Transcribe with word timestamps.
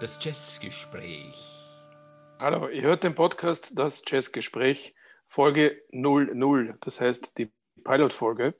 Das 0.00 0.18
Jazzgespräch. 0.20 1.36
Hallo, 2.40 2.66
ihr 2.68 2.82
hört 2.82 3.04
den 3.04 3.14
Podcast 3.14 3.78
Das 3.78 4.02
Jazzgespräch, 4.04 4.96
Folge 5.28 5.80
00, 5.90 6.76
das 6.80 7.00
heißt 7.00 7.38
die 7.38 7.52
Pilotfolge. 7.84 8.54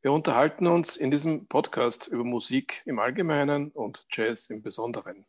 Wir 0.00 0.12
unterhalten 0.12 0.68
uns 0.68 0.96
in 0.96 1.10
diesem 1.10 1.48
Podcast 1.48 2.06
über 2.06 2.22
Musik 2.22 2.82
im 2.86 3.00
Allgemeinen 3.00 3.72
und 3.72 4.06
Jazz 4.12 4.48
im 4.50 4.62
Besonderen. 4.62 5.26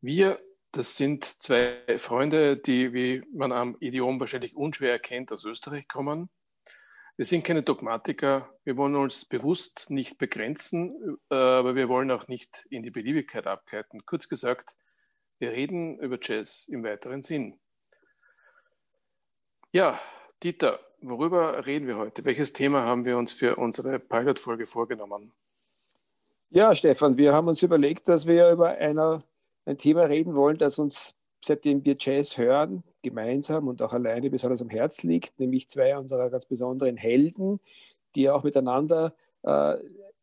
Wir, 0.00 0.40
das 0.72 0.96
sind 0.96 1.24
zwei 1.24 1.78
Freunde, 1.98 2.56
die, 2.56 2.92
wie 2.92 3.22
man 3.32 3.52
am 3.52 3.76
Idiom 3.78 4.18
wahrscheinlich 4.18 4.56
unschwer 4.56 4.90
erkennt, 4.90 5.30
aus 5.30 5.44
Österreich 5.44 5.86
kommen. 5.86 6.28
Wir 7.18 7.24
sind 7.24 7.42
keine 7.44 7.64
Dogmatiker, 7.64 8.48
wir 8.62 8.76
wollen 8.76 8.94
uns 8.94 9.24
bewusst 9.24 9.90
nicht 9.90 10.18
begrenzen, 10.18 11.18
äh, 11.32 11.34
aber 11.34 11.74
wir 11.74 11.88
wollen 11.88 12.12
auch 12.12 12.28
nicht 12.28 12.64
in 12.70 12.84
die 12.84 12.92
Beliebigkeit 12.92 13.48
abgleiten. 13.48 14.06
Kurz 14.06 14.28
gesagt, 14.28 14.76
wir 15.40 15.50
reden 15.50 15.98
über 15.98 16.20
Jazz 16.22 16.68
im 16.68 16.84
weiteren 16.84 17.24
Sinn. 17.24 17.58
Ja, 19.72 20.00
Dieter, 20.44 20.78
worüber 21.00 21.66
reden 21.66 21.88
wir 21.88 21.96
heute? 21.96 22.24
Welches 22.24 22.52
Thema 22.52 22.82
haben 22.82 23.04
wir 23.04 23.18
uns 23.18 23.32
für 23.32 23.56
unsere 23.56 23.98
Pilotfolge 23.98 24.68
vorgenommen? 24.68 25.32
Ja, 26.50 26.72
Stefan, 26.72 27.16
wir 27.16 27.32
haben 27.32 27.48
uns 27.48 27.64
überlegt, 27.64 28.06
dass 28.06 28.28
wir 28.28 28.48
über 28.52 28.68
einer, 28.68 29.24
ein 29.64 29.76
Thema 29.76 30.02
reden 30.02 30.36
wollen, 30.36 30.56
das 30.56 30.78
uns, 30.78 31.16
seitdem 31.44 31.84
wir 31.84 31.96
Jazz 31.98 32.38
hören, 32.38 32.84
gemeinsam 33.08 33.68
und 33.68 33.82
auch 33.82 33.92
alleine 33.92 34.30
besonders 34.30 34.62
am 34.62 34.70
Herz 34.70 35.02
liegt, 35.02 35.38
nämlich 35.40 35.68
zwei 35.68 35.96
unserer 35.96 36.30
ganz 36.30 36.46
besonderen 36.46 36.96
Helden, 36.96 37.60
die 38.14 38.30
auch 38.30 38.44
miteinander 38.44 39.14
äh, 39.42 39.76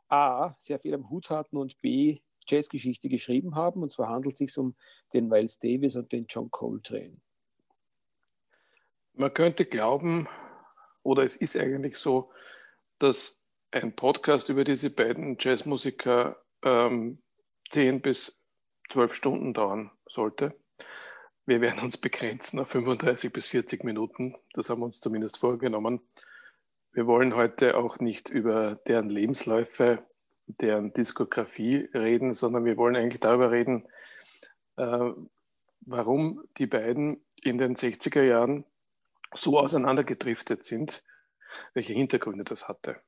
A, 0.07 0.55
sehr 0.57 0.79
viel 0.79 0.93
am 0.93 1.09
Hut 1.09 1.29
hatten 1.29 1.57
und 1.57 1.81
B, 1.81 2.19
Jazzgeschichte 2.47 3.09
geschrieben 3.09 3.55
haben. 3.55 3.81
Und 3.81 3.91
zwar 3.91 4.09
handelt 4.09 4.33
es 4.33 4.39
sich 4.39 4.57
um 4.57 4.75
den 5.13 5.27
Miles 5.27 5.59
Davis 5.59 5.95
und 5.95 6.11
den 6.11 6.25
John 6.29 6.51
Coltrane. 6.51 7.17
Man 9.13 9.33
könnte 9.33 9.65
glauben, 9.65 10.27
oder 11.03 11.23
es 11.23 11.35
ist 11.35 11.55
eigentlich 11.55 11.97
so, 11.97 12.31
dass 12.99 13.43
ein 13.71 13.95
Podcast 13.95 14.49
über 14.49 14.63
diese 14.63 14.89
beiden 14.89 15.37
Jazzmusiker 15.39 16.37
ähm, 16.63 17.17
10 17.69 18.01
bis 18.01 18.39
12 18.89 19.13
Stunden 19.13 19.53
dauern 19.53 19.91
sollte. 20.07 20.55
Wir 21.47 21.61
werden 21.61 21.83
uns 21.83 21.97
begrenzen 21.97 22.59
auf 22.59 22.69
35 22.69 23.31
bis 23.31 23.47
40 23.47 23.83
Minuten. 23.83 24.35
Das 24.53 24.71
haben 24.71 24.81
wir 24.81 24.85
uns 24.85 24.99
zumindest 24.99 25.37
vorgenommen. 25.37 26.01
Wir 26.91 27.05
wollen 27.05 27.35
heute 27.35 27.77
auch 27.77 27.99
nicht 27.99 28.29
über 28.29 28.77
deren 28.87 29.11
Lebensläufe, 29.11 30.03
deren 30.47 30.91
Diskografie 30.93 31.87
reden, 31.93 32.33
sondern 32.33 32.65
wir 32.65 32.77
wollen 32.77 32.95
eigentlich 32.95 33.19
darüber 33.19 33.51
reden, 33.51 33.85
äh, 34.77 35.11
warum 35.81 36.43
die 36.57 36.65
beiden 36.65 37.23
in 37.43 37.59
den 37.59 37.75
60er 37.75 38.23
Jahren 38.23 38.65
so 39.35 39.59
auseinandergedriftet 39.59 40.65
sind, 40.65 41.03
welche 41.75 41.93
Hintergründe 41.93 42.43
das 42.43 42.67
hatte. 42.67 43.01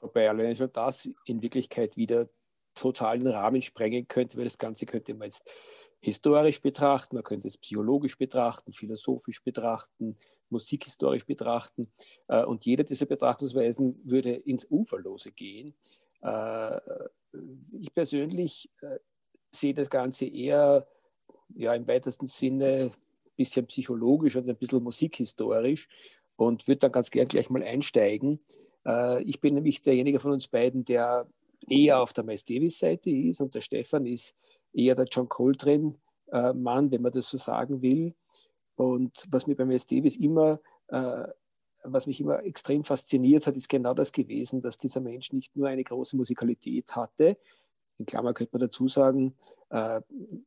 Wobei 0.00 0.28
allein 0.28 0.56
schon 0.56 0.72
das 0.72 1.08
in 1.26 1.42
Wirklichkeit 1.42 1.96
wieder 1.96 2.28
total 2.74 3.20
den 3.20 3.28
Rahmen 3.28 3.62
sprengen 3.62 4.08
könnte, 4.08 4.36
weil 4.36 4.44
das 4.44 4.58
Ganze 4.58 4.84
könnte 4.84 5.14
man 5.14 5.28
jetzt 5.28 5.48
historisch 6.00 6.60
betrachten, 6.60 7.16
man 7.16 7.24
könnte 7.24 7.48
es 7.48 7.58
psychologisch 7.58 8.16
betrachten, 8.16 8.72
philosophisch 8.72 9.42
betrachten, 9.42 10.16
musikhistorisch 10.50 11.26
betrachten. 11.26 11.90
Äh, 12.28 12.44
und 12.44 12.64
jede 12.64 12.84
dieser 12.84 13.06
Betrachtungsweisen 13.06 14.00
würde 14.04 14.32
ins 14.32 14.66
Uferlose 14.70 15.32
gehen. 15.32 15.74
Äh, 16.22 16.80
ich 17.80 17.92
persönlich 17.92 18.70
äh, 18.82 18.98
sehe 19.50 19.74
das 19.74 19.90
Ganze 19.90 20.26
eher 20.26 20.86
ja, 21.54 21.74
im 21.74 21.86
weitesten 21.86 22.26
Sinne 22.26 22.92
ein 22.92 23.32
bisschen 23.36 23.66
psychologisch 23.66 24.36
und 24.36 24.48
ein 24.48 24.56
bisschen 24.56 24.82
musikhistorisch 24.82 25.88
und 26.36 26.66
würde 26.68 26.78
dann 26.78 26.92
ganz 26.92 27.10
gern 27.10 27.28
gleich 27.28 27.50
mal 27.50 27.62
einsteigen. 27.62 28.40
Ich 29.24 29.40
bin 29.40 29.54
nämlich 29.54 29.82
derjenige 29.82 30.20
von 30.20 30.32
uns 30.32 30.46
beiden, 30.46 30.84
der 30.84 31.26
eher 31.68 32.00
auf 32.00 32.12
der 32.12 32.24
Miles 32.24 32.44
Davis-Seite 32.44 33.10
ist 33.10 33.40
und 33.40 33.54
der 33.54 33.60
Stefan 33.60 34.06
ist 34.06 34.36
eher 34.76 34.94
der 34.94 35.06
John 35.06 35.28
Coltrane-Mann, 35.28 36.90
wenn 36.90 37.02
man 37.02 37.12
das 37.12 37.28
so 37.28 37.38
sagen 37.38 37.82
will. 37.82 38.14
Und 38.76 39.26
was 39.30 39.46
mir 39.46 39.56
bei 39.56 39.64
Miles 39.64 39.86
Davis 39.86 40.16
immer, 40.16 40.60
äh, 40.88 41.24
was 41.82 42.06
mich 42.06 42.20
immer 42.20 42.42
extrem 42.44 42.84
fasziniert 42.84 43.46
hat, 43.46 43.56
ist 43.56 43.68
genau 43.68 43.94
das 43.94 44.12
gewesen, 44.12 44.60
dass 44.60 44.78
dieser 44.78 45.00
Mensch 45.00 45.32
nicht 45.32 45.56
nur 45.56 45.68
eine 45.68 45.84
große 45.84 46.16
Musikalität 46.16 46.94
hatte, 46.94 47.38
in 47.98 48.06
Klammer 48.06 48.34
könnte 48.34 48.52
man 48.52 48.60
dazu 48.60 48.88
sagen, 48.88 49.34
äh, 49.70 50.00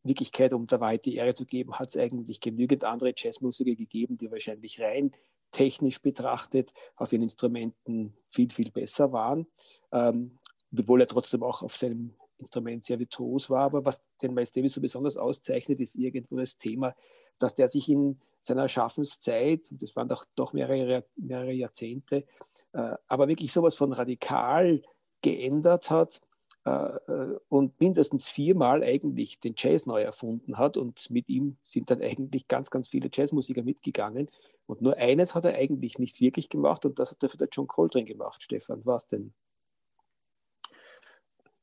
Wirklichkeit, 0.03 0.53
um 0.53 0.68
der 0.68 0.79
Wahrheit 0.79 1.06
die 1.06 1.16
Ehre 1.16 1.34
zu 1.34 1.45
geben, 1.45 1.79
hat 1.79 1.89
es 1.89 1.97
eigentlich 1.97 2.41
genügend 2.41 2.84
andere 2.84 3.13
Jazzmusiker 3.16 3.75
gegeben, 3.75 4.18
die 4.18 4.31
wahrscheinlich 4.31 4.79
rein 4.81 5.12
technisch 5.51 6.00
betrachtet 6.00 6.73
auf 6.95 7.12
ihren 7.12 7.23
Instrumenten 7.23 8.13
viel, 8.28 8.51
viel 8.51 8.72
besser 8.72 9.12
waren. 9.12 9.47
Ähm, 9.91 10.38
obwohl 10.78 11.01
er 11.01 11.07
trotzdem 11.07 11.41
auch 11.41 11.63
auf 11.63 11.75
seinem 11.75 12.13
Instrument 12.39 12.83
sehr 12.83 13.00
virtuos 13.00 13.50
war. 13.50 13.66
Aber 13.66 13.85
was 13.85 14.01
den 14.22 14.33
Miles 14.33 14.51
Davis 14.51 14.73
so 14.73 14.81
besonders 14.81 15.17
auszeichnet, 15.17 15.79
ist 15.79 15.95
irgendwo 15.95 16.38
das 16.38 16.57
Thema, 16.57 16.95
dass 17.38 17.55
der 17.55 17.69
sich 17.69 17.89
in 17.89 18.19
seiner 18.41 18.67
Schaffenszeit, 18.67 19.72
und 19.72 19.81
das 19.81 19.95
waren 19.95 20.07
doch, 20.07 20.25
doch 20.35 20.53
mehrere, 20.53 21.05
mehrere 21.16 21.51
Jahrzehnte, 21.51 22.25
äh, 22.73 22.95
aber 23.07 23.27
wirklich 23.27 23.51
sowas 23.51 23.75
von 23.75 23.94
radikal 23.94 24.81
geändert 25.22 25.89
hat 25.89 26.22
äh, 26.66 26.72
äh, 26.72 27.39
und 27.50 27.79
mindestens 27.79 28.29
viermal 28.29 28.83
eigentlich 28.83 29.39
den 29.39 29.56
Jazz 29.57 29.85
neu 29.85 30.01
erfunden 30.01 30.57
hat. 30.57 30.77
Und 30.77 31.09
mit 31.09 31.27
ihm 31.29 31.57
sind 31.63 31.89
dann 31.89 32.01
eigentlich 32.01 32.47
ganz, 32.47 32.69
ganz 32.69 32.89
viele 32.89 33.09
Jazzmusiker 33.11 33.63
mitgegangen. 33.63 34.27
Und 34.66 34.81
nur 34.81 34.97
eines 34.97 35.35
hat 35.35 35.45
er 35.45 35.56
eigentlich 35.56 36.00
nicht 36.00 36.21
wirklich 36.21 36.50
gemacht 36.50 36.85
und 36.85 37.00
das 37.00 37.11
hat 37.11 37.23
dafür 37.23 37.39
der 37.39 37.50
John 37.51 37.67
Coltrane 37.67 38.06
gemacht. 38.06 38.44
Stefan, 38.44 38.81
was 38.85 39.07
denn? 39.07 39.33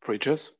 Free 0.00 0.18
Jazz? 0.20 0.56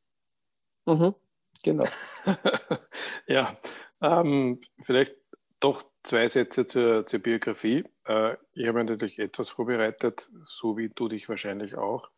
Mhm, 0.86 1.14
genau. 1.62 1.84
ja, 3.26 3.56
ähm, 4.00 4.60
vielleicht 4.84 5.16
doch 5.60 5.84
zwei 6.02 6.28
Sätze 6.28 6.66
zur, 6.66 7.06
zur 7.06 7.20
Biografie. 7.20 7.84
Äh, 8.06 8.36
ich 8.54 8.66
habe 8.66 8.84
natürlich 8.84 9.18
etwas 9.18 9.48
vorbereitet, 9.48 10.30
so 10.46 10.76
wie 10.76 10.88
du 10.88 11.08
dich 11.08 11.28
wahrscheinlich 11.28 11.74
auch. 11.76 12.08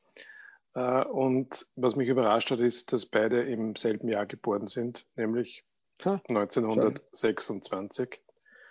Äh, 0.75 1.05
und 1.05 1.67
was 1.77 1.97
mich 1.97 2.09
überrascht 2.09 2.51
hat, 2.51 2.61
ist, 2.61 2.93
dass 2.93 3.07
beide 3.07 3.43
im 3.43 3.75
selben 3.75 4.09
Jahr 4.09 4.27
geboren 4.27 4.67
sind, 4.67 5.07
nämlich 5.17 5.65
ha, 6.05 6.21
1926. 6.29 8.21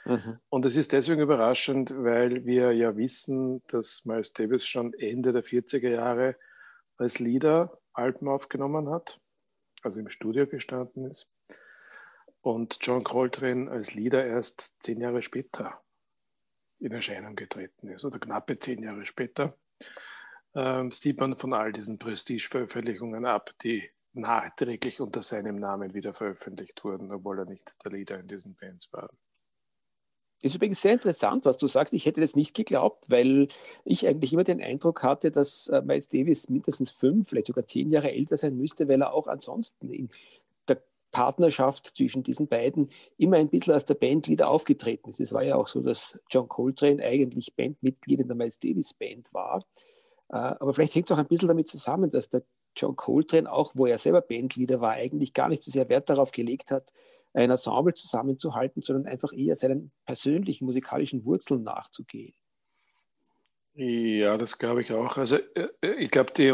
Mhm. 0.05 0.39
Und 0.49 0.65
es 0.65 0.75
ist 0.75 0.93
deswegen 0.93 1.21
überraschend, 1.21 1.93
weil 1.97 2.45
wir 2.45 2.71
ja 2.71 2.95
wissen, 2.95 3.63
dass 3.67 4.05
Miles 4.05 4.33
Davis 4.33 4.67
schon 4.67 4.93
Ende 4.93 5.33
der 5.33 5.43
40er 5.43 5.89
Jahre 5.89 6.35
als 6.97 7.19
Leader 7.19 7.71
Alben 7.93 8.27
aufgenommen 8.27 8.89
hat 8.89 9.17
also 9.83 9.99
im 9.99 10.09
Studio 10.09 10.47
gestanden 10.47 11.05
ist. 11.05 11.29
Und 12.41 12.79
John 12.81 13.03
Coltrane 13.03 13.69
als 13.69 13.93
Leader 13.93 14.25
erst 14.25 14.75
zehn 14.79 15.01
Jahre 15.01 15.21
später 15.21 15.81
in 16.79 16.91
Erscheinung 16.91 17.35
getreten 17.35 17.89
ist, 17.89 18.05
oder 18.05 18.19
knappe 18.19 18.59
zehn 18.59 18.83
Jahre 18.83 19.05
später, 19.05 19.57
ähm, 20.55 20.91
sieht 20.91 21.19
man 21.19 21.37
von 21.37 21.53
all 21.53 21.73
diesen 21.73 21.97
Prestige-Veröffentlichungen 21.97 23.25
ab, 23.25 23.53
die 23.63 23.89
nachträglich 24.13 24.99
unter 24.99 25.21
seinem 25.21 25.57
Namen 25.57 25.93
wieder 25.93 26.13
veröffentlicht 26.13 26.83
wurden, 26.83 27.11
obwohl 27.11 27.39
er 27.39 27.45
nicht 27.45 27.75
der 27.83 27.91
Leader 27.91 28.19
in 28.19 28.27
diesen 28.27 28.55
Bands 28.55 28.91
war. 28.93 29.09
Ist 30.43 30.53
übrigens 30.53 30.81
sehr 30.81 30.93
interessant, 30.93 31.45
was 31.45 31.57
du 31.57 31.67
sagst. 31.67 31.93
Ich 31.93 32.05
hätte 32.05 32.21
das 32.21 32.35
nicht 32.35 32.53
geglaubt, 32.53 33.05
weil 33.09 33.47
ich 33.85 34.07
eigentlich 34.07 34.33
immer 34.33 34.43
den 34.43 34.61
Eindruck 34.61 35.01
hatte, 35.01 35.31
dass 35.31 35.67
äh, 35.67 35.81
Miles 35.81 36.09
Davis 36.09 36.47
mindestens 36.47 36.91
fünf, 36.91 37.29
vielleicht 37.29 37.47
sogar 37.47 37.65
zehn 37.65 37.91
Jahre 37.91 38.11
älter 38.11 38.37
sein 38.37 38.55
müsste, 38.55 38.87
weil 38.87 39.01
er 39.01 39.13
auch 39.13 39.25
ansonsten 39.25 39.89
in 39.91 40.09
der 40.67 40.79
Partnerschaft 41.11 41.87
zwischen 41.87 42.21
diesen 42.21 42.47
beiden 42.47 42.89
immer 43.17 43.37
ein 43.37 43.49
bisschen 43.49 43.73
als 43.73 43.85
der 43.85 43.95
Bandleader 43.95 44.47
aufgetreten 44.47 45.09
ist. 45.09 45.19
Es 45.19 45.33
war 45.33 45.43
ja 45.43 45.55
auch 45.55 45.67
so, 45.67 45.81
dass 45.81 46.19
John 46.29 46.47
Coltrane 46.47 47.03
eigentlich 47.03 47.55
Bandmitglied 47.55 48.19
in 48.19 48.27
der 48.27 48.37
Miles 48.37 48.59
Davis 48.59 48.93
Band 48.93 49.33
war. 49.33 49.65
Äh, 50.29 50.35
aber 50.35 50.71
vielleicht 50.75 50.93
hängt 50.93 51.09
es 51.09 51.15
auch 51.15 51.19
ein 51.19 51.27
bisschen 51.27 51.47
damit 51.47 51.67
zusammen, 51.67 52.11
dass 52.11 52.29
der 52.29 52.43
John 52.75 52.95
Coltrane, 52.95 53.51
auch 53.51 53.71
wo 53.73 53.87
er 53.87 53.97
selber 53.97 54.21
Bandleader 54.21 54.81
war, 54.81 54.91
eigentlich 54.91 55.33
gar 55.33 55.49
nicht 55.49 55.63
so 55.63 55.71
sehr 55.71 55.89
Wert 55.89 56.11
darauf 56.11 56.31
gelegt 56.31 56.69
hat, 56.69 56.93
ein 57.37 57.51
Ensemble 57.51 57.93
zusammenzuhalten, 57.93 58.81
sondern 58.81 59.11
einfach 59.11 59.33
eher 59.33 59.55
seinen 59.55 59.91
persönlichen 60.05 60.65
musikalischen 60.65 61.23
Wurzeln 61.25 61.63
nachzugehen. 61.63 62.31
Ja, 63.73 64.37
das 64.37 64.57
glaube 64.57 64.81
ich 64.81 64.91
auch. 64.91 65.17
Also 65.17 65.35
äh, 65.35 65.67
äh, 65.81 65.93
ich 65.95 66.09
glaube, 66.09 66.33
die, 66.33 66.51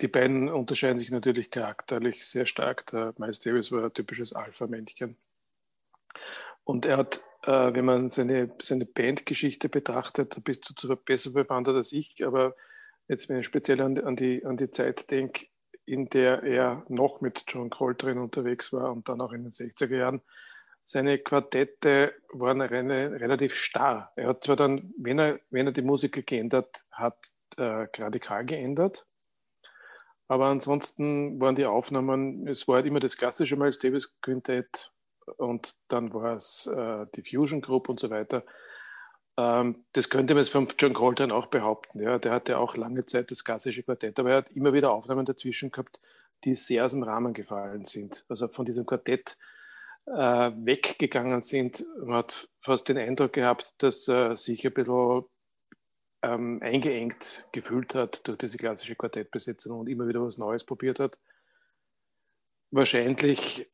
die 0.00 0.08
beiden 0.08 0.48
unterscheiden 0.48 0.98
sich 0.98 1.10
natürlich 1.10 1.50
charakterlich 1.50 2.26
sehr 2.26 2.46
stark. 2.46 2.86
Der 2.86 3.12
Miles 3.18 3.40
Davis 3.40 3.70
war 3.70 3.84
ein 3.84 3.92
typisches 3.92 4.32
Alpha-Männchen. 4.32 5.18
Und 6.64 6.86
er 6.86 6.96
hat 6.96 7.20
äh, 7.46 7.74
wenn 7.74 7.84
man 7.84 8.08
seine, 8.08 8.50
seine 8.62 8.86
Bandgeschichte 8.86 9.68
betrachtet, 9.68 10.36
da 10.36 10.40
bist 10.40 10.72
du 10.82 10.96
besser 10.96 11.32
bewandert 11.32 11.76
als 11.76 11.92
ich, 11.92 12.24
aber 12.24 12.56
jetzt, 13.06 13.28
wenn 13.28 13.38
ich 13.38 13.46
speziell 13.46 13.80
an, 13.82 13.98
an, 13.98 14.16
die, 14.16 14.44
an 14.44 14.56
die 14.56 14.70
Zeit 14.70 15.10
denke, 15.10 15.46
in 15.86 16.08
der 16.08 16.42
er 16.42 16.84
noch 16.88 17.20
mit 17.20 17.44
John 17.48 17.70
Coltrane 17.70 18.22
unterwegs 18.22 18.72
war 18.72 18.92
und 18.92 19.08
dann 19.08 19.20
auch 19.20 19.32
in 19.32 19.42
den 19.42 19.52
60er 19.52 19.96
Jahren, 19.96 20.22
seine 20.84 21.18
Quartette 21.18 22.14
waren 22.32 22.60
eine, 22.60 23.20
relativ 23.20 23.54
starr. 23.54 24.12
Er 24.16 24.28
hat 24.28 24.44
zwar 24.44 24.56
dann, 24.56 24.92
wenn 24.98 25.18
er, 25.18 25.40
wenn 25.50 25.66
er 25.66 25.72
die 25.72 25.82
Musik 25.82 26.26
geändert 26.26 26.84
hat, 26.90 27.16
äh, 27.56 27.86
radikal 27.96 28.44
geändert, 28.44 29.06
aber 30.28 30.46
ansonsten 30.46 31.40
waren 31.40 31.56
die 31.56 31.66
Aufnahmen, 31.66 32.48
es 32.48 32.66
war 32.66 32.76
halt 32.76 32.86
immer 32.86 33.00
das 33.00 33.16
klassische 33.16 33.56
Miles 33.56 33.78
Davis 33.78 34.14
Quintett 34.20 34.92
und 35.36 35.74
dann 35.88 36.12
war 36.12 36.36
es 36.36 36.66
äh, 36.66 37.06
die 37.14 37.22
Fusion 37.22 37.60
Group 37.60 37.88
und 37.88 38.00
so 38.00 38.10
weiter. 38.10 38.44
Ähm, 39.36 39.84
das 39.92 40.10
könnte 40.10 40.34
man 40.34 40.42
jetzt 40.42 40.52
von 40.52 40.68
John 40.78 40.94
Coltrane 40.94 41.34
auch 41.34 41.46
behaupten. 41.46 42.00
Ja. 42.00 42.18
Der 42.18 42.32
hatte 42.32 42.58
auch 42.58 42.76
lange 42.76 43.04
Zeit 43.04 43.30
das 43.30 43.44
klassische 43.44 43.82
Quartett, 43.82 44.18
aber 44.18 44.30
er 44.30 44.36
hat 44.38 44.50
immer 44.50 44.72
wieder 44.72 44.92
Aufnahmen 44.92 45.26
dazwischen 45.26 45.70
gehabt, 45.70 46.00
die 46.44 46.54
sehr 46.54 46.84
aus 46.84 46.92
dem 46.92 47.02
Rahmen 47.02 47.32
gefallen 47.32 47.84
sind. 47.84 48.24
Also 48.28 48.48
von 48.48 48.64
diesem 48.64 48.86
Quartett 48.86 49.36
äh, 50.06 50.50
weggegangen 50.56 51.42
sind. 51.42 51.84
Man 51.98 52.16
hat 52.18 52.48
fast 52.60 52.88
den 52.88 52.98
Eindruck 52.98 53.32
gehabt, 53.32 53.74
dass 53.82 54.08
er 54.08 54.36
sich 54.36 54.64
ein 54.66 54.74
bisschen 54.74 55.24
ähm, 56.22 56.60
eingeengt 56.62 57.46
gefühlt 57.52 57.94
hat 57.94 58.26
durch 58.28 58.38
diese 58.38 58.56
klassische 58.56 58.96
Quartettbesetzung 58.96 59.80
und 59.80 59.88
immer 59.88 60.06
wieder 60.08 60.22
was 60.22 60.38
Neues 60.38 60.64
probiert 60.64 61.00
hat. 61.00 61.18
Wahrscheinlich 62.70 63.70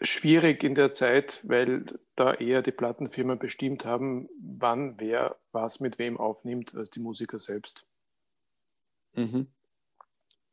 schwierig 0.00 0.64
in 0.64 0.74
der 0.74 0.92
Zeit, 0.92 1.40
weil 1.44 1.84
da 2.16 2.34
eher 2.34 2.62
die 2.62 2.72
Plattenfirmen 2.72 3.38
bestimmt 3.38 3.84
haben, 3.84 4.28
wann 4.38 4.98
wer 4.98 5.36
was 5.52 5.80
mit 5.80 5.98
wem 5.98 6.16
aufnimmt, 6.16 6.74
als 6.74 6.90
die 6.90 7.00
Musiker 7.00 7.38
selbst. 7.38 7.86
Mhm. 9.14 9.48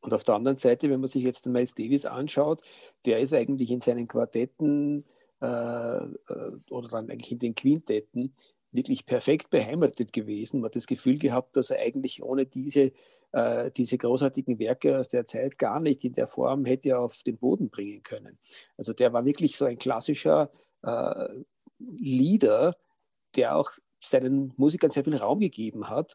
Und 0.00 0.14
auf 0.14 0.24
der 0.24 0.34
anderen 0.34 0.56
Seite, 0.56 0.90
wenn 0.90 1.00
man 1.00 1.08
sich 1.08 1.22
jetzt 1.22 1.44
den 1.44 1.52
Miles 1.52 1.74
Davis 1.74 2.06
anschaut, 2.06 2.62
der 3.04 3.20
ist 3.20 3.32
eigentlich 3.32 3.70
in 3.70 3.80
seinen 3.80 4.08
Quartetten 4.08 5.04
äh, 5.40 5.46
äh 5.46 6.10
oder 6.70 6.88
dann 6.88 7.10
eigentlich 7.10 7.32
in 7.32 7.38
den 7.38 7.54
Quintetten 7.54 8.34
wirklich 8.72 9.06
perfekt 9.06 9.50
beheimatet 9.50 10.12
gewesen. 10.12 10.60
Man 10.60 10.66
hat 10.66 10.76
das 10.76 10.86
Gefühl 10.86 11.18
gehabt, 11.18 11.56
dass 11.56 11.70
er 11.70 11.80
eigentlich 11.80 12.22
ohne 12.22 12.46
diese 12.46 12.92
äh, 13.32 13.70
diese 13.70 13.98
großartigen 13.98 14.58
Werke 14.58 14.98
aus 14.98 15.08
der 15.08 15.24
Zeit 15.24 15.58
gar 15.58 15.80
nicht 15.80 16.04
in 16.04 16.14
der 16.14 16.28
Form 16.28 16.64
hätte 16.64 16.98
auf 16.98 17.22
den 17.22 17.38
Boden 17.38 17.70
bringen 17.70 18.02
können. 18.02 18.38
Also 18.76 18.92
der 18.92 19.12
war 19.12 19.24
wirklich 19.24 19.56
so 19.56 19.64
ein 19.64 19.78
klassischer 19.78 20.50
äh, 20.82 21.28
Leader, 21.78 22.76
der 23.34 23.56
auch 23.56 23.70
seinen 24.00 24.52
Musikern 24.56 24.90
sehr 24.90 25.04
viel 25.04 25.16
Raum 25.16 25.40
gegeben 25.40 25.88
hat. 25.88 26.14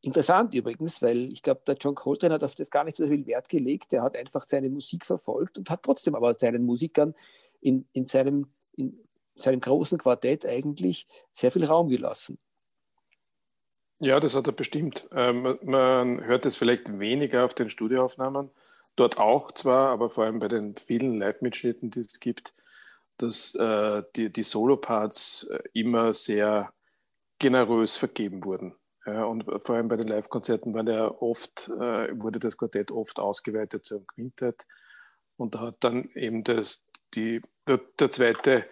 Interessant 0.00 0.54
übrigens, 0.54 1.00
weil 1.00 1.32
ich 1.32 1.42
glaube, 1.42 1.62
der 1.66 1.76
John 1.76 1.94
Coltrane 1.94 2.34
hat 2.34 2.44
auf 2.44 2.54
das 2.54 2.70
gar 2.70 2.84
nicht 2.84 2.96
so 2.96 3.06
viel 3.08 3.26
Wert 3.26 3.48
gelegt. 3.48 3.92
Er 3.94 4.02
hat 4.02 4.16
einfach 4.16 4.44
seine 4.46 4.68
Musik 4.68 5.06
verfolgt 5.06 5.56
und 5.56 5.70
hat 5.70 5.82
trotzdem 5.82 6.14
aber 6.14 6.34
seinen 6.34 6.64
Musikern 6.64 7.14
in, 7.62 7.88
in, 7.92 8.04
seinem, 8.04 8.46
in 8.76 9.00
seinem 9.16 9.60
großen 9.60 9.98
Quartett 9.98 10.44
eigentlich 10.44 11.06
sehr 11.32 11.50
viel 11.50 11.64
Raum 11.64 11.88
gelassen. 11.88 12.38
Ja, 14.00 14.18
das 14.20 14.34
hat 14.34 14.46
er 14.46 14.52
bestimmt. 14.52 15.08
Ähm, 15.12 15.58
man 15.62 16.24
hört 16.24 16.46
es 16.46 16.56
vielleicht 16.56 16.98
weniger 16.98 17.44
auf 17.44 17.54
den 17.54 17.70
Studioaufnahmen, 17.70 18.50
dort 18.96 19.18
auch 19.18 19.52
zwar, 19.52 19.90
aber 19.90 20.10
vor 20.10 20.24
allem 20.24 20.40
bei 20.40 20.48
den 20.48 20.76
vielen 20.76 21.18
Live-Mitschnitten, 21.18 21.90
die 21.90 22.00
es 22.00 22.18
gibt, 22.18 22.54
dass 23.18 23.54
äh, 23.54 24.02
die, 24.16 24.32
die 24.32 24.42
Solo-Parts 24.42 25.44
äh, 25.44 25.60
immer 25.72 26.12
sehr 26.12 26.72
generös 27.38 27.96
vergeben 27.96 28.44
wurden. 28.44 28.74
Ja, 29.06 29.24
und 29.24 29.44
vor 29.62 29.76
allem 29.76 29.88
bei 29.88 29.96
den 29.96 30.08
Live-Konzerten 30.08 30.74
äh, 30.74 31.10
wurde 31.10 32.38
das 32.38 32.56
Quartett 32.56 32.90
oft 32.90 33.18
ausgeweitet 33.20 33.84
zu 33.84 33.96
einem 33.96 34.06
Quintett. 34.06 34.66
Und 35.36 35.54
da 35.54 35.60
hat 35.60 35.76
dann 35.80 36.08
eben 36.14 36.42
das, 36.42 36.84
die, 37.14 37.40
der, 37.68 37.80
der 37.98 38.10
zweite 38.10 38.64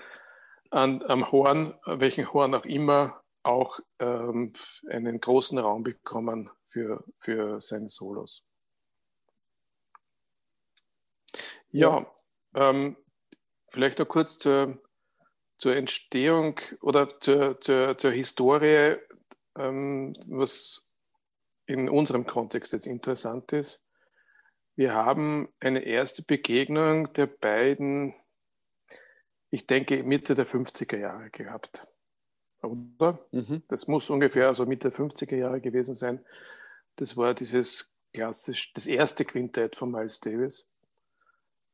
an, 0.71 1.03
am 1.03 1.31
Horn, 1.31 1.75
welchen 1.85 2.33
Horn 2.33 2.55
auch 2.55 2.65
immer, 2.65 3.22
auch 3.43 3.81
ähm, 3.99 4.53
einen 4.89 5.21
großen 5.21 5.59
Raum 5.59 5.83
bekommen 5.83 6.51
für, 6.67 7.05
für 7.19 7.61
seine 7.61 7.89
Solos. 7.89 8.45
Ja, 11.71 12.07
ähm, 12.55 12.97
vielleicht 13.71 13.99
noch 13.99 14.09
kurz 14.09 14.39
zur, 14.39 14.83
zur 15.57 15.75
Entstehung 15.75 16.61
oder 16.81 17.19
zur, 17.21 17.61
zur, 17.61 17.97
zur 17.97 18.11
Historie, 18.13 18.97
ähm, 19.57 20.15
was 20.29 20.89
in 21.67 21.89
unserem 21.89 22.27
Kontext 22.27 22.73
jetzt 22.73 22.87
interessant 22.87 23.53
ist. 23.53 23.87
Wir 24.75 24.95
haben 24.95 25.49
eine 25.61 25.81
erste 25.81 26.23
Begegnung 26.23 27.13
der 27.15 27.27
beiden, 27.27 28.15
ich 29.51 29.67
denke, 29.67 30.03
Mitte 30.03 30.35
der 30.35 30.47
50er 30.47 30.99
Jahre 30.99 31.31
gehabt 31.31 31.87
oder? 32.63 33.19
Mhm. 33.33 33.63
Das 33.69 33.89
muss 33.89 34.11
ungefähr 34.11 34.49
also 34.49 34.67
Mitte 34.67 34.91
der 34.91 34.99
50er 34.99 35.37
Jahre 35.37 35.61
gewesen 35.61 35.95
sein. 35.95 36.25
Das 36.97 37.17
war 37.17 37.35
dieses 37.35 37.93
klassisch, 38.13 38.73
das 38.75 38.87
erste 38.87 39.25
Quintett 39.25 39.77
von 39.77 39.91
Miles 39.91 40.21
Davis 40.21 40.69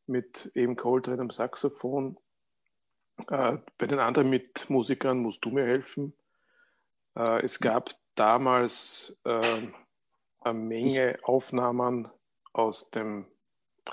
mit 0.06 0.50
eben 0.54 0.76
Coltrane 0.76 1.20
am 1.20 1.30
Saxophon. 1.30 2.16
Äh, 3.28 3.58
bei 3.76 3.86
den 3.86 3.98
anderen 3.98 4.30
Mitmusikern 4.30 5.18
musst 5.18 5.44
du 5.44 5.50
mir 5.50 5.64
helfen. 5.64 6.14
Äh, 7.16 7.44
es 7.44 7.60
gab 7.60 7.90
damals 8.14 9.16
äh, 9.24 9.68
eine 10.40 10.58
Menge 10.58 11.18
Aufnahmen 11.22 12.08
aus 12.52 12.90
dem 12.90 13.26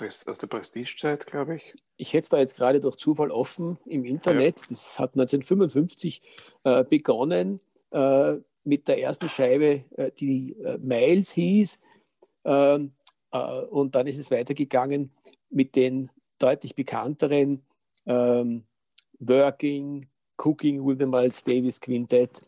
aus 0.00 0.38
der 0.38 0.46
Prestigezeit, 0.46 1.26
glaube 1.26 1.56
ich. 1.56 1.74
Ich 1.96 2.12
hätte 2.12 2.22
es 2.22 2.28
da 2.28 2.38
jetzt 2.38 2.56
gerade 2.56 2.80
durch 2.80 2.96
Zufall 2.96 3.30
offen 3.30 3.78
im 3.86 4.04
Internet. 4.04 4.60
Ja. 4.60 4.66
Das 4.70 4.98
hat 4.98 5.14
1955 5.14 6.22
äh, 6.64 6.84
begonnen 6.84 7.60
äh, 7.90 8.34
mit 8.64 8.88
der 8.88 9.00
ersten 9.00 9.28
Scheibe, 9.28 9.84
äh, 9.96 10.10
die 10.18 10.52
äh, 10.62 10.78
Miles 10.78 11.30
hieß. 11.30 11.78
Ähm, 12.44 12.92
äh, 13.32 13.38
und 13.38 13.94
dann 13.94 14.06
ist 14.06 14.18
es 14.18 14.30
weitergegangen 14.30 15.10
mit 15.50 15.76
den 15.76 16.10
deutlich 16.38 16.74
bekannteren 16.74 17.62
ähm, 18.06 18.64
Working, 19.18 20.06
Cooking 20.36 20.86
with 20.86 20.98
the 20.98 21.06
Miles 21.06 21.42
Davis 21.42 21.80
Quintet 21.80 22.42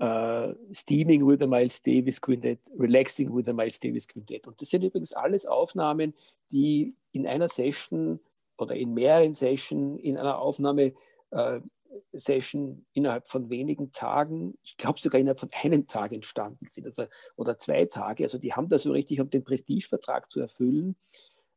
Uh, 0.00 0.54
Steaming 0.72 1.26
with 1.26 1.40
the 1.40 1.46
Miles 1.46 1.82
Davis 1.82 2.18
Quintet, 2.18 2.58
Relaxing 2.78 3.36
with 3.36 3.44
the 3.44 3.52
Miles 3.52 3.78
Davis 3.78 4.08
Quintet. 4.08 4.46
Und 4.46 4.58
das 4.58 4.70
sind 4.70 4.82
übrigens 4.82 5.12
alles 5.12 5.44
Aufnahmen, 5.44 6.14
die 6.50 6.94
in 7.12 7.26
einer 7.26 7.50
Session 7.50 8.18
oder 8.56 8.74
in 8.76 8.94
mehreren 8.94 9.34
Sessions 9.34 10.00
in 10.02 10.16
einer 10.16 10.38
Aufnahme 10.38 10.94
uh, 11.32 11.60
Session 12.12 12.86
innerhalb 12.92 13.26
von 13.28 13.50
wenigen 13.50 13.92
Tagen, 13.92 14.56
ich 14.62 14.76
glaube 14.76 15.00
sogar 15.00 15.20
innerhalb 15.20 15.38
von 15.38 15.50
einem 15.62 15.86
Tag 15.86 16.12
entstanden 16.12 16.66
sind 16.66 16.86
also, 16.86 17.04
oder 17.36 17.58
zwei 17.58 17.84
Tage. 17.86 18.24
Also 18.24 18.38
die 18.38 18.52
haben 18.52 18.68
da 18.68 18.78
so 18.78 18.92
richtig, 18.92 19.20
um 19.20 19.28
den 19.30 19.44
Prestigevertrag 19.44 20.30
zu 20.30 20.40
erfüllen, 20.40 20.96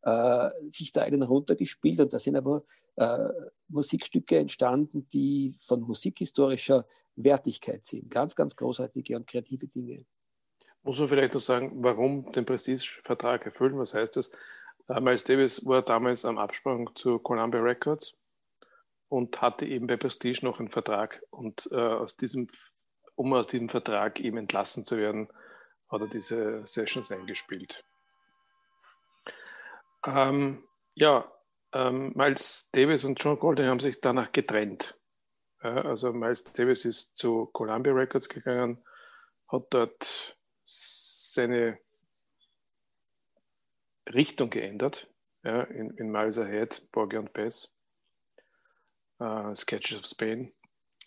äh, 0.02 0.50
sich 0.70 0.92
da 0.92 1.04
einen 1.04 1.24
runtergespielt 1.24 2.00
und 2.00 2.14
da 2.14 2.20
sind 2.20 2.36
aber 2.36 2.64
äh, 2.96 3.30
Musikstücke 3.70 4.38
entstanden, 4.38 5.08
die 5.14 5.54
von 5.60 5.82
musikhistorischer 5.82 6.86
Wertigkeit 7.16 7.84
sind. 7.86 8.10
Ganz, 8.12 8.36
ganz 8.36 8.56
großartige 8.56 9.16
und 9.16 9.28
kreative 9.28 9.68
Dinge. 9.68 10.06
Muss 10.84 11.00
man 11.00 11.08
vielleicht 11.08 11.34
noch 11.34 11.42
sagen, 11.42 11.72
warum 11.84 12.32
den 12.34 12.46
Prestigevertrag 12.46 13.46
erfüllen? 13.46 13.78
Was 13.80 13.94
heißt 13.94 14.18
das? 14.18 14.32
Äh, 14.90 15.00
Miles 15.00 15.24
Davis 15.24 15.66
war 15.66 15.82
damals 15.82 16.26
am 16.26 16.38
Absprung 16.38 16.94
zu 16.96 17.20
Columbia 17.20 17.62
Records 17.62 18.18
und 19.08 19.42
hatte 19.42 19.66
eben 19.66 19.88
bei 19.88 19.96
Prestige 19.96 20.44
noch 20.44 20.60
einen 20.60 20.70
Vertrag. 20.70 21.24
Und 21.30 21.70
äh, 21.72 21.76
aus 21.76 22.18
diesem, 22.18 22.48
um 23.16 23.34
aus 23.34 23.48
diesem 23.48 23.70
Vertrag 23.70 24.20
eben 24.20 24.38
entlassen 24.38 24.84
zu 24.84 24.98
werden, 24.98 25.30
hat 25.90 26.02
er 26.02 26.08
diese 26.08 26.66
Sessions 26.66 27.12
eingespielt. 27.12 27.86
Ähm, 30.06 30.64
ja, 30.96 31.32
ähm, 31.72 32.12
Miles 32.16 32.70
Davis 32.72 33.06
und 33.06 33.24
John 33.24 33.40
Golden 33.40 33.68
haben 33.68 33.80
sich 33.80 34.02
danach 34.02 34.32
getrennt. 34.32 34.98
Also 35.64 36.12
Miles 36.12 36.44
Davis 36.44 36.84
ist 36.84 37.16
zu 37.16 37.46
Columbia 37.54 37.94
Records 37.94 38.28
gegangen, 38.28 38.84
hat 39.48 39.68
dort 39.70 40.38
seine 40.66 41.80
Richtung 44.14 44.50
geändert, 44.50 45.08
ja, 45.44 45.62
in, 45.64 45.92
in 45.92 46.12
Miles 46.12 46.38
Ahead, 46.38 46.86
Borgia 46.92 47.20
und 47.20 47.32
Bass, 47.32 47.74
uh, 49.22 49.56
Sketches 49.56 50.00
of 50.00 50.06
Spain, 50.06 50.52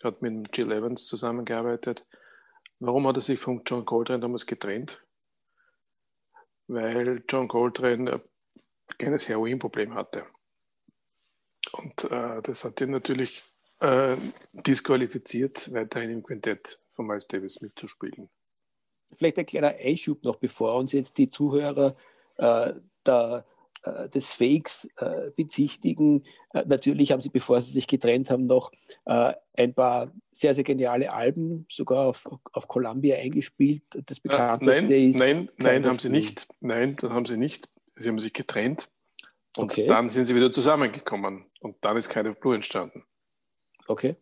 hat 0.03 0.23
mit 0.23 0.57
Jill 0.57 0.71
Evans 0.71 1.05
zusammengearbeitet. 1.05 2.07
Warum 2.79 3.07
hat 3.07 3.17
er 3.17 3.21
sich 3.21 3.39
von 3.39 3.61
John 3.63 3.85
Coltrane 3.85 4.21
damals 4.21 4.47
getrennt? 4.47 4.99
Weil 6.65 7.23
John 7.29 7.47
Coltrane 7.47 8.11
ein 8.11 8.21
kleines 8.97 9.29
Heroinproblem 9.29 9.93
hatte. 9.93 10.25
Und 11.77 12.11
äh, 12.11 12.41
das 12.43 12.63
hat 12.63 12.81
ihn 12.81 12.91
natürlich 12.91 13.49
äh, 13.81 14.15
disqualifiziert, 14.53 15.71
weiterhin 15.73 16.09
im 16.09 16.23
Quintett 16.23 16.79
von 16.91 17.07
Miles 17.07 17.27
Davis 17.27 17.61
mitzuspielen. 17.61 18.29
Vielleicht 19.15 19.39
ein 19.39 19.45
kleiner 19.45 19.75
Einschub 19.79 20.23
noch, 20.23 20.37
bevor 20.37 20.75
uns 20.77 20.91
jetzt 20.91 21.17
die 21.17 21.29
Zuhörer 21.29 21.93
äh, 22.39 22.73
da 23.03 23.45
äh, 23.83 24.09
des 24.09 24.31
Fakes 24.31 24.87
äh, 24.97 25.31
bezichtigen. 25.35 26.23
Äh, 26.53 26.63
natürlich 26.67 27.11
haben 27.11 27.21
sie, 27.21 27.29
bevor 27.29 27.61
sie 27.61 27.71
sich 27.71 27.87
getrennt 27.87 28.29
haben, 28.29 28.45
noch 28.45 28.71
ein 29.05 29.73
paar 29.73 30.11
sehr, 30.31 30.53
sehr 30.53 30.63
geniale 30.63 31.13
Alben 31.13 31.65
sogar 31.69 32.07
auf, 32.07 32.27
auf 32.51 32.67
Columbia 32.67 33.17
eingespielt. 33.17 33.83
Das 34.05 34.19
bekannteste 34.19 34.83
nein, 34.83 34.91
ist. 34.91 35.17
Nein, 35.17 35.49
nein, 35.57 35.85
haben 35.85 35.99
sie 35.99 36.09
nicht. 36.09 36.47
Nein, 36.59 36.95
das 36.99 37.11
haben 37.11 37.25
sie 37.25 37.37
nicht. 37.37 37.69
Sie 37.95 38.09
haben 38.09 38.19
sich 38.19 38.33
getrennt. 38.33 38.89
Und 39.57 39.71
okay. 39.71 39.87
dann 39.87 40.09
sind 40.09 40.25
sie 40.25 40.35
wieder 40.35 40.51
zusammengekommen. 40.51 41.45
Und 41.59 41.77
dann 41.81 41.97
ist 41.97 42.09
of 42.29 42.39
Blue 42.39 42.53
entstanden. 42.53 43.03
Okay. 43.87 44.15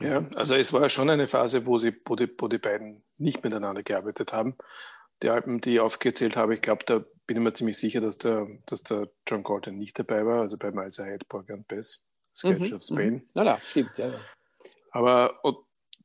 Ja, 0.00 0.20
also 0.34 0.56
es 0.56 0.72
war 0.72 0.88
schon 0.88 1.08
eine 1.08 1.28
Phase, 1.28 1.66
wo, 1.66 1.78
sie, 1.78 1.94
wo, 2.04 2.16
die, 2.16 2.28
wo 2.38 2.48
die 2.48 2.58
beiden 2.58 3.04
nicht 3.16 3.44
miteinander 3.44 3.84
gearbeitet 3.84 4.32
haben. 4.32 4.56
Die 5.22 5.30
Alben, 5.30 5.60
die 5.60 5.74
ich 5.74 5.80
aufgezählt 5.80 6.36
habe, 6.36 6.54
ich 6.54 6.62
glaube, 6.62 6.84
da 6.84 7.04
bin 7.26 7.36
ich 7.36 7.42
mir 7.42 7.52
ziemlich 7.52 7.78
sicher, 7.78 8.00
dass 8.00 8.18
der, 8.18 8.48
dass 8.66 8.82
der 8.82 9.08
John 9.28 9.44
Colton 9.44 9.78
nicht 9.78 9.96
dabei 9.96 10.26
war, 10.26 10.40
also 10.40 10.58
bei 10.58 10.72
Miles 10.72 10.98
Ahead, 10.98 11.28
Porgy 11.28 11.52
and 11.52 11.68
Bess, 11.68 12.04
Sketch 12.34 12.70
mhm, 12.70 12.76
of 12.76 12.82
Spain. 12.82 13.14
Mhm. 13.14 13.22
Na, 13.36 13.44
na, 13.44 13.58
stimmt, 13.58 13.96
ja, 13.98 14.08
ja. 14.08 14.18
Aber 14.90 15.38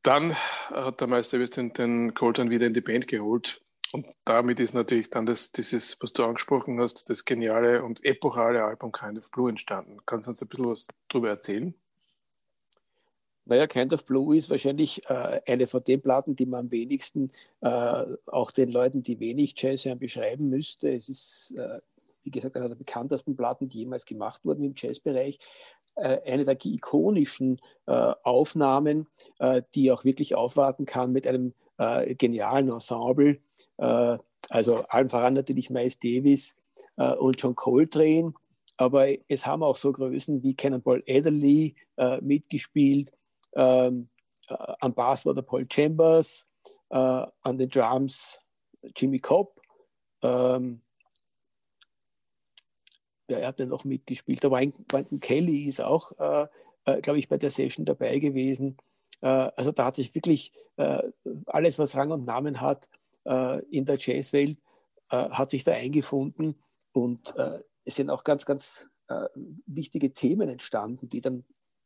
dann 0.03 0.35
hat 0.35 1.01
der 1.01 1.07
Meister 1.07 1.39
den, 1.39 1.73
den 1.73 2.13
Colton 2.13 2.51
wieder 2.51 2.67
in 2.67 2.75
die 2.75 2.81
Band 2.81 3.07
geholt 3.07 3.61
und 3.91 4.05
damit 4.25 4.59
ist 4.59 4.73
natürlich 4.73 5.09
dann 5.09 5.25
das, 5.25 5.51
dieses, 5.51 6.01
was 6.01 6.13
du 6.13 6.23
angesprochen 6.23 6.79
hast, 6.79 7.09
das 7.09 7.25
geniale 7.25 7.83
und 7.83 8.03
epochale 8.03 8.63
Album 8.63 8.91
Kind 8.91 9.17
of 9.17 9.31
Blue 9.31 9.49
entstanden. 9.49 9.97
Kannst 10.05 10.27
du 10.27 10.31
uns 10.31 10.41
ein 10.41 10.47
bisschen 10.47 10.69
was 10.69 10.87
darüber 11.07 11.29
erzählen? 11.29 11.73
Naja, 13.45 13.65
Kind 13.65 13.93
of 13.93 14.05
Blue 14.05 14.35
ist 14.35 14.49
wahrscheinlich 14.49 15.09
äh, 15.09 15.41
eine 15.47 15.67
von 15.67 15.83
den 15.83 16.01
Platten, 16.01 16.35
die 16.35 16.45
man 16.45 16.65
am 16.65 16.71
wenigsten 16.71 17.31
äh, 17.61 18.03
auch 18.25 18.51
den 18.51 18.71
Leuten, 18.71 19.03
die 19.03 19.21
wenig 19.21 19.53
Jazz 19.55 19.85
hören, 19.85 19.99
beschreiben 19.99 20.49
müsste. 20.49 20.89
Es 20.89 21.07
ist, 21.07 21.53
äh, 21.57 21.79
wie 22.23 22.31
gesagt, 22.31 22.57
eine 22.57 22.67
der 22.67 22.75
bekanntesten 22.75 23.37
Platten, 23.37 23.69
die 23.69 23.79
jemals 23.79 24.05
gemacht 24.05 24.43
wurden 24.43 24.65
im 24.65 24.73
Jazzbereich. 24.75 25.39
Äh, 25.95 26.19
eine 26.31 26.43
der 26.43 26.57
ikonischen 26.63 27.61
äh, 27.85 27.91
Aufnahmen, 27.91 29.07
äh, 29.39 29.61
die 29.73 29.93
auch 29.93 30.03
wirklich 30.03 30.35
aufwarten 30.35 30.85
kann 30.85 31.13
mit 31.13 31.25
einem 31.25 31.53
genialen 32.17 32.69
Ensemble. 32.71 33.39
also 33.77 34.83
allen 34.89 35.07
voran 35.09 35.33
natürlich 35.33 35.69
Miles 35.69 35.99
Davis 35.99 36.55
und 36.95 37.41
John 37.41 37.55
Coltrane. 37.55 38.33
Aber 38.77 39.07
es 39.27 39.45
haben 39.45 39.63
auch 39.63 39.75
so 39.75 39.91
Größen 39.91 40.43
wie 40.43 40.55
Cannonball 40.55 41.03
Adderley 41.07 41.75
mitgespielt, 42.21 43.11
ähm, 43.57 44.09
äh, 44.47 44.73
am 44.79 44.93
Bass 44.93 45.25
war 45.25 45.33
der 45.33 45.41
Paul 45.41 45.67
Chambers, 45.69 46.45
äh, 46.89 46.95
an 46.95 47.57
den 47.57 47.69
Drums 47.69 48.39
Jimmy 48.95 49.19
Cobb. 49.19 49.59
Ähm, 50.21 50.81
ja, 53.29 53.39
er 53.39 53.47
hat 53.47 53.59
dann 53.59 53.69
noch 53.69 53.83
mitgespielt. 53.83 54.43
Der 54.43 54.51
Wynton 54.51 55.19
Kelly 55.19 55.65
ist 55.65 55.81
auch, 55.81 56.11
äh, 56.19 56.47
äh, 56.85 57.01
glaube 57.01 57.19
ich, 57.19 57.27
bei 57.27 57.37
der 57.37 57.49
Session 57.49 57.85
dabei 57.85 58.19
gewesen. 58.19 58.77
Äh, 59.21 59.27
also 59.27 59.71
da 59.71 59.85
hat 59.85 59.95
sich 59.95 60.13
wirklich 60.15 60.53
äh, 60.77 61.03
alles, 61.45 61.79
was 61.79 61.95
Rang 61.95 62.11
und 62.11 62.25
Namen 62.25 62.61
hat 62.61 62.89
in 63.71 63.83
der 63.83 63.97
Jazzwelt, 63.99 64.57
hat 65.09 65.49
sich 65.49 65.65
da 65.65 65.73
eingefunden. 65.73 66.55
Und 66.93 67.35
es 67.83 67.95
sind 67.97 68.09
auch 68.09 68.23
ganz, 68.23 68.45
ganz 68.45 68.87
wichtige 69.65 70.13
Themen 70.13 70.47
entstanden, 70.47 71.09
die 71.09 71.19
dann 71.19 71.43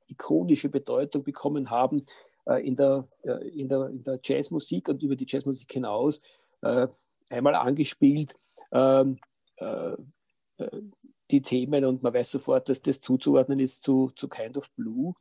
ikonische 0.08 0.70
Bedeutung 0.70 1.24
bekommen 1.24 1.72
haben 1.72 2.06
äh, 2.46 2.66
in, 2.66 2.76
der, 2.76 3.08
äh, 3.24 3.48
in, 3.50 3.68
der, 3.68 3.88
in 3.88 4.04
der 4.04 4.20
Jazzmusik 4.22 4.90
und 4.90 5.02
über 5.04 5.16
die 5.16 5.26
Jazzmusik 5.28 5.72
hinaus. 5.72 6.22
Äh, 6.62 6.88
einmal 7.30 7.56
angespielt 7.56 8.36
ähm, 8.72 9.20
äh, 9.58 9.94
äh, 10.58 10.82
die 11.30 11.42
Themen 11.42 11.86
und 11.86 12.04
man 12.04 12.14
weiß 12.14 12.32
sofort, 12.32 12.68
dass 12.70 12.82
das 12.82 13.00
zuzuordnen 13.00 13.60
ist 13.60 13.84
zu, 13.84 14.12
zu 14.16 14.28
Kind 14.28 14.58
of 14.58 14.72
Blue. 14.74 15.14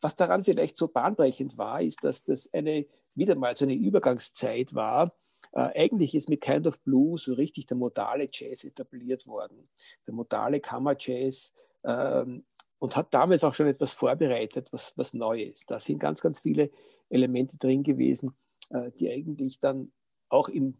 Äh, 0.00 0.02
was 0.02 0.16
daran 0.16 0.44
vielleicht 0.44 0.76
so 0.76 0.88
bahnbrechend 0.88 1.58
war, 1.58 1.82
ist, 1.82 2.02
dass 2.02 2.24
das 2.24 2.52
eine, 2.52 2.86
wieder 3.14 3.34
mal 3.34 3.56
so 3.56 3.64
eine 3.64 3.74
Übergangszeit 3.74 4.74
war, 4.74 5.12
eigentlich 5.52 6.14
ist 6.14 6.28
mit 6.28 6.42
Kind 6.42 6.66
of 6.66 6.80
Blue 6.82 7.18
so 7.18 7.32
richtig 7.32 7.66
der 7.66 7.76
modale 7.76 8.28
Jazz 8.30 8.62
etabliert 8.62 9.26
worden. 9.26 9.68
Der 10.06 10.14
modale 10.14 10.60
Kammerjazz 10.60 11.52
ähm, 11.82 12.44
und 12.78 12.96
hat 12.96 13.12
damals 13.12 13.44
auch 13.44 13.54
schon 13.54 13.66
etwas 13.66 13.92
vorbereitet, 13.92 14.68
was, 14.72 14.92
was 14.96 15.14
Neues. 15.14 15.64
Da 15.66 15.78
sind 15.78 16.00
ganz, 16.00 16.20
ganz 16.20 16.40
viele 16.40 16.70
Elemente 17.08 17.58
drin 17.58 17.82
gewesen, 17.82 18.34
äh, 18.70 18.90
die 18.92 19.10
eigentlich 19.10 19.60
dann 19.60 19.92
auch 20.28 20.48
im, 20.48 20.76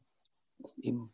im 0.80 1.10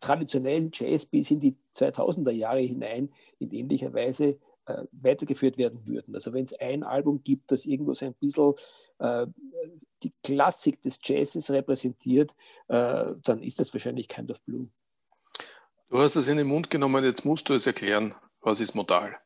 traditionellen 0.00 0.70
Jazz 0.72 1.06
bis 1.06 1.30
in 1.30 1.40
die 1.40 1.56
2000er 1.74 2.30
Jahre 2.30 2.60
hinein 2.60 3.12
in 3.38 3.50
ähnlicher 3.50 3.92
Weise 3.92 4.38
äh, 4.66 4.84
weitergeführt 4.92 5.58
werden 5.58 5.86
würden. 5.86 6.14
Also 6.14 6.32
wenn 6.32 6.44
es 6.44 6.54
ein 6.54 6.82
Album 6.82 7.22
gibt, 7.22 7.50
das 7.52 7.66
irgendwo 7.66 7.94
so 7.94 8.06
ein 8.06 8.14
bisschen 8.14 8.54
äh, 8.98 9.26
die 10.02 10.12
Klassik 10.22 10.80
des 10.82 10.98
Jazzes 11.02 11.50
repräsentiert, 11.50 12.32
äh, 12.68 13.04
dann 13.22 13.42
ist 13.42 13.60
das 13.60 13.72
wahrscheinlich 13.72 14.08
Kind 14.08 14.30
of 14.30 14.42
Blue. 14.42 14.68
Du 15.88 15.98
hast 15.98 16.16
es 16.16 16.28
in 16.28 16.38
den 16.38 16.46
Mund 16.46 16.70
genommen, 16.70 17.04
jetzt 17.04 17.24
musst 17.24 17.48
du 17.48 17.54
es 17.54 17.66
erklären. 17.66 18.14
Was 18.40 18.60
ist 18.60 18.74
modal? 18.74 19.16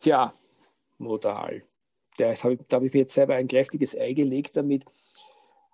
Tja, 0.00 0.32
modal. 0.98 1.60
Das 2.16 2.44
hab 2.44 2.52
ich, 2.52 2.60
da 2.68 2.76
habe 2.76 2.86
ich 2.86 2.92
mir 2.92 3.00
jetzt 3.00 3.14
selber 3.14 3.34
ein 3.34 3.48
kräftiges 3.48 3.96
Ei 3.96 4.12
gelegt 4.12 4.56
damit. 4.56 4.84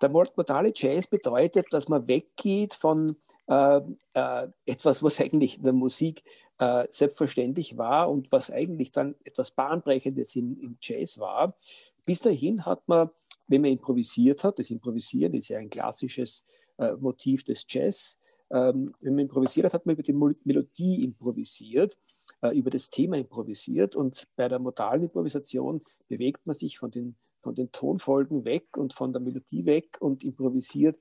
Der 0.01 0.09
modale 0.09 0.71
Jazz 0.73 1.05
bedeutet, 1.05 1.67
dass 1.71 1.87
man 1.87 2.07
weggeht 2.07 2.73
von 2.73 3.15
äh, 3.47 3.81
äh, 4.13 4.47
etwas, 4.65 5.03
was 5.03 5.21
eigentlich 5.21 5.57
in 5.57 5.63
der 5.63 5.73
Musik 5.73 6.23
äh, 6.61 6.85
selbstverständlich 6.91 7.75
war 7.75 8.09
und 8.11 8.31
was 8.31 8.51
eigentlich 8.51 8.91
dann 8.91 9.15
etwas 9.23 9.49
Bahnbrechendes 9.49 10.35
im, 10.35 10.55
im 10.61 10.77
Jazz 10.79 11.17
war. 11.17 11.57
Bis 12.05 12.21
dahin 12.21 12.65
hat 12.65 12.87
man, 12.87 13.09
wenn 13.47 13.61
man 13.61 13.71
improvisiert 13.71 14.43
hat, 14.43 14.59
das 14.59 14.69
Improvisieren 14.69 15.33
ist 15.33 15.49
ja 15.49 15.57
ein 15.57 15.71
klassisches 15.71 16.45
äh, 16.77 16.93
Motiv 16.93 17.43
des 17.43 17.65
Jazz, 17.67 18.19
ähm, 18.51 18.93
wenn 19.01 19.15
man 19.15 19.23
improvisiert 19.23 19.65
hat, 19.65 19.73
hat 19.73 19.85
man 19.87 19.95
über 19.95 20.03
die 20.03 20.13
Melodie 20.13 21.03
improvisiert 21.03 21.97
äh, 22.41 22.55
über 22.55 22.69
das 22.69 22.91
Thema 22.91 23.17
improvisiert. 23.17 23.95
Und 23.95 24.27
bei 24.35 24.47
der 24.47 24.59
modalen 24.59 25.03
Improvisation 25.03 25.81
bewegt 26.07 26.45
man 26.45 26.53
sich 26.53 26.77
von 26.77 26.91
den, 26.91 27.15
von 27.41 27.55
den 27.55 27.71
Tonfolgen 27.71 28.45
weg 28.45 28.77
und 28.77 28.93
von 28.93 29.13
der 29.13 29.21
Melodie 29.21 29.65
weg 29.65 29.97
und 29.99 30.23
improvisiert 30.23 30.99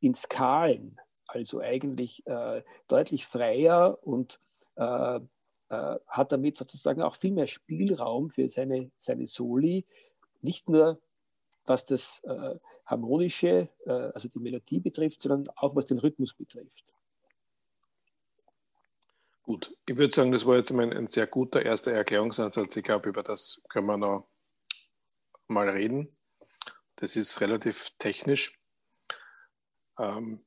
in 0.00 0.14
Skalen. 0.14 0.98
Also 1.26 1.60
eigentlich 1.60 2.26
äh, 2.26 2.62
deutlich 2.88 3.26
freier 3.26 3.98
und 4.02 4.40
äh, 4.76 5.20
äh, 5.68 5.98
hat 6.08 6.32
damit 6.32 6.56
sozusagen 6.56 7.02
auch 7.02 7.14
viel 7.14 7.32
mehr 7.32 7.46
Spielraum 7.46 8.30
für 8.30 8.48
seine, 8.48 8.90
seine 8.96 9.26
Soli. 9.26 9.86
Nicht 10.42 10.68
nur 10.68 11.00
was 11.66 11.86
das 11.86 12.22
äh, 12.24 12.56
Harmonische, 12.84 13.68
äh, 13.86 13.90
also 13.90 14.28
die 14.28 14.38
Melodie 14.38 14.80
betrifft, 14.80 15.22
sondern 15.22 15.48
auch 15.56 15.74
was 15.74 15.86
den 15.86 15.98
Rhythmus 15.98 16.34
betrifft. 16.34 16.84
Gut, 19.42 19.76
ich 19.86 19.96
würde 19.96 20.14
sagen, 20.14 20.32
das 20.32 20.46
war 20.46 20.56
jetzt 20.56 20.70
ein, 20.70 20.92
ein 20.92 21.06
sehr 21.06 21.26
guter 21.26 21.62
erster 21.62 21.92
Erklärungsansatz. 21.92 22.76
Ich 22.76 22.84
glaube, 22.84 23.08
über 23.10 23.22
das 23.22 23.60
können 23.68 23.86
wir 23.86 23.98
noch 23.98 24.26
mal 25.48 25.68
reden. 25.68 26.08
Das 26.96 27.16
ist 27.16 27.40
relativ 27.40 27.90
technisch. 27.98 28.58
Ähm, 29.98 30.44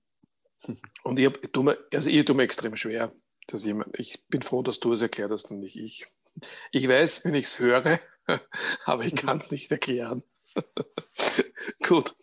und 1.04 1.20
ich, 1.20 1.28
ich, 1.44 1.52
tue 1.52 1.64
mir, 1.64 1.78
also 1.94 2.10
ich 2.10 2.26
tue 2.26 2.36
mir 2.36 2.44
extrem 2.44 2.76
schwer. 2.76 3.14
Dass 3.48 3.64
jemand, 3.66 3.98
ich 3.98 4.18
bin 4.30 4.42
froh, 4.42 4.62
dass 4.62 4.80
du 4.80 4.94
es 4.94 5.02
erklärt 5.02 5.32
hast 5.32 5.50
und 5.52 5.60
nicht 5.60 5.78
ich. 5.78 6.08
Ich 6.72 6.88
weiß, 6.88 7.26
wenn 7.26 7.34
ich 7.34 7.46
es 7.46 7.60
höre, 7.60 8.00
aber 8.86 9.04
ich 9.04 9.16
kann 9.16 9.40
es 9.40 9.52
nicht 9.52 9.72
erklären. 9.72 10.24
Gut. 11.88 12.16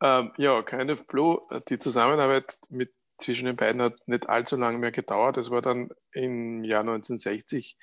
Ähm, 0.00 0.32
ja, 0.36 0.62
Kind 0.62 0.90
of 0.90 1.06
Blue, 1.06 1.40
die 1.68 1.78
Zusammenarbeit 1.78 2.58
mit 2.68 2.92
zwischen 3.18 3.46
den 3.46 3.56
beiden 3.56 3.80
hat 3.80 4.06
nicht 4.06 4.28
allzu 4.28 4.56
lange 4.56 4.78
mehr 4.78 4.92
gedauert. 4.92 5.38
Es 5.38 5.50
war 5.50 5.62
dann 5.62 5.90
im 6.12 6.64
Jahr 6.64 6.80
1960 6.80 7.78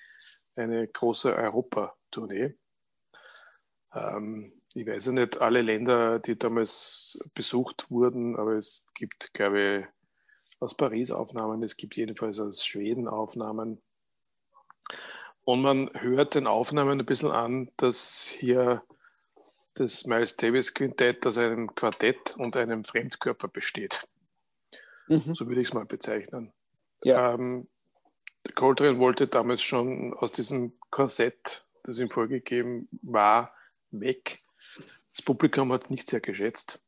eine 0.56 0.88
große 0.88 1.36
Europatournee. 1.36 2.54
Ähm, 3.94 4.54
ich 4.76 4.88
weiß 4.88 5.08
ja 5.08 5.12
nicht 5.14 5.42
alle 5.42 5.62
Länder, 5.62 6.20
die 6.20 6.38
damals 6.38 7.20
besucht 7.34 7.90
wurden, 7.90 8.36
aber 8.36 8.54
es 8.54 8.88
gibt, 8.96 9.34
glaube 9.34 9.62
ich, 9.62 9.86
aus 10.64 10.76
Paris 10.76 11.12
Aufnahmen, 11.12 11.64
es 11.64 11.78
gibt 11.78 11.96
jedenfalls 11.96 12.40
aus 12.40 12.66
Schweden 12.66 13.08
Aufnahmen. 13.08 13.82
Und 15.46 15.62
man 15.62 15.90
hört 15.94 16.36
den 16.36 16.48
Aufnahmen 16.48 17.00
ein 17.00 17.06
bisschen 17.06 17.32
an, 17.32 17.70
dass 17.78 18.28
hier 18.28 18.84
das 19.74 20.06
Miles 20.06 20.38
Davis 20.38 20.74
Quintett 20.74 21.26
aus 21.28 21.38
einem 21.38 21.76
Quartett 21.76 22.36
und 22.38 22.56
einem 22.56 22.84
Fremdkörper 22.84 23.48
besteht. 23.48 24.08
Mhm. 25.08 25.36
So 25.36 25.48
würde 25.48 25.62
ich 25.62 25.68
es 25.68 25.74
mal 25.74 25.86
bezeichnen. 25.86 26.54
Ja. 27.04 27.34
Ähm, 27.34 27.68
Coltrane 28.56 29.00
wollte 29.00 29.28
damals 29.28 29.62
schon 29.62 30.14
aus 30.14 30.32
diesem 30.32 30.74
Korsett 30.90 31.66
das 31.84 32.00
ihm 32.00 32.10
vorgegeben 32.10 32.88
war, 33.02 33.54
weg. 33.92 34.40
Das 35.14 35.22
Publikum 35.24 35.72
hat 35.72 35.90
nicht 35.90 36.10
sehr 36.10 36.22
geschätzt, 36.22 36.82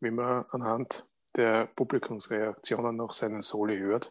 wie 0.00 0.10
man 0.10 0.46
anhand 0.50 1.04
der 1.36 1.66
Publikumsreaktionen 1.66 2.96
nach 2.96 3.12
seinen 3.12 3.42
Soli 3.42 3.78
hört. 3.78 4.10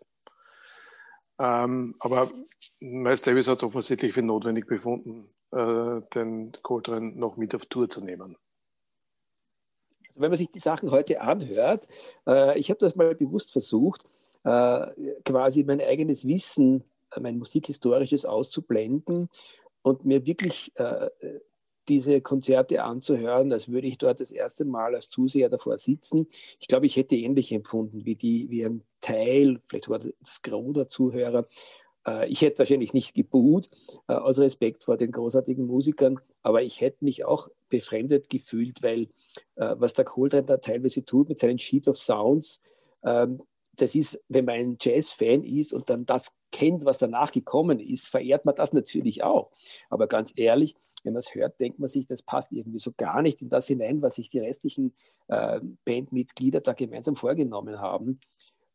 Ähm, 1.39 1.95
aber 1.99 2.29
Miles 2.79 3.21
Davis 3.21 3.47
hat 3.47 3.57
es 3.57 3.63
offensichtlich 3.63 4.13
für 4.13 4.21
notwendig 4.21 4.67
befunden, 4.67 5.29
äh, 5.51 6.01
den 6.13 6.51
Coltrane 6.61 7.11
noch 7.11 7.37
mit 7.37 7.53
auf 7.53 7.65
Tour 7.65 7.89
zu 7.89 8.01
nehmen. 8.01 8.37
Also 10.09 10.21
wenn 10.21 10.29
man 10.29 10.37
sich 10.37 10.51
die 10.51 10.59
Sachen 10.59 10.91
heute 10.91 11.21
anhört, 11.21 11.87
äh, 12.27 12.57
ich 12.57 12.69
habe 12.69 12.79
das 12.79 12.95
mal 12.95 13.13
bewusst 13.15 13.51
versucht, 13.51 14.03
äh, 14.43 14.87
quasi 15.25 15.63
mein 15.63 15.81
eigenes 15.81 16.25
Wissen, 16.25 16.83
mein 17.19 17.37
musikhistorisches 17.37 18.25
auszublenden 18.25 19.29
und 19.81 20.05
mir 20.05 20.25
wirklich 20.25 20.71
äh, 20.75 21.09
diese 21.89 22.21
Konzerte 22.21 22.83
anzuhören, 22.83 23.51
als 23.51 23.69
würde 23.69 23.87
ich 23.87 23.97
dort 23.97 24.19
das 24.19 24.31
erste 24.31 24.65
Mal 24.65 24.95
als 24.95 25.09
Zuseher 25.09 25.49
davor 25.49 25.77
sitzen. 25.77 26.27
Ich 26.59 26.67
glaube, 26.67 26.85
ich 26.85 26.95
hätte 26.95 27.15
ähnlich 27.15 27.51
empfunden 27.51 28.05
wie, 28.05 28.15
die, 28.15 28.49
wie 28.49 28.65
ein 28.65 28.83
Teil, 29.01 29.59
vielleicht 29.67 29.85
sogar 29.85 30.01
das 30.19 30.41
Gros 30.41 30.73
der 30.73 30.87
Zuhörer. 30.87 31.45
Äh, 32.05 32.27
ich 32.29 32.41
hätte 32.41 32.59
wahrscheinlich 32.59 32.93
nicht 32.93 33.13
geboot, 33.13 33.69
äh, 34.07 34.13
aus 34.13 34.39
Respekt 34.39 34.83
vor 34.83 34.97
den 34.97 35.11
großartigen 35.11 35.65
Musikern, 35.65 36.19
aber 36.41 36.63
ich 36.63 36.81
hätte 36.81 37.03
mich 37.03 37.25
auch 37.25 37.49
befremdet 37.69 38.29
gefühlt, 38.29 38.81
weil 38.81 39.09
äh, 39.55 39.75
was 39.77 39.93
der 39.93 40.05
Coltrane 40.05 40.45
da 40.45 40.57
teilweise 40.57 41.05
tut 41.05 41.29
mit 41.29 41.39
seinen 41.39 41.59
Sheet 41.59 41.87
of 41.87 41.97
Sounds, 41.97 42.61
ähm, 43.03 43.39
das 43.77 43.95
ist, 43.95 44.19
wenn 44.27 44.45
man 44.45 44.55
ein 44.55 44.77
Jazz-Fan 44.79 45.43
ist 45.43 45.73
und 45.73 45.89
dann 45.89 46.05
das 46.05 46.33
kennt, 46.51 46.85
was 46.85 46.97
danach 46.97 47.31
gekommen 47.31 47.79
ist, 47.79 48.07
verehrt 48.07 48.45
man 48.45 48.55
das 48.55 48.73
natürlich 48.73 49.23
auch. 49.23 49.51
Aber 49.89 50.07
ganz 50.07 50.33
ehrlich, 50.35 50.75
wenn 51.03 51.13
man 51.13 51.19
es 51.19 51.35
hört, 51.35 51.59
denkt 51.59 51.79
man 51.79 51.87
sich, 51.87 52.07
das 52.07 52.23
passt 52.23 52.51
irgendwie 52.51 52.79
so 52.79 52.91
gar 52.95 53.21
nicht 53.21 53.41
in 53.41 53.49
das 53.49 53.67
hinein, 53.67 54.01
was 54.01 54.15
sich 54.15 54.29
die 54.29 54.39
restlichen 54.39 54.95
äh, 55.27 55.61
Bandmitglieder 55.85 56.61
da 56.61 56.73
gemeinsam 56.73 57.15
vorgenommen 57.15 57.79
haben. 57.79 58.19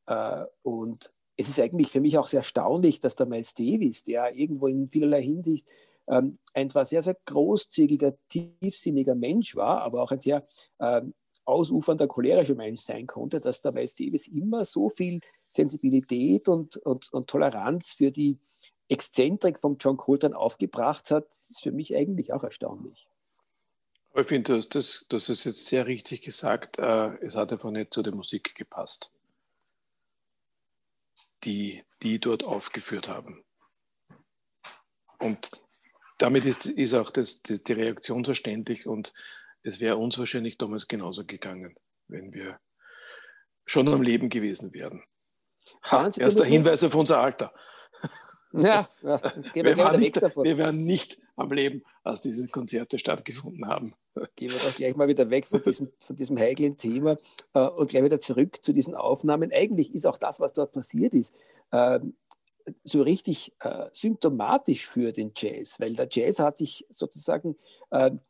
Äh, 0.07 0.45
und 0.63 1.13
es 1.37 1.49
ist 1.49 1.61
eigentlich 1.61 1.91
für 1.91 2.01
mich 2.01 2.19
auch 2.19 2.29
sehr 2.29 2.41
erstaunlich, 2.41 3.01
dass 3.01 3.17
der 3.17 3.27
Miles 3.27 3.55
Davis, 3.55 4.05
der 4.05 4.35
irgendwo 4.35 4.69
in 4.69 4.89
vielerlei 4.89 5.23
Hinsicht 5.23 5.69
ähm, 6.09 6.39
ein 6.55 6.69
zwar 6.69 6.85
sehr, 6.85 7.03
sehr 7.03 7.17
großzügiger, 7.27 8.15
tiefsinniger 8.29 9.15
Mensch 9.15 9.57
war, 9.57 9.83
aber 9.83 10.03
auch 10.03 10.13
ein 10.13 10.21
sehr 10.21 10.47
ähm, 10.81 11.15
ausufernder 11.45 12.07
cholerischer 12.07 12.55
Mensch 12.55 12.81
sein 12.83 13.07
konnte, 13.07 13.41
dass 13.41 13.63
der 13.63 13.73
Miles 13.73 13.95
Davis 13.95 14.29
immer 14.29 14.65
so 14.65 14.89
viel 14.89 15.21
Sensibilität 15.51 16.49
und, 16.49 16.77
und, 16.79 17.13
und 17.13 17.29
Toleranz 17.29 17.95
für 17.95 18.11
die 18.11 18.39
Exzentrik 18.89 19.59
von 19.59 19.77
John 19.79 19.97
Coltrane 19.97 20.37
aufgebracht 20.37 21.11
hat, 21.11 21.29
ist 21.31 21.61
für 21.63 21.73
mich 21.73 21.97
eigentlich 21.97 22.33
auch 22.33 22.45
erstaunlich. 22.45 23.07
Ich 24.15 24.27
finde, 24.27 24.57
das, 24.57 24.69
das, 24.69 25.07
das 25.09 25.29
ist 25.31 25.45
jetzt 25.45 25.67
sehr 25.67 25.87
richtig 25.87 26.21
gesagt. 26.23 26.79
Äh, 26.79 27.17
es 27.25 27.35
hat 27.35 27.53
einfach 27.53 27.71
nicht 27.71 27.95
zu 27.95 28.03
der 28.03 28.15
Musik 28.15 28.55
gepasst, 28.55 29.11
die 31.45 31.83
die 32.03 32.19
dort 32.19 32.45
aufgeführt 32.45 33.09
haben. 33.09 33.45
Und 35.19 35.53
damit 36.19 36.45
ist, 36.45 36.67
ist 36.67 36.95
auch 36.95 37.11
das, 37.11 37.43
das, 37.43 37.63
die 37.63 37.73
Reaktion 37.73 38.25
verständlich 38.25 38.87
und 38.87 39.13
es 39.63 39.81
wäre 39.81 39.97
uns 39.97 40.19
wahrscheinlich 40.19 40.59
damals 40.59 40.89
genauso 40.89 41.25
gegangen, 41.25 41.77
wenn 42.09 42.33
wir 42.33 42.59
schon 43.65 43.89
am 43.89 44.03
Leben 44.03 44.29
gewesen 44.29 44.73
wären. 44.73 45.03
Ha, 45.91 46.11
erster 46.17 46.45
Hinweis 46.45 46.83
auf 46.85 46.95
unser 46.95 47.21
Alter. 47.21 47.53
Ja, 48.55 48.87
ja 49.01 49.19
wir, 49.55 49.65
wir, 49.65 49.79
waren 49.79 49.99
nicht, 49.99 50.21
wir 50.21 50.59
wären 50.59 50.85
nicht 50.85 51.19
am 51.37 51.51
Leben, 51.53 51.83
als 52.05 52.21
diese 52.21 52.47
Konzerte 52.49 52.99
stattgefunden 52.99 53.67
haben. 53.67 53.95
Gehen 54.37 54.51
wir 54.51 54.59
doch 54.59 54.77
gleich 54.77 54.95
mal 54.95 55.09
wieder 55.09 55.31
weg 55.31 55.47
von 55.47 55.63
diesem, 55.63 55.91
von 56.01 56.17
diesem 56.17 56.39
heiklen 56.39 56.77
Thema 56.77 57.17
äh, 57.55 57.61
und 57.61 57.89
gleich 57.89 58.05
wieder 58.05 58.19
zurück 58.19 58.63
zu 58.63 58.75
diesen 58.75 58.95
Aufnahmen. 58.95 59.51
Eigentlich 59.55 59.95
ist 59.95 60.07
auch 60.07 60.19
das, 60.19 60.39
was 60.39 60.53
dort 60.53 60.73
passiert 60.73 61.15
ist, 61.15 61.35
äh, 61.71 62.01
so 62.85 63.01
richtig 63.01 63.55
äh, 63.61 63.87
symptomatisch 63.91 64.87
für 64.87 65.13
den 65.13 65.33
Jazz, 65.35 65.81
weil 65.81 65.95
der 65.95 66.09
Jazz 66.11 66.39
hat 66.39 66.59
sich 66.59 66.87
sozusagen 66.91 67.57
ähm, 67.91 68.21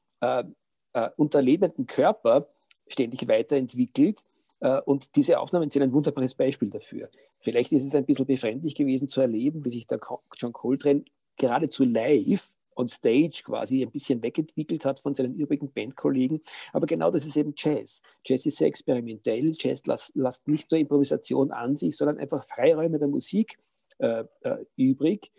äh, 0.92 1.10
unter 1.16 1.42
lebendem 1.42 1.86
Körper 1.86 2.48
ständig 2.88 3.26
weiterentwickelt. 3.28 4.20
Äh, 4.60 4.80
und 4.82 5.16
diese 5.16 5.38
Aufnahmen 5.40 5.70
sind 5.70 5.82
ein 5.82 5.92
wunderbares 5.92 6.34
Beispiel 6.34 6.70
dafür. 6.70 7.08
Vielleicht 7.40 7.72
ist 7.72 7.84
es 7.84 7.94
ein 7.94 8.06
bisschen 8.06 8.26
befremdlich 8.26 8.74
gewesen 8.74 9.08
zu 9.08 9.20
erleben, 9.20 9.64
wie 9.64 9.70
sich 9.70 9.86
der 9.86 10.00
John 10.36 10.52
Coltrane 10.52 11.04
geradezu 11.36 11.84
live 11.84 12.52
on 12.74 12.88
stage 12.88 13.42
quasi 13.44 13.82
ein 13.82 13.90
bisschen 13.90 14.22
wegentwickelt 14.22 14.84
hat 14.84 15.00
von 15.00 15.14
seinen 15.14 15.34
übrigen 15.34 15.70
Bandkollegen. 15.72 16.40
Aber 16.72 16.86
genau 16.86 17.10
das 17.10 17.26
ist 17.26 17.36
eben 17.36 17.54
Jazz. 17.56 18.02
Jazz 18.24 18.46
ist 18.46 18.58
sehr 18.58 18.68
experimentell. 18.68 19.52
Jazz 19.58 19.82
lässt 19.86 20.48
nicht 20.48 20.70
nur 20.70 20.80
Improvisation 20.80 21.50
an 21.50 21.76
sich, 21.76 21.96
sondern 21.96 22.18
einfach 22.18 22.44
Freiräume 22.44 22.98
der 22.98 23.08
Musik 23.08 23.58
äh, 23.98 24.24
äh, 24.42 24.64
übrig, 24.76 25.30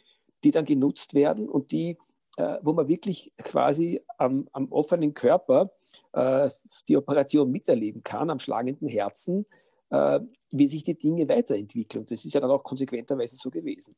die 0.44 0.52
dann 0.52 0.66
genutzt 0.66 1.14
werden 1.14 1.50
und 1.50 1.72
die 1.72 1.98
äh, 2.38 2.58
wo 2.62 2.74
man 2.74 2.88
wirklich 2.88 3.32
quasi 3.38 4.02
am, 4.18 4.48
am 4.52 4.72
offenen 4.72 5.14
Körper 5.14 5.72
äh, 6.14 6.50
die 6.88 6.98
Operation 6.98 7.52
miterleben 7.52 8.04
kann, 8.04 8.30
am 8.30 8.40
schlagenden 8.40 8.88
Herzen, 8.88 9.46
äh, 9.90 10.20
wie 10.52 10.68
sich 10.68 10.84
die 10.84 10.98
Dinge 10.98 11.28
weiterentwickeln. 11.30 12.02
Und 12.02 12.12
das 12.12 12.26
ist 12.26 12.34
ja 12.34 12.42
dann 12.42 12.52
auch 12.52 12.64
konsequenterweise 12.64 13.36
so 13.36 13.50
gewesen. 13.50 13.96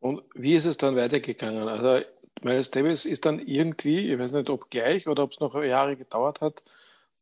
Und 0.00 0.22
wie 0.34 0.54
ist 0.54 0.66
es 0.66 0.76
dann 0.76 0.96
weitergegangen? 0.96 1.66
Also 1.66 2.04
Miles 2.42 2.70
Davis 2.70 3.06
ist 3.06 3.24
dann 3.24 3.38
irgendwie, 3.38 4.12
ich 4.12 4.18
weiß 4.18 4.32
nicht, 4.32 4.50
ob 4.50 4.70
gleich 4.70 5.08
oder 5.08 5.22
ob 5.22 5.32
es 5.32 5.40
noch 5.40 5.54
Jahre 5.62 5.96
gedauert 5.96 6.40
hat, 6.40 6.62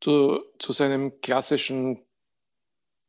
zu, 0.01 0.41
zu 0.59 0.73
seinem 0.73 1.21
klassischen 1.21 2.01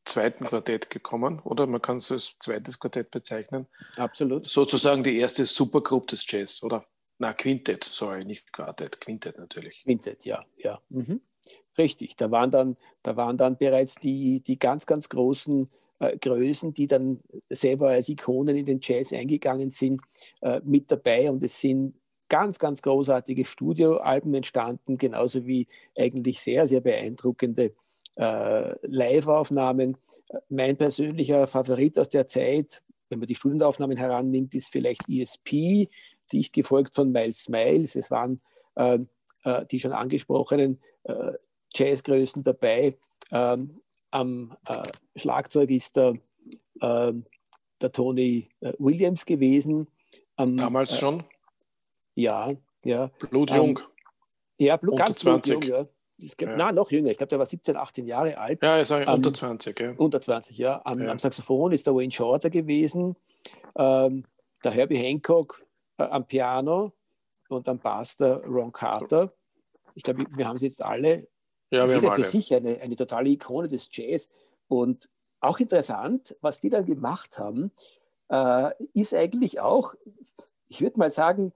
zweiten 0.05 0.45
Quartett 0.45 0.89
gekommen, 0.89 1.39
oder? 1.43 1.67
Man 1.67 1.81
kann 1.81 1.97
es 1.97 2.11
als 2.11 2.37
zweites 2.39 2.79
Quartett 2.79 3.11
bezeichnen. 3.11 3.67
Absolut. 3.95 4.47
Sozusagen 4.47 5.03
die 5.03 5.17
erste 5.17 5.45
Supergruppe 5.45 6.07
des 6.07 6.25
Jazz, 6.27 6.63
oder? 6.63 6.85
Na, 7.19 7.33
Quintett, 7.33 7.83
sorry, 7.83 8.25
nicht 8.25 8.51
Quartett, 8.51 8.99
Quintett 8.99 9.37
natürlich. 9.37 9.83
Quintett, 9.83 10.25
ja, 10.25 10.45
ja. 10.57 10.81
Mhm. 10.89 11.21
Richtig, 11.77 12.15
da 12.15 12.29
waren 12.31 12.51
dann, 12.51 12.77
da 13.01 13.15
waren 13.15 13.37
dann 13.37 13.57
bereits 13.57 13.95
die, 13.95 14.41
die 14.41 14.59
ganz, 14.59 14.85
ganz 14.85 15.09
großen 15.09 15.69
äh, 15.99 16.17
Größen, 16.17 16.73
die 16.73 16.87
dann 16.87 17.21
selber 17.49 17.89
als 17.89 18.09
Ikonen 18.09 18.55
in 18.55 18.65
den 18.65 18.79
Jazz 18.81 19.13
eingegangen 19.13 19.69
sind, 19.69 20.01
äh, 20.41 20.59
mit 20.63 20.91
dabei. 20.91 21.31
Und 21.31 21.43
es 21.43 21.59
sind 21.59 21.95
ganz, 22.29 22.59
ganz 22.59 22.81
großartige 22.81 23.45
Studioalben 23.45 24.33
entstanden, 24.33 24.97
genauso 24.97 25.45
wie 25.45 25.67
eigentlich 25.97 26.41
sehr, 26.41 26.67
sehr 26.67 26.81
beeindruckende 26.81 27.73
äh, 28.15 28.75
Live-Aufnahmen. 28.87 29.97
Mein 30.49 30.77
persönlicher 30.77 31.47
Favorit 31.47 31.97
aus 31.97 32.09
der 32.09 32.27
Zeit, 32.27 32.81
wenn 33.09 33.19
man 33.19 33.27
die 33.27 33.35
Studienaufnahmen 33.35 33.97
herannimmt, 33.97 34.55
ist 34.55 34.71
vielleicht 34.71 35.07
ESP, 35.09 35.89
dicht 36.31 36.53
gefolgt 36.53 36.95
von 36.95 37.11
Miles 37.11 37.43
Smiles. 37.43 37.95
Es 37.95 38.11
waren 38.11 38.41
äh, 38.75 38.99
äh, 39.43 39.65
die 39.65 39.79
schon 39.79 39.93
angesprochenen 39.93 40.79
äh, 41.03 41.33
Jazzgrößen 41.73 42.43
dabei. 42.43 42.95
Ähm, 43.31 43.81
am 44.11 44.55
äh, 44.67 44.83
Schlagzeug 45.15 45.71
ist 45.71 45.95
der, 45.95 46.13
ähm, 46.81 47.25
der 47.81 47.91
Tony 47.91 48.49
äh, 48.61 48.73
Williams 48.77 49.25
gewesen. 49.25 49.87
Am, 50.35 50.55
Damals 50.55 50.97
schon? 50.97 51.23
Ja, 52.15 52.53
ja. 52.85 53.07
Blutjung. 53.29 53.77
Um, 53.77 53.83
ja, 54.59 54.77
Blut, 54.77 54.97
ganz 54.97 55.17
20. 55.19 55.59
blutjung, 55.59 55.63
ja 55.63 55.87
ich 56.23 56.37
glaub, 56.37 56.51
ja. 56.51 56.57
na, 56.57 56.71
noch 56.71 56.91
jünger, 56.91 57.11
ich 57.11 57.17
glaube, 57.17 57.29
der 57.29 57.39
war 57.39 57.45
17, 57.45 57.75
18 57.75 58.07
Jahre 58.07 58.37
alt. 58.37 58.63
Ja, 58.63 58.81
ich 58.81 58.87
sage 58.87 59.05
ähm, 59.05 59.13
unter 59.13 59.33
20. 59.33 59.79
Ja. 59.79 59.93
Unter 59.97 60.21
20, 60.21 60.57
ja. 60.57 60.81
Am, 60.85 61.01
ja. 61.01 61.11
am 61.11 61.19
Saxophon 61.19 61.71
ist 61.71 61.85
der 61.85 61.95
Wayne 61.95 62.11
Shorter 62.11 62.49
gewesen, 62.49 63.15
ähm, 63.75 64.23
der 64.63 64.71
Herbie 64.71 64.97
Hancock 64.97 65.65
äh, 65.97 66.03
am 66.03 66.25
Piano 66.25 66.93
und 67.49 67.67
am 67.67 67.79
Bass 67.79 68.15
der 68.17 68.43
Ron 68.45 68.71
Carter. 68.71 69.33
Ich 69.95 70.03
glaube, 70.03 70.23
wir 70.29 70.47
haben 70.47 70.57
sie 70.57 70.65
jetzt 70.65 70.83
alle. 70.83 71.27
Ja, 71.69 71.87
wir 71.87 71.97
haben 71.97 72.07
alle. 72.07 72.23
für 72.23 72.29
sich 72.29 72.53
eine, 72.53 72.79
eine 72.79 72.95
totale 72.95 73.29
Ikone 73.29 73.67
des 73.67 73.89
Jazz. 73.91 74.29
Und 74.67 75.09
auch 75.39 75.59
interessant, 75.59 76.35
was 76.41 76.59
die 76.59 76.69
dann 76.69 76.85
gemacht 76.85 77.37
haben, 77.37 77.71
äh, 78.29 78.71
ist 78.93 79.13
eigentlich 79.13 79.59
auch, 79.59 79.93
ich 80.67 80.81
würde 80.81 80.99
mal 80.99 81.11
sagen, 81.11 81.53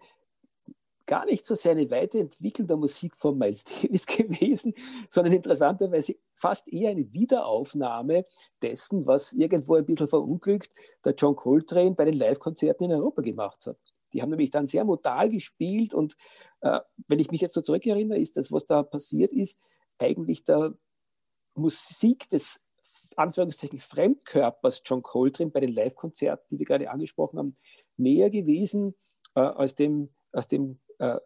gar 1.08 1.26
nicht 1.26 1.46
so 1.46 1.56
sehr 1.56 1.72
eine 1.72 1.90
Weiterentwicklung 1.90 2.68
der 2.68 2.78
Musik 2.78 3.16
von 3.16 3.38
Miles 3.38 3.64
Davis 3.82 4.06
gewesen, 4.06 4.74
sondern 5.10 5.34
interessanterweise 5.34 6.16
fast 6.36 6.68
eher 6.72 6.92
eine 6.92 7.12
Wiederaufnahme 7.12 8.26
dessen, 8.62 9.08
was 9.08 9.34
irgendwo 9.34 9.76
ein 9.76 9.86
bisschen 9.86 10.08
verunglückt 10.08 10.70
der 11.04 11.16
John 11.16 11.36
Coltrane 11.36 11.96
bei 11.96 12.06
den 12.06 12.16
Live-Konzerten 12.16 12.86
in 12.86 12.92
Europa 12.92 13.22
gemacht 13.22 13.66
hat. 13.66 13.78
Die 14.14 14.22
haben 14.22 14.30
nämlich 14.30 14.52
dann 14.52 14.68
sehr 14.68 14.86
modal 14.86 15.30
gespielt 15.30 15.94
und 15.94 16.16
äh, 16.62 16.80
wenn 17.08 17.20
ich 17.20 17.32
mich 17.32 17.42
jetzt 17.42 17.54
so 17.54 17.62
zurückerinnere, 17.62 18.20
ist 18.20 18.38
das, 18.38 18.52
was 18.52 18.66
da 18.66 18.84
passiert 18.84 19.32
ist, 19.32 19.60
eigentlich 19.98 20.44
der 20.44 20.76
Musik 21.56 22.30
des 22.30 22.62
Anführungszeichen 23.16 23.80
Fremdkörpers 23.80 24.82
John 24.86 25.02
Coltrane 25.02 25.50
bei 25.52 25.62
den 25.62 25.74
Live-Konzerten, 25.74 26.46
die 26.52 26.60
wir 26.60 26.66
gerade 26.66 26.92
angesprochen 26.92 27.40
haben, 27.40 27.58
näher 27.98 28.30
gewesen 28.30 28.96
äh, 29.36 29.42
als 29.42 29.76
dem 29.76 30.10
aus 30.32 30.48
dem 30.48 30.80
äh, 31.00 31.18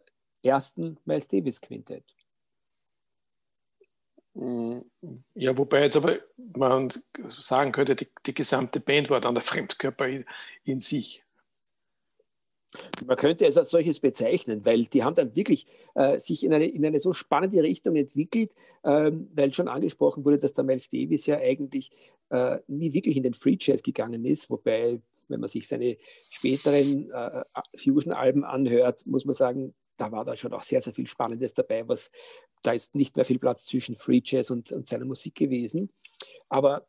ersten 0.43 0.97
Miles 1.05 1.27
Davis 1.27 1.61
Quintett. 1.61 2.03
Ja, 4.33 5.57
wobei 5.57 5.83
jetzt 5.83 5.97
aber 5.97 6.19
man 6.37 6.89
sagen 7.27 7.73
könnte, 7.73 7.95
die, 7.95 8.07
die 8.25 8.33
gesamte 8.33 8.79
Band 8.79 9.09
war 9.09 9.19
dann 9.19 9.35
der 9.35 9.43
Fremdkörper 9.43 10.07
in, 10.07 10.25
in 10.63 10.79
sich. 10.79 11.23
Man 13.05 13.17
könnte 13.17 13.45
es 13.45 13.57
als 13.57 13.69
solches 13.69 13.99
bezeichnen, 13.99 14.65
weil 14.65 14.85
die 14.85 15.03
haben 15.03 15.15
dann 15.15 15.35
wirklich 15.35 15.67
äh, 15.95 16.17
sich 16.17 16.45
in 16.45 16.53
eine, 16.53 16.65
in 16.67 16.85
eine 16.85 17.01
so 17.01 17.11
spannende 17.11 17.61
Richtung 17.61 17.97
entwickelt, 17.97 18.55
ähm, 18.85 19.29
weil 19.33 19.51
schon 19.51 19.67
angesprochen 19.67 20.23
wurde, 20.23 20.37
dass 20.37 20.53
der 20.53 20.63
Miles 20.63 20.87
Davis 20.87 21.25
ja 21.25 21.37
eigentlich 21.37 21.91
äh, 22.29 22.59
nie 22.67 22.93
wirklich 22.93 23.17
in 23.17 23.23
den 23.23 23.33
Free 23.33 23.57
Jazz 23.59 23.83
gegangen 23.83 24.23
ist, 24.23 24.49
wobei, 24.49 25.01
wenn 25.31 25.39
man 25.39 25.49
sich 25.49 25.67
seine 25.67 25.97
späteren 26.29 27.11
äh, 27.11 27.43
Fusion-Alben 27.77 28.43
anhört, 28.43 29.05
muss 29.05 29.25
man 29.25 29.33
sagen, 29.33 29.73
da 29.97 30.11
war 30.11 30.25
da 30.25 30.35
schon 30.35 30.53
auch 30.53 30.63
sehr, 30.63 30.81
sehr 30.81 30.93
viel 30.93 31.07
Spannendes 31.07 31.53
dabei, 31.53 31.87
was 31.87 32.09
da 32.63 32.71
ist 32.71 32.95
nicht 32.95 33.15
mehr 33.15 33.25
viel 33.25 33.39
Platz 33.39 33.65
zwischen 33.65 33.95
Free 33.95 34.21
Jazz 34.23 34.49
und, 34.49 34.71
und 34.71 34.87
seiner 34.87 35.05
Musik 35.05 35.35
gewesen. 35.35 35.91
Aber 36.49 36.87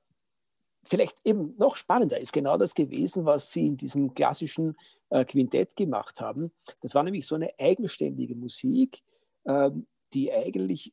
vielleicht 0.83 1.19
eben 1.25 1.55
noch 1.59 1.77
spannender 1.77 2.19
ist 2.19 2.33
genau 2.33 2.57
das 2.57 2.75
gewesen, 2.75 3.25
was 3.25 3.53
sie 3.53 3.67
in 3.67 3.77
diesem 3.77 4.15
klassischen 4.15 4.77
äh, 5.11 5.25
Quintett 5.25 5.77
gemacht 5.77 6.21
haben. 6.21 6.53
Das 6.81 6.95
war 6.95 7.03
nämlich 7.03 7.27
so 7.27 7.35
eine 7.35 7.51
eigenständige 7.59 8.35
Musik, 8.35 9.03
ähm, 9.47 9.87
die 10.13 10.33
eigentlich 10.33 10.93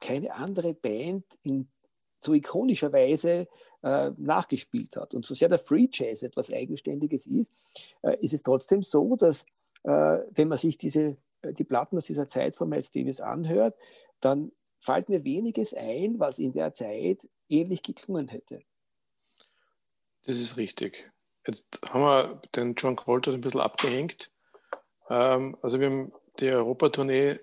keine 0.00 0.34
andere 0.34 0.74
Band 0.74 1.24
in 1.42 1.68
so 2.18 2.32
ikonischer 2.34 2.92
Weise 2.92 3.48
äh, 3.82 4.10
nachgespielt 4.16 4.96
hat. 4.96 5.14
Und 5.14 5.24
so 5.24 5.34
sehr 5.34 5.48
der 5.48 5.58
Free 5.58 5.88
Jazz 5.90 6.22
etwas 6.22 6.52
Eigenständiges 6.52 7.26
ist, 7.26 7.52
äh, 8.02 8.16
ist 8.20 8.34
es 8.34 8.42
trotzdem 8.42 8.82
so, 8.82 9.16
dass 9.16 9.44
äh, 9.84 10.18
wenn 10.30 10.48
man 10.48 10.58
sich 10.58 10.78
diese, 10.78 11.16
äh, 11.42 11.52
die 11.52 11.64
Platten 11.64 11.96
aus 11.96 12.06
dieser 12.06 12.26
Zeit 12.26 12.56
von 12.56 12.68
Miles 12.68 12.90
Davis 12.90 13.20
anhört, 13.20 13.76
dann 14.20 14.52
fällt 14.80 15.08
mir 15.08 15.24
weniges 15.24 15.74
ein, 15.74 16.18
was 16.18 16.38
in 16.38 16.52
der 16.52 16.72
Zeit 16.72 17.28
ähnlich 17.48 17.82
geklungen 17.82 18.28
hätte. 18.28 18.60
Das 20.26 20.38
ist 20.38 20.56
richtig. 20.56 21.10
Jetzt 21.46 21.80
haben 21.90 22.02
wir 22.02 22.42
den 22.54 22.74
John 22.74 22.96
Coltrane 22.96 23.38
ein 23.38 23.40
bisschen 23.40 23.60
abgehängt. 23.60 24.30
Ähm, 25.08 25.56
also 25.62 25.80
wir 25.80 25.86
haben 25.86 26.12
die 26.38 26.50
Europatournee 26.50 27.40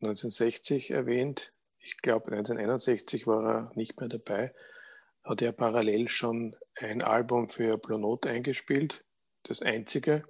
1960 0.00 0.90
erwähnt. 0.90 1.52
Ich 1.80 1.96
glaube 1.98 2.26
1961 2.26 3.26
war 3.26 3.44
er 3.44 3.72
nicht 3.74 3.98
mehr 3.98 4.08
dabei. 4.08 4.54
Hat 5.24 5.42
er 5.42 5.52
parallel 5.52 6.08
schon 6.08 6.56
ein 6.76 7.02
Album 7.02 7.48
für 7.48 7.76
Blue 7.78 7.98
Note 7.98 8.28
eingespielt, 8.28 9.04
das 9.44 9.62
einzige. 9.62 10.24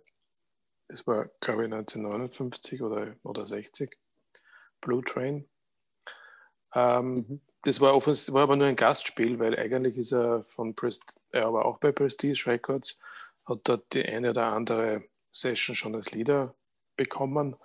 Das 0.89 1.07
war, 1.07 1.31
glaube 1.41 1.65
ich, 1.65 1.73
1959 1.73 2.83
oder, 2.83 3.15
oder 3.23 3.47
60. 3.47 3.97
Blue 4.81 5.05
Train. 5.05 5.49
Ähm, 6.75 7.15
mhm. 7.15 7.41
Das 7.63 7.81
war, 7.81 7.95
offens 7.95 8.33
war 8.33 8.43
aber 8.43 8.57
nur 8.57 8.67
ein 8.67 8.77
Gastspiel, 8.77 9.39
weil 9.39 9.59
eigentlich 9.59 9.99
ist 9.99 10.13
er 10.13 10.45
von 10.45 10.75
Prest 10.75 11.15
er 11.31 11.53
war 11.53 11.65
auch 11.65 11.79
bei 11.79 11.93
Prestige 11.93 12.43
Records, 12.47 12.99
hat 13.45 13.61
dort 13.65 13.93
die 13.93 14.05
eine 14.05 14.31
oder 14.31 14.47
andere 14.47 15.05
Session 15.31 15.77
schon 15.77 15.95
als 15.95 16.13
Leader 16.13 16.55
bekommen 16.97 17.57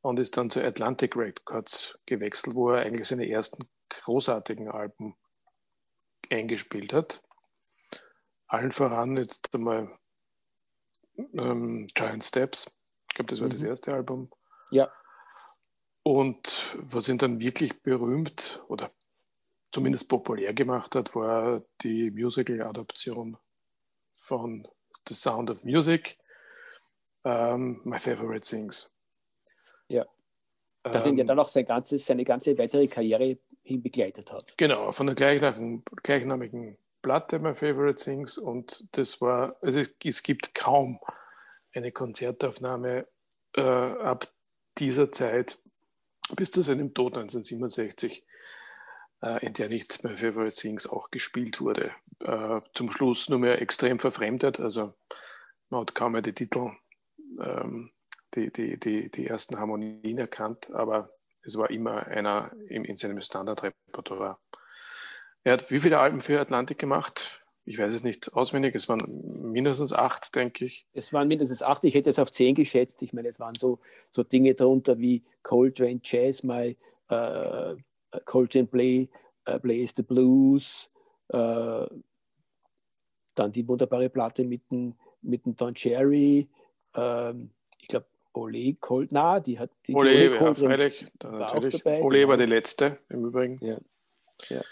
und 0.00 0.18
ist 0.18 0.36
dann 0.36 0.50
zu 0.50 0.62
Atlantic 0.62 1.16
Records 1.16 1.98
gewechselt, 2.06 2.54
wo 2.54 2.70
er 2.70 2.82
eigentlich 2.82 3.08
seine 3.08 3.28
ersten 3.28 3.68
großartigen 3.88 4.70
Alben 4.70 5.16
eingespielt 6.30 6.92
hat. 6.92 7.22
Allen 8.46 8.72
voran 8.72 9.16
jetzt 9.16 9.54
einmal 9.54 9.98
ähm, 11.16 11.86
Giant 11.94 12.24
Steps. 12.24 12.76
Ich 13.08 13.16
glaube, 13.16 13.30
das 13.30 13.40
war 13.40 13.48
mhm. 13.48 13.52
das 13.52 13.62
erste 13.62 13.94
Album. 13.94 14.30
Ja. 14.70 14.90
Und 16.02 16.76
was 16.80 17.08
ihn 17.08 17.18
dann 17.18 17.40
wirklich 17.40 17.82
berühmt 17.82 18.62
oder 18.68 18.90
zumindest 19.72 20.08
populär 20.08 20.52
gemacht 20.52 20.94
hat, 20.94 21.14
war 21.14 21.62
die 21.82 22.10
Musical-Adaption 22.10 23.36
von 24.12 24.68
The 25.08 25.14
Sound 25.14 25.50
of 25.50 25.64
Music, 25.64 26.14
um, 27.22 27.32
ähm, 27.32 27.80
My 27.84 27.98
Favorite 27.98 28.46
Things. 28.46 28.90
Ja. 29.88 30.04
Ähm, 30.84 31.06
ihn 31.06 31.18
ja 31.18 31.24
dann 31.24 31.38
auch 31.38 31.48
sein 31.48 31.64
ganzes, 31.64 32.04
seine 32.04 32.24
ganze 32.24 32.56
weitere 32.58 32.86
Karriere 32.86 33.38
hin 33.64 33.82
begleitet 33.82 34.32
hat. 34.32 34.56
Genau, 34.56 34.92
von 34.92 35.06
der 35.06 35.16
gleichnamigen, 35.16 36.78
Platte 37.02 37.38
My 37.38 37.54
Favorite 37.54 38.02
Things 38.02 38.38
und 38.38 38.86
das 38.92 39.20
war, 39.20 39.56
also 39.60 39.78
es, 39.78 39.94
es 40.02 40.22
gibt 40.22 40.54
kaum 40.54 40.98
eine 41.74 41.92
Konzertaufnahme 41.92 43.06
äh, 43.56 43.60
ab 43.60 44.32
dieser 44.78 45.12
Zeit 45.12 45.58
bis 46.34 46.50
zu 46.50 46.62
seinem 46.62 46.94
Tod 46.94 47.12
1967, 47.12 48.24
äh, 49.22 49.44
in 49.44 49.52
der 49.52 49.68
nicht 49.68 50.02
My 50.02 50.16
Favorite 50.16 50.56
Things 50.56 50.86
auch 50.86 51.10
gespielt 51.10 51.60
wurde. 51.60 51.92
Äh, 52.20 52.62
zum 52.72 52.90
Schluss 52.90 53.28
nur 53.28 53.38
mehr 53.38 53.60
extrem 53.60 53.98
verfremdet, 53.98 54.58
also 54.58 54.94
man 55.68 55.82
hat 55.82 55.94
kaum 55.94 56.12
mehr 56.12 56.22
die 56.22 56.32
Titel, 56.32 56.70
ähm, 57.38 57.92
die, 58.34 58.50
die, 58.50 58.80
die, 58.80 59.10
die 59.10 59.26
ersten 59.26 59.58
Harmonien 59.58 60.16
erkannt, 60.16 60.70
aber 60.72 61.10
es 61.44 61.56
war 61.58 61.70
immer 61.70 62.06
einer 62.06 62.52
in, 62.68 62.84
in 62.84 62.96
seinem 62.96 63.20
Standardrepertoire. 63.20 64.38
Er 65.42 65.52
hat 65.52 65.70
wie 65.70 65.80
viele 65.80 65.98
Alben 65.98 66.20
für 66.20 66.40
Atlantik 66.40 66.78
gemacht? 66.78 67.40
Ich 67.66 67.78
weiß 67.78 67.94
es 67.94 68.02
nicht 68.02 68.32
auswendig. 68.34 68.74
Es 68.74 68.88
waren 68.88 69.52
mindestens 69.52 69.92
acht, 69.92 70.34
denke 70.34 70.66
ich. 70.66 70.86
Es 70.92 71.12
waren 71.12 71.28
mindestens 71.28 71.62
acht. 71.62 71.84
Ich 71.84 71.94
hätte 71.94 72.10
es 72.10 72.18
auf 72.18 72.30
zehn 72.30 72.54
geschätzt. 72.54 73.02
Ich 73.02 73.12
meine, 73.12 73.28
es 73.28 73.40
waren 73.40 73.54
so, 73.54 73.78
so 74.10 74.22
Dinge 74.22 74.54
darunter 74.54 74.98
wie 74.98 75.22
Coltrane 75.42 76.00
Jazz, 76.02 76.42
My 76.42 76.76
uh, 77.10 77.74
Coltrane 78.24 78.66
Play, 78.66 79.08
uh, 79.48 79.58
Plays 79.58 79.94
the 79.96 80.02
Blues, 80.02 80.90
uh, 81.32 81.86
dann 83.34 83.52
die 83.52 83.66
wunderbare 83.66 84.10
Platte 84.10 84.44
mit 84.44 84.70
dem, 84.70 84.94
mit 85.22 85.46
dem 85.46 85.56
Don 85.56 85.74
Cherry. 85.74 86.48
Ähm, 86.94 87.50
ich 87.80 87.88
glaube, 87.88 88.06
Ole 88.34 88.74
na, 89.10 89.40
die 89.40 89.58
hat 89.58 89.70
die 89.86 89.94
Ole, 89.94 90.10
Ole 90.10 90.34
ja, 90.34 90.54
freilich, 90.54 91.06
war 91.20 91.54
auch 91.54 91.66
dabei. 91.66 92.02
Ole 92.02 92.18
genau. 92.18 92.28
war 92.30 92.36
die 92.36 92.46
letzte 92.46 92.98
im 93.08 93.26
Übrigen. 93.26 93.56
Ja. 93.60 93.78
ja. 94.48 94.62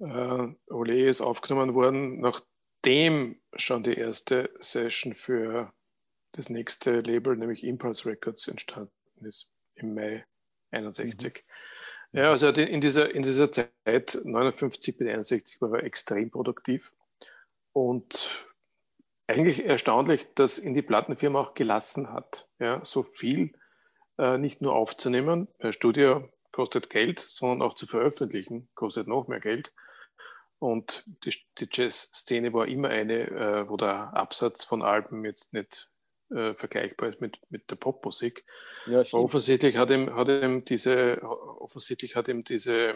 Uh, 0.00 0.54
Ole 0.68 1.06
ist 1.08 1.20
aufgenommen 1.20 1.74
worden, 1.74 2.20
nachdem 2.20 3.40
schon 3.54 3.82
die 3.82 3.94
erste 3.94 4.50
Session 4.60 5.14
für 5.14 5.72
das 6.32 6.48
nächste 6.48 7.00
Label, 7.00 7.36
nämlich 7.36 7.64
Impulse 7.64 8.08
Records, 8.08 8.48
entstanden 8.48 8.92
ist 9.22 9.52
im 9.74 9.94
Mai 9.94 10.24
61. 10.70 11.34
Mhm. 11.34 12.18
Ja, 12.20 12.30
also 12.30 12.48
in 12.48 12.80
dieser, 12.80 13.14
in 13.14 13.22
dieser 13.22 13.52
Zeit, 13.52 14.18
59 14.24 14.96
bis 14.96 15.08
61, 15.08 15.60
war 15.60 15.74
er 15.74 15.84
extrem 15.84 16.30
produktiv 16.30 16.92
und 17.72 18.47
eigentlich 19.28 19.64
erstaunlich, 19.64 20.26
dass 20.34 20.58
ihn 20.58 20.74
die 20.74 20.82
Plattenfirma 20.82 21.40
auch 21.40 21.54
gelassen 21.54 22.12
hat, 22.12 22.48
ja, 22.58 22.84
so 22.84 23.02
viel 23.02 23.52
äh, 24.18 24.38
nicht 24.38 24.62
nur 24.62 24.74
aufzunehmen, 24.74 25.48
per 25.58 25.72
Studio 25.72 26.28
kostet 26.50 26.90
Geld, 26.90 27.20
sondern 27.20 27.62
auch 27.62 27.74
zu 27.74 27.86
veröffentlichen, 27.86 28.68
kostet 28.74 29.06
noch 29.06 29.28
mehr 29.28 29.40
Geld. 29.40 29.72
Und 30.58 31.04
die, 31.24 31.34
die 31.58 31.68
Jazz-Szene 31.70 32.52
war 32.52 32.66
immer 32.66 32.88
eine, 32.88 33.28
äh, 33.28 33.68
wo 33.68 33.76
der 33.76 34.12
Absatz 34.14 34.64
von 34.64 34.82
Alben 34.82 35.24
jetzt 35.24 35.52
nicht 35.52 35.88
äh, 36.30 36.54
vergleichbar 36.54 37.10
ist 37.10 37.20
mit, 37.20 37.38
mit 37.48 37.70
der 37.70 37.76
Popmusik. 37.76 38.44
Ja, 38.86 39.02
offensichtlich 39.12 39.76
hat 39.76 39.90
ihm, 39.90 40.14
hat 40.16 40.28
ihm 40.28 40.64
diese, 40.64 41.22
offensichtlich 41.22 42.16
hat 42.16 42.28
ihm 42.28 42.42
diese, 42.42 42.94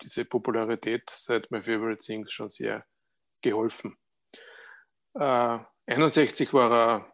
diese 0.00 0.24
Popularität 0.24 1.10
seit 1.10 1.50
My 1.50 1.60
Favorite 1.60 2.02
Things 2.02 2.32
schon 2.32 2.48
sehr 2.48 2.86
geholfen. 3.42 3.98
Äh, 5.14 5.58
61 5.86 6.52
war 6.52 6.72
er 6.72 7.12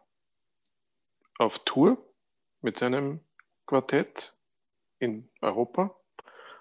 auf 1.37 1.59
Tour 1.59 1.97
mit 2.61 2.77
seinem 2.77 3.21
Quartett 3.65 4.35
in 4.99 5.29
Europa. 5.41 5.95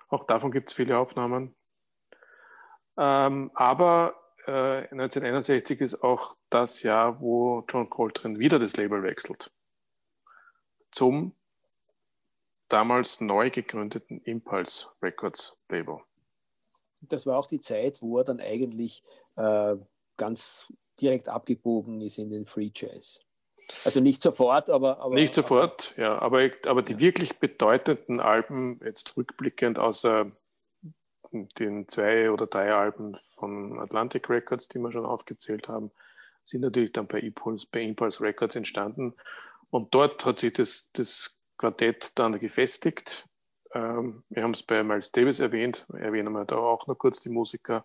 Auch 0.08 0.26
davon 0.26 0.50
gibt 0.50 0.70
es 0.70 0.74
viele 0.74 0.98
Aufnahmen. 0.98 1.54
Ähm, 2.96 3.50
aber 3.54 4.14
äh, 4.46 4.88
1961 4.90 5.80
ist 5.80 6.02
auch 6.02 6.36
das 6.48 6.82
Jahr, 6.82 7.20
wo 7.20 7.64
John 7.68 7.90
Coltrane 7.90 8.38
wieder 8.38 8.58
das 8.58 8.76
Label 8.76 9.02
wechselt. 9.02 9.50
Zum 10.90 11.34
damals 12.68 13.20
neu 13.20 13.50
gegründeten 13.50 14.20
Impulse 14.22 14.88
Records 15.02 15.56
Label. 15.68 16.00
Das 17.00 17.26
war 17.26 17.38
auch 17.38 17.46
die 17.46 17.60
Zeit, 17.60 18.02
wo 18.02 18.18
er 18.18 18.24
dann 18.24 18.40
eigentlich 18.40 19.02
äh, 19.36 19.76
ganz 20.16 20.72
direkt 21.00 21.28
abgebogen 21.28 22.00
ist 22.00 22.18
in 22.18 22.30
den 22.30 22.46
Free 22.46 22.70
Jazz. 22.74 23.20
Also 23.84 24.00
nicht 24.00 24.22
sofort, 24.22 24.70
aber. 24.70 25.00
aber 25.00 25.14
nicht 25.14 25.34
sofort, 25.34 25.92
aber, 25.94 26.02
ja. 26.02 26.18
Aber, 26.18 26.50
aber 26.66 26.82
die 26.82 26.94
ja. 26.94 27.00
wirklich 27.00 27.38
bedeutenden 27.38 28.20
Alben, 28.20 28.80
jetzt 28.84 29.16
rückblickend, 29.16 29.78
außer 29.78 30.32
den 31.32 31.86
zwei 31.88 32.30
oder 32.30 32.46
drei 32.46 32.72
Alben 32.72 33.14
von 33.14 33.78
Atlantic 33.78 34.30
Records, 34.30 34.68
die 34.68 34.78
wir 34.78 34.90
schon 34.90 35.04
aufgezählt 35.04 35.68
haben, 35.68 35.90
sind 36.42 36.62
natürlich 36.62 36.92
dann 36.92 37.06
bei 37.06 37.20
Impulse, 37.20 37.66
bei 37.70 37.82
Impulse 37.82 38.22
Records 38.22 38.56
entstanden. 38.56 39.14
Und 39.70 39.94
dort 39.94 40.24
hat 40.24 40.38
sich 40.38 40.54
das, 40.54 40.90
das 40.92 41.38
Quartett 41.58 42.18
dann 42.18 42.38
gefestigt. 42.38 43.28
Ähm, 43.74 44.24
wir 44.30 44.42
haben 44.42 44.54
es 44.54 44.62
bei 44.62 44.82
Miles 44.82 45.12
Davis 45.12 45.40
erwähnt, 45.40 45.86
erwähnen 45.92 46.32
wir 46.32 46.46
da 46.46 46.56
auch 46.56 46.86
noch 46.86 46.96
kurz 46.96 47.20
die 47.20 47.28
Musiker. 47.28 47.84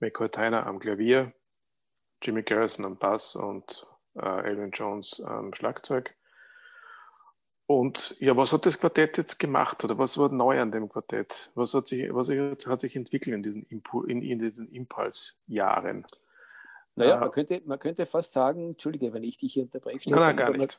McCoy 0.00 0.28
Tyner 0.28 0.66
am 0.66 0.80
Klavier, 0.80 1.32
Jimmy 2.24 2.42
Garrison 2.42 2.84
am 2.84 2.96
Bass 2.96 3.36
und 3.36 3.86
äh, 4.14 4.20
Alvin 4.20 4.70
Jones 4.70 5.20
am 5.20 5.54
Schlagzeug. 5.54 6.14
Und 7.66 8.16
ja, 8.18 8.36
was 8.36 8.52
hat 8.52 8.66
das 8.66 8.78
Quartett 8.78 9.16
jetzt 9.16 9.38
gemacht 9.38 9.82
oder 9.84 9.96
was 9.96 10.18
war 10.18 10.30
neu 10.30 10.60
an 10.60 10.70
dem 10.70 10.88
Quartett? 10.88 11.50
Was 11.54 11.72
hat 11.72 11.88
sich, 11.88 12.12
was 12.12 12.28
hat 12.30 12.80
sich 12.80 12.94
entwickelt 12.94 13.34
in 13.34 13.42
diesen, 13.42 13.64
Impul 13.64 14.10
in, 14.10 14.22
in 14.22 14.38
diesen 14.38 14.68
Impulsjahren? 14.68 16.04
Naja, 16.96 17.18
man 17.18 17.30
könnte, 17.30 17.62
man 17.64 17.78
könnte 17.78 18.06
fast 18.06 18.32
sagen, 18.32 18.68
Entschuldige, 18.68 19.12
wenn 19.12 19.24
ich 19.24 19.38
dich 19.38 19.54
hier 19.54 19.64
unterbreche, 19.64 20.10
nein, 20.10 20.20
nein, 20.20 20.36
gar 20.36 20.50
nicht. 20.50 20.78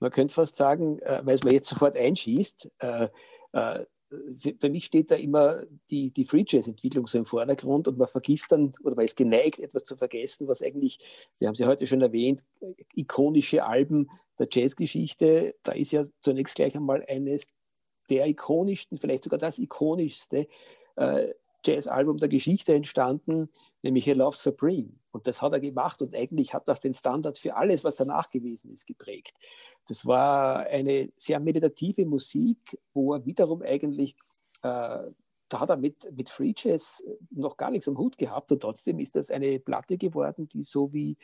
man, 0.00 0.10
könnte 0.10 0.34
fast 0.34 0.56
sagen, 0.56 0.98
äh, 0.98 1.24
weil 1.24 1.34
es 1.34 1.44
mir 1.44 1.52
jetzt 1.52 1.68
sofort 1.68 1.96
einschießt, 1.96 2.68
äh, 2.80 3.08
äh, 3.52 3.86
für, 4.36 4.70
mich 4.70 4.86
steht 4.86 5.10
da 5.10 5.16
immer 5.16 5.62
die, 5.90 6.10
die 6.10 6.24
Free 6.24 6.44
Jazz-Entwicklung 6.46 7.06
so 7.06 7.18
im 7.18 7.26
Vordergrund 7.26 7.88
und 7.88 7.98
man 7.98 8.08
vergisst 8.08 8.52
dann 8.52 8.74
oder 8.82 8.94
man 8.96 9.04
ist 9.04 9.16
geneigt, 9.16 9.60
etwas 9.60 9.84
zu 9.84 9.96
vergessen, 9.96 10.48
was 10.48 10.62
eigentlich, 10.62 10.98
wir 11.38 11.48
haben 11.48 11.54
ja 11.54 11.66
heute 11.66 11.86
schon 11.86 12.02
erwähnt, 12.02 12.42
ikonische 12.94 13.64
Alben 13.64 14.08
der 14.38 14.48
Jazzgeschichte, 14.50 15.54
da 15.62 15.72
ist 15.72 15.92
ja 15.92 16.04
zunächst 16.20 16.56
gleich 16.56 16.76
einmal 16.76 17.04
eines 17.08 17.46
der 18.10 18.26
ikonischsten, 18.26 18.98
vielleicht 18.98 19.24
sogar 19.24 19.38
das 19.38 19.58
ikonischste 19.58 20.46
äh, 20.96 21.32
Jazzalbum 21.64 22.18
der 22.18 22.28
Geschichte 22.28 22.74
entstanden, 22.74 23.48
nämlich 23.82 24.08
A 24.10 24.14
Love 24.14 24.36
Supreme. 24.36 24.90
Und 25.14 25.28
das 25.28 25.42
hat 25.42 25.52
er 25.52 25.60
gemacht 25.60 26.02
und 26.02 26.12
eigentlich 26.16 26.54
hat 26.54 26.66
das 26.66 26.80
den 26.80 26.92
Standard 26.92 27.38
für 27.38 27.54
alles, 27.54 27.84
was 27.84 27.94
danach 27.94 28.30
gewesen 28.30 28.72
ist, 28.72 28.84
geprägt. 28.84 29.36
Das 29.86 30.04
war 30.04 30.66
eine 30.66 31.12
sehr 31.16 31.38
meditative 31.38 32.04
Musik, 32.04 32.80
wo 32.92 33.14
er 33.14 33.24
wiederum 33.24 33.62
eigentlich, 33.62 34.16
äh, 34.62 35.04
da 35.48 35.60
hat 35.60 35.70
er 35.70 35.76
mit, 35.76 36.10
mit 36.16 36.30
Free 36.30 36.52
Jazz 36.56 37.04
noch 37.30 37.56
gar 37.56 37.70
nichts 37.70 37.86
am 37.86 37.96
Hut 37.96 38.18
gehabt 38.18 38.50
und 38.50 38.60
trotzdem 38.60 38.98
ist 38.98 39.14
das 39.14 39.30
eine 39.30 39.60
Platte 39.60 39.98
geworden, 39.98 40.48
die 40.48 40.64
so 40.64 40.92
wie 40.92 41.16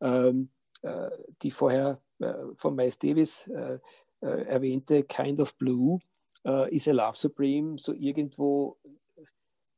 ähm, 0.00 0.50
äh, 0.82 1.10
die 1.42 1.50
vorher 1.50 2.00
äh, 2.20 2.34
von 2.54 2.76
Miles 2.76 2.98
Davis 2.98 3.48
äh, 3.48 3.80
äh, 4.20 4.44
erwähnte 4.46 5.02
Kind 5.02 5.40
of 5.40 5.56
Blue, 5.56 5.98
äh, 6.46 6.72
Is 6.72 6.86
a 6.86 6.92
Love 6.92 7.16
Supreme, 7.16 7.76
so 7.76 7.92
irgendwo 7.92 8.78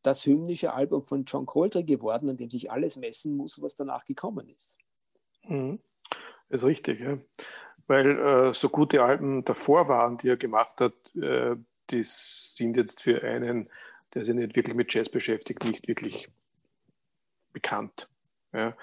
das 0.05 0.27
hymnische 0.27 0.73
Album 0.73 1.03
von 1.03 1.25
John 1.25 1.47
Coltrane 1.47 1.85
geworden, 1.85 2.29
an 2.29 2.37
dem 2.37 2.51
sich 2.51 2.71
alles 2.71 2.97
messen 2.97 3.37
muss, 3.37 3.61
was 3.61 3.75
danach 3.75 4.05
gekommen 4.05 4.49
ist. 4.49 4.79
Mhm. 5.49 5.81
Das 6.49 6.62
ist 6.62 6.69
richtig, 6.69 7.01
ja. 7.01 7.19
weil 7.87 8.19
äh, 8.19 8.55
so 8.55 8.69
gute 8.69 9.03
Alben 9.03 9.45
davor 9.45 9.88
waren, 9.88 10.19
die 10.19 10.29
er 10.29 10.37
gemacht 10.37 10.81
hat, 10.81 10.95
äh, 11.17 11.57
die 11.90 12.03
sind 12.03 12.77
jetzt 12.77 13.03
für 13.03 13.23
einen, 13.23 13.69
der 14.12 14.25
sich 14.25 14.35
nicht 14.35 14.55
wirklich 14.55 14.77
mit 14.77 14.93
Jazz 14.93 15.09
beschäftigt, 15.09 15.64
nicht 15.64 15.88
wirklich 15.88 16.29
bekannt. 17.53 18.09
Ja. 18.53 18.77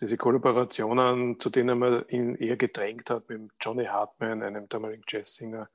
Diese 0.00 0.16
Kollaborationen, 0.16 1.40
zu 1.40 1.48
denen 1.48 1.78
man 1.78 2.04
ihn 2.08 2.34
eher 2.34 2.56
gedrängt 2.56 3.08
hat, 3.08 3.28
mit 3.28 3.50
Johnny 3.60 3.86
Hartman, 3.86 4.42
einem 4.42 4.68
damaligen 4.68 5.04
Jazzsinger, 5.08 5.70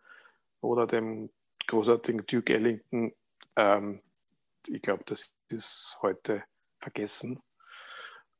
oder 0.59 0.85
dem 0.85 1.31
großartigen 1.67 2.25
Duke 2.27 2.53
Ellington, 2.53 3.13
ähm, 3.55 4.01
ich 4.67 4.81
glaube, 4.81 5.03
das 5.05 5.33
ist 5.49 5.97
heute 6.01 6.43
vergessen. 6.79 7.41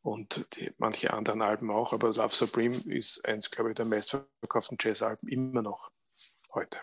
Und 0.02 0.58
die, 0.58 0.72
manche 0.78 1.14
anderen 1.14 1.42
Alben 1.42 1.70
auch, 1.70 1.94
aber 1.94 2.12
Love 2.12 2.34
Supreme 2.34 2.76
ist 2.76 3.24
eins, 3.26 3.52
glaube 3.52 3.70
ich, 3.70 3.76
der 3.76 3.86
meistverkauften 3.86 4.78
Jazzalben 4.80 5.30
immer 5.30 5.62
noch 5.62 5.92
heute. 6.54 6.80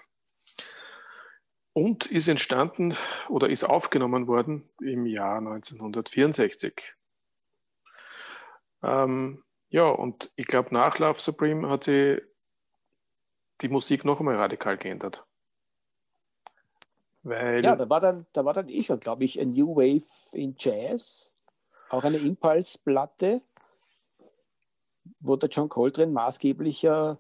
Und 1.73 2.07
ist 2.07 2.29
entstanden 2.29 2.97
oder 3.29 3.49
ist 3.49 3.65
aufgenommen 3.65 4.27
worden 4.27 4.71
im 4.81 5.07
Jahr 5.07 5.39
1964. 5.39 6.95
Ähm, 8.83 9.45
ja, 9.69 9.89
und 9.89 10.33
ich 10.37 10.47
glaube, 10.47 10.73
nach 10.73 10.99
Love 10.99 11.21
Supreme 11.21 11.69
hat 11.69 11.85
sie 11.85 12.23
die 13.61 13.69
Musik 13.69 14.05
noch 14.05 14.21
einmal 14.21 14.37
radikal 14.37 14.79
geändert. 14.79 15.25
Weil 17.29 17.65
ja, 17.65 17.77
da 17.77 17.89
war 17.89 18.01
dann, 18.01 18.27
da 18.33 18.45
war 18.45 18.55
dann 18.55 18.69
eh 18.69 18.83
schon, 18.83 19.01
glaube 19.01 19.25
ich, 19.25 19.41
ein 19.41 19.51
New 19.51 19.77
Wave 19.77 20.07
in 20.33 20.55
Jazz, 20.59 21.33
auch 21.91 22.05
eine 22.05 22.19
Impulse-Platte, 22.19 23.41
wo 25.21 25.37
der 25.37 25.49
John 25.49 25.69
Coltrane 25.69 26.13
maßgeblicher 26.13 27.19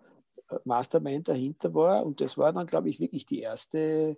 äh, 0.51 0.57
Mastermind 0.65 1.29
dahinter 1.29 1.75
war. 1.75 2.05
Und 2.05 2.21
das 2.21 2.39
war 2.39 2.53
dann, 2.53 2.67
glaube 2.67 2.89
ich, 2.89 3.01
wirklich 3.01 3.27
die 3.27 3.41
erste 3.41 4.17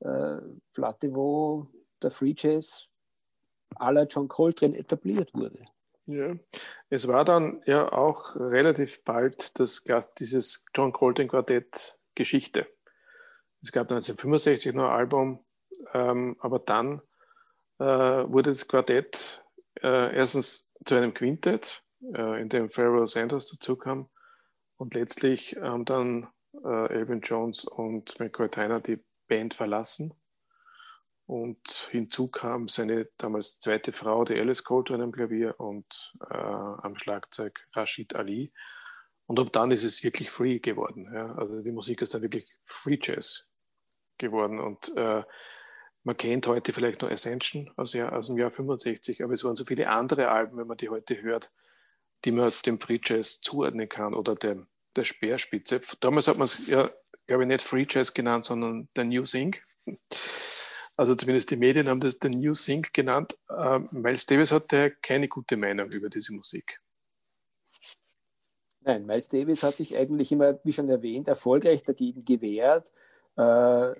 äh, 0.00 0.36
Platte, 0.72 1.14
wo 1.14 1.66
der 2.02 2.10
Free 2.10 2.34
Jazz 2.36 2.86
aller 3.76 4.06
John 4.06 4.28
Coltrane 4.28 4.76
etabliert 4.76 5.32
wurde. 5.34 5.64
Ja, 6.06 6.34
es 6.88 7.06
war 7.06 7.24
dann 7.24 7.62
ja 7.66 7.92
auch 7.92 8.34
relativ 8.34 9.04
bald 9.04 9.58
das, 9.60 9.84
dieses 10.18 10.64
John 10.74 10.92
Coltrane 10.92 11.28
Quartett 11.28 11.96
Geschichte. 12.14 12.66
Es 13.62 13.72
gab 13.72 13.90
1965 13.90 14.74
noch 14.74 14.84
ein 14.84 14.98
Album, 14.98 15.44
ähm, 15.92 16.36
aber 16.40 16.58
dann 16.58 17.02
äh, 17.78 17.84
wurde 17.84 18.50
das 18.50 18.66
Quartett 18.66 19.44
äh, 19.82 20.16
erstens 20.16 20.70
zu 20.84 20.94
einem 20.94 21.14
Quintett, 21.14 21.82
äh, 22.14 22.40
in 22.40 22.48
dem 22.48 22.70
Pharoah 22.70 23.06
Sanders 23.06 23.46
dazu 23.46 23.76
kam 23.76 24.08
und 24.76 24.94
letztlich 24.94 25.56
haben 25.60 25.84
dann 25.84 26.28
äh, 26.64 26.92
Elvin 26.92 27.20
Jones 27.20 27.64
und 27.64 28.18
McCoy 28.18 28.48
Tyner 28.48 28.80
die 28.80 29.04
Band 29.28 29.54
verlassen 29.54 30.14
und 31.30 31.88
hinzu 31.92 32.26
kam 32.26 32.66
seine 32.66 33.08
damals 33.16 33.60
zweite 33.60 33.92
Frau, 33.92 34.24
die 34.24 34.36
Alice 34.36 34.64
Coltrane 34.64 35.04
am 35.04 35.12
Klavier 35.12 35.60
und 35.60 36.12
äh, 36.28 36.34
am 36.34 36.96
Schlagzeug 36.96 37.60
Rashid 37.72 38.16
Ali. 38.16 38.52
Und 39.30 39.38
ab 39.38 39.52
dann 39.52 39.70
ist 39.70 39.84
es 39.84 40.02
wirklich 40.02 40.28
free 40.28 40.58
geworden. 40.58 41.08
Ja? 41.14 41.36
Also 41.36 41.62
die 41.62 41.70
Musik 41.70 42.02
ist 42.02 42.12
dann 42.12 42.22
wirklich 42.22 42.48
Free 42.64 42.98
Jazz 43.00 43.52
geworden. 44.18 44.58
Und 44.58 44.92
äh, 44.96 45.22
man 46.02 46.16
kennt 46.16 46.48
heute 46.48 46.72
vielleicht 46.72 47.00
nur 47.00 47.12
Ascension 47.12 47.70
aus, 47.76 47.94
aus 47.94 48.26
dem 48.26 48.38
Jahr 48.38 48.50
65, 48.50 49.22
aber 49.22 49.32
es 49.32 49.44
waren 49.44 49.54
so 49.54 49.64
viele 49.64 49.88
andere 49.88 50.30
Alben, 50.30 50.58
wenn 50.58 50.66
man 50.66 50.78
die 50.78 50.88
heute 50.88 51.22
hört, 51.22 51.52
die 52.24 52.32
man 52.32 52.50
dem 52.66 52.80
Free 52.80 52.98
Jazz 53.00 53.40
zuordnen 53.40 53.88
kann 53.88 54.14
oder 54.14 54.34
dem, 54.34 54.66
der 54.96 55.04
Speerspitze. 55.04 55.80
Damals 56.00 56.26
hat 56.26 56.36
man 56.36 56.46
es 56.46 56.66
ja, 56.66 56.90
glaube 57.28 57.44
ich, 57.44 57.48
nicht 57.48 57.62
Free 57.62 57.86
Jazz 57.88 58.12
genannt, 58.12 58.46
sondern 58.46 58.88
der 58.96 59.04
New 59.04 59.26
Sync. 59.26 59.62
Also 60.96 61.14
zumindest 61.14 61.52
die 61.52 61.56
Medien 61.56 61.86
haben 61.86 62.00
das 62.00 62.18
den 62.18 62.40
New 62.40 62.54
Sync 62.54 62.92
genannt. 62.92 63.38
Ähm, 63.48 63.88
Miles 63.92 64.26
Davis 64.26 64.50
hatte 64.50 64.96
keine 65.00 65.28
gute 65.28 65.56
Meinung 65.56 65.88
über 65.92 66.10
diese 66.10 66.32
Musik. 66.32 66.80
Nein, 68.82 69.04
Miles 69.04 69.28
Davis 69.28 69.62
hat 69.62 69.74
sich 69.74 69.96
eigentlich 69.96 70.32
immer, 70.32 70.58
wie 70.64 70.72
schon 70.72 70.88
erwähnt, 70.88 71.28
erfolgreich 71.28 71.82
dagegen 71.82 72.24
gewehrt, 72.24 72.92
äh, 73.36 73.92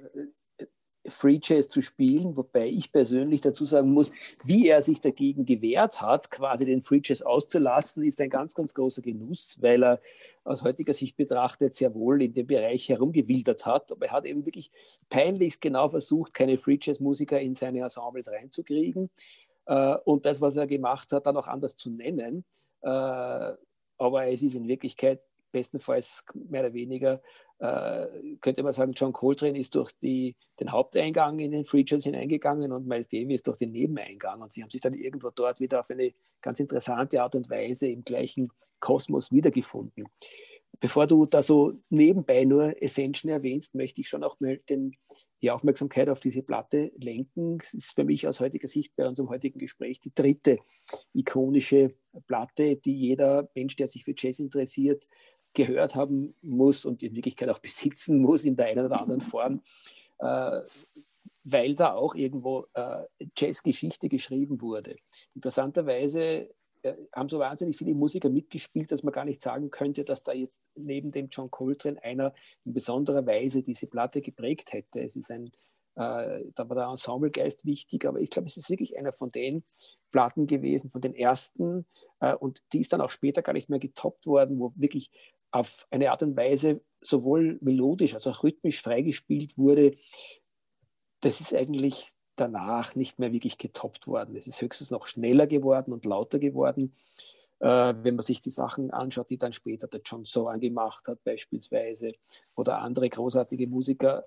Free 1.06 1.38
Jazz 1.42 1.68
zu 1.68 1.80
spielen, 1.80 2.36
wobei 2.36 2.68
ich 2.68 2.92
persönlich 2.92 3.40
dazu 3.40 3.64
sagen 3.64 3.92
muss, 3.92 4.12
wie 4.44 4.68
er 4.68 4.82
sich 4.82 5.00
dagegen 5.00 5.46
gewehrt 5.46 6.02
hat, 6.02 6.30
quasi 6.30 6.66
den 6.66 6.82
Free 6.82 7.00
Jazz 7.02 7.22
auszulassen, 7.22 8.02
ist 8.04 8.20
ein 8.20 8.28
ganz, 8.28 8.54
ganz 8.54 8.74
großer 8.74 9.00
Genuss, 9.00 9.56
weil 9.60 9.82
er 9.82 10.00
aus 10.44 10.62
heutiger 10.62 10.92
Sicht 10.92 11.16
betrachtet 11.16 11.74
sehr 11.74 11.94
wohl 11.94 12.22
in 12.22 12.34
dem 12.34 12.46
Bereich 12.46 12.88
herumgewildert 12.88 13.64
hat. 13.64 13.90
Aber 13.92 14.06
er 14.06 14.12
hat 14.12 14.26
eben 14.26 14.44
wirklich 14.44 14.70
peinlichst 15.08 15.60
genau 15.62 15.88
versucht, 15.88 16.34
keine 16.34 16.58
Free 16.58 16.78
Jazz 16.80 17.00
Musiker 17.00 17.40
in 17.40 17.54
seine 17.54 17.80
Ensembles 17.80 18.28
reinzukriegen 18.28 19.10
äh, 19.66 19.96
und 20.04 20.26
das, 20.26 20.40
was 20.40 20.56
er 20.56 20.66
gemacht 20.66 21.12
hat, 21.12 21.26
dann 21.26 21.36
auch 21.36 21.48
anders 21.48 21.76
zu 21.76 21.88
nennen. 21.88 22.44
Aber 24.00 24.26
es 24.26 24.42
ist 24.42 24.54
in 24.54 24.66
Wirklichkeit 24.66 25.26
bestenfalls 25.52 26.24
mehr 26.34 26.62
oder 26.62 26.72
weniger 26.72 27.20
äh, 27.60 28.06
könnte 28.40 28.62
man 28.62 28.72
sagen, 28.72 28.92
John 28.96 29.12
Coltrane 29.12 29.58
ist 29.58 29.74
durch 29.74 29.92
die, 30.00 30.34
den 30.58 30.72
Haupteingang 30.72 31.38
in 31.40 31.50
den 31.50 31.66
Free 31.66 31.84
Jazz 31.86 32.04
hineingegangen 32.04 32.72
und 32.72 32.86
Miles 32.86 33.08
Davis 33.08 33.42
durch 33.42 33.58
den 33.58 33.72
Nebeneingang. 33.72 34.40
Und 34.40 34.52
sie 34.52 34.62
haben 34.62 34.70
sich 34.70 34.80
dann 34.80 34.94
irgendwo 34.94 35.30
dort 35.30 35.60
wieder 35.60 35.80
auf 35.80 35.90
eine 35.90 36.14
ganz 36.40 36.58
interessante 36.58 37.22
Art 37.22 37.34
und 37.34 37.50
Weise 37.50 37.88
im 37.88 38.02
gleichen 38.02 38.50
Kosmos 38.80 39.30
wiedergefunden. 39.30 40.08
Bevor 40.80 41.06
du 41.06 41.26
da 41.26 41.42
so 41.42 41.74
nebenbei 41.90 42.44
nur 42.46 42.74
Ascension 42.80 43.30
erwähnst, 43.30 43.74
möchte 43.74 44.00
ich 44.00 44.08
schon 44.08 44.24
auch 44.24 44.40
mal 44.40 44.56
den, 44.70 44.92
die 45.42 45.50
Aufmerksamkeit 45.50 46.08
auf 46.08 46.20
diese 46.20 46.42
Platte 46.42 46.90
lenken. 46.96 47.58
Es 47.62 47.74
ist 47.74 47.94
für 47.94 48.04
mich 48.04 48.26
aus 48.26 48.40
heutiger 48.40 48.66
Sicht 48.66 48.96
bei 48.96 49.06
unserem 49.06 49.28
heutigen 49.28 49.58
Gespräch 49.58 50.00
die 50.00 50.14
dritte 50.14 50.56
ikonische 51.12 51.94
Platte, 52.26 52.76
die 52.76 52.94
jeder 52.94 53.50
Mensch, 53.54 53.76
der 53.76 53.88
sich 53.88 54.04
für 54.04 54.14
Jazz 54.16 54.38
interessiert, 54.38 55.06
gehört 55.52 55.96
haben 55.96 56.34
muss 56.40 56.86
und 56.86 57.02
in 57.02 57.14
Wirklichkeit 57.14 57.50
auch 57.50 57.58
besitzen 57.60 58.18
muss 58.18 58.44
in 58.44 58.56
der 58.56 58.66
einen 58.66 58.86
oder 58.86 59.00
anderen 59.02 59.20
Form, 59.20 59.60
äh, 60.18 60.60
weil 61.44 61.74
da 61.74 61.92
auch 61.92 62.14
irgendwo 62.14 62.66
äh, 62.72 63.04
Jazzgeschichte 63.36 64.08
geschrieben 64.08 64.62
wurde. 64.62 64.96
Interessanterweise 65.34 66.54
haben 67.12 67.28
so 67.28 67.38
wahnsinnig 67.38 67.76
viele 67.76 67.94
Musiker 67.94 68.30
mitgespielt, 68.30 68.90
dass 68.92 69.02
man 69.02 69.12
gar 69.12 69.24
nicht 69.24 69.40
sagen 69.40 69.70
könnte, 69.70 70.04
dass 70.04 70.22
da 70.22 70.32
jetzt 70.32 70.64
neben 70.74 71.10
dem 71.10 71.28
John 71.30 71.50
Coltrane 71.50 72.02
einer 72.02 72.34
in 72.64 72.72
besonderer 72.72 73.26
Weise 73.26 73.62
diese 73.62 73.86
Platte 73.86 74.20
geprägt 74.20 74.72
hätte. 74.72 75.02
Es 75.02 75.16
ist 75.16 75.30
ein, 75.30 75.46
äh, 75.96 76.44
da 76.54 76.68
war 76.68 76.76
der 76.76 76.86
Ensemblegeist 76.86 77.64
wichtig, 77.64 78.06
aber 78.06 78.20
ich 78.20 78.30
glaube, 78.30 78.48
es 78.48 78.56
ist 78.56 78.70
wirklich 78.70 78.98
einer 78.98 79.12
von 79.12 79.30
den 79.30 79.64
Platten 80.10 80.46
gewesen, 80.46 80.90
von 80.90 81.00
den 81.00 81.14
ersten, 81.14 81.86
äh, 82.20 82.34
und 82.34 82.62
die 82.72 82.80
ist 82.80 82.92
dann 82.92 83.00
auch 83.00 83.10
später 83.10 83.42
gar 83.42 83.52
nicht 83.52 83.68
mehr 83.68 83.78
getoppt 83.78 84.26
worden, 84.26 84.58
wo 84.58 84.70
wirklich 84.76 85.10
auf 85.52 85.86
eine 85.90 86.10
Art 86.10 86.22
und 86.22 86.36
Weise 86.36 86.80
sowohl 87.00 87.58
melodisch 87.60 88.14
als 88.14 88.26
auch 88.26 88.42
rhythmisch 88.44 88.80
freigespielt 88.80 89.58
wurde. 89.58 89.92
Das 91.20 91.40
ist 91.40 91.54
eigentlich 91.54 92.12
danach 92.40 92.94
nicht 92.96 93.18
mehr 93.18 93.32
wirklich 93.32 93.58
getoppt 93.58 94.06
worden. 94.06 94.36
Es 94.36 94.46
ist 94.46 94.60
höchstens 94.60 94.90
noch 94.90 95.06
schneller 95.06 95.46
geworden 95.46 95.92
und 95.92 96.04
lauter 96.04 96.38
geworden. 96.38 96.94
Äh, 97.60 97.94
wenn 98.02 98.14
man 98.14 98.22
sich 98.22 98.40
die 98.40 98.50
Sachen 98.50 98.90
anschaut, 98.90 99.30
die 99.30 99.38
dann 99.38 99.52
später 99.52 99.86
der 99.86 100.00
John 100.04 100.24
Soran 100.24 100.60
gemacht 100.60 101.06
hat, 101.08 101.22
beispielsweise, 101.24 102.12
oder 102.56 102.78
andere 102.78 103.08
großartige 103.08 103.66
Musiker, 103.66 104.24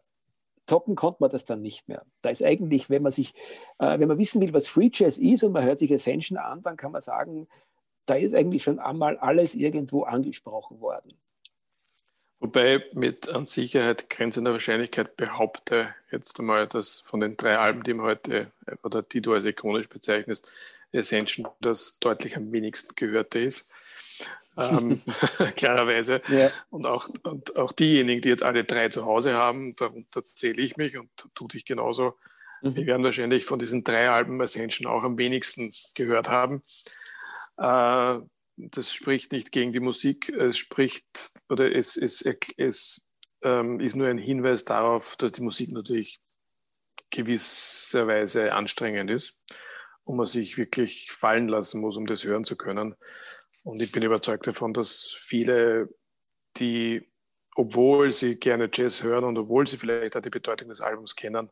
toppen 0.65 0.95
konnte 0.95 1.17
man 1.19 1.29
das 1.29 1.45
dann 1.45 1.61
nicht 1.61 1.87
mehr. 1.87 2.05
Da 2.21 2.29
ist 2.29 2.43
eigentlich, 2.43 2.89
wenn 2.89 3.03
man 3.03 3.11
sich, 3.11 3.33
äh, 3.79 3.99
wenn 3.99 4.07
man 4.07 4.17
wissen 4.17 4.41
will, 4.41 4.53
was 4.53 4.67
Free 4.67 4.89
Jazz 4.93 5.17
ist 5.17 5.43
und 5.43 5.51
man 5.51 5.63
hört 5.63 5.79
sich 5.79 5.91
Ascension 5.93 6.37
an, 6.37 6.61
dann 6.61 6.77
kann 6.77 6.91
man 6.91 7.01
sagen, 7.01 7.47
da 8.05 8.15
ist 8.15 8.35
eigentlich 8.35 8.63
schon 8.63 8.79
einmal 8.79 9.17
alles 9.17 9.55
irgendwo 9.55 10.03
angesprochen 10.03 10.79
worden. 10.79 11.17
Wobei 12.43 12.83
mit 12.91 13.29
an 13.29 13.45
Sicherheit 13.45 14.09
grenzender 14.09 14.51
Wahrscheinlichkeit 14.51 15.15
behaupte 15.15 15.95
jetzt 16.11 16.37
einmal, 16.41 16.67
dass 16.67 16.99
von 17.05 17.21
den 17.21 17.37
drei 17.37 17.57
Alben, 17.57 17.83
die 17.83 17.93
man 17.93 18.05
heute 18.05 18.51
oder 18.83 19.01
die 19.01 19.21
du 19.21 19.33
als 19.33 19.45
ikonisch 19.45 19.87
bezeichnest, 19.87 20.51
Ascension 20.93 21.47
das 21.61 21.99
deutlich 22.01 22.35
am 22.35 22.51
wenigsten 22.51 22.95
gehörte 22.95 23.39
ist. 23.39 24.27
ähm, 24.57 25.01
klarerweise. 25.55 26.21
Ja. 26.27 26.51
Und, 26.69 26.85
auch, 26.85 27.07
und 27.23 27.55
auch 27.55 27.71
diejenigen, 27.71 28.21
die 28.21 28.27
jetzt 28.27 28.43
alle 28.43 28.65
drei 28.65 28.89
zu 28.89 29.05
Hause 29.05 29.35
haben, 29.35 29.73
darunter 29.77 30.21
zähle 30.25 30.61
ich 30.61 30.75
mich 30.75 30.97
und 30.97 31.09
tu 31.33 31.47
dich 31.47 31.63
genauso. 31.63 32.17
Mhm. 32.61 32.75
Wir 32.75 32.85
werden 32.87 33.05
wahrscheinlich 33.05 33.45
von 33.45 33.57
diesen 33.57 33.85
drei 33.85 34.09
Alben 34.09 34.41
Ascension 34.41 34.91
auch 34.91 35.03
am 35.03 35.17
wenigsten 35.17 35.71
gehört 35.95 36.27
haben. 36.27 36.61
Äh, 37.57 38.19
das 38.57 38.93
spricht 38.93 39.31
nicht 39.31 39.51
gegen 39.51 39.73
die 39.73 39.79
Musik, 39.79 40.29
es 40.29 40.57
spricht 40.57 41.29
oder 41.49 41.71
es, 41.71 41.97
es, 41.97 42.23
es 42.57 43.07
ähm, 43.41 43.79
ist 43.79 43.95
nur 43.95 44.07
ein 44.07 44.17
Hinweis 44.17 44.63
darauf, 44.63 45.15
dass 45.17 45.33
die 45.33 45.43
Musik 45.43 45.71
natürlich 45.71 46.19
gewisserweise 47.09 48.53
anstrengend 48.53 49.11
ist 49.11 49.45
und 50.05 50.17
man 50.17 50.25
sich 50.25 50.57
wirklich 50.57 51.11
fallen 51.11 51.47
lassen 51.47 51.81
muss, 51.81 51.97
um 51.97 52.07
das 52.07 52.23
hören 52.23 52.43
zu 52.43 52.55
können. 52.55 52.95
Und 53.63 53.81
ich 53.81 53.91
bin 53.91 54.03
überzeugt 54.03 54.47
davon, 54.47 54.73
dass 54.73 55.15
viele, 55.17 55.89
die, 56.57 57.09
obwohl 57.55 58.11
sie 58.11 58.35
gerne 58.35 58.69
Jazz 58.73 59.03
hören 59.03 59.23
und 59.23 59.37
obwohl 59.37 59.67
sie 59.67 59.77
vielleicht 59.77 60.17
auch 60.17 60.21
die 60.21 60.29
Bedeutung 60.29 60.69
des 60.69 60.81
Albums 60.81 61.15
kennen, 61.15 61.49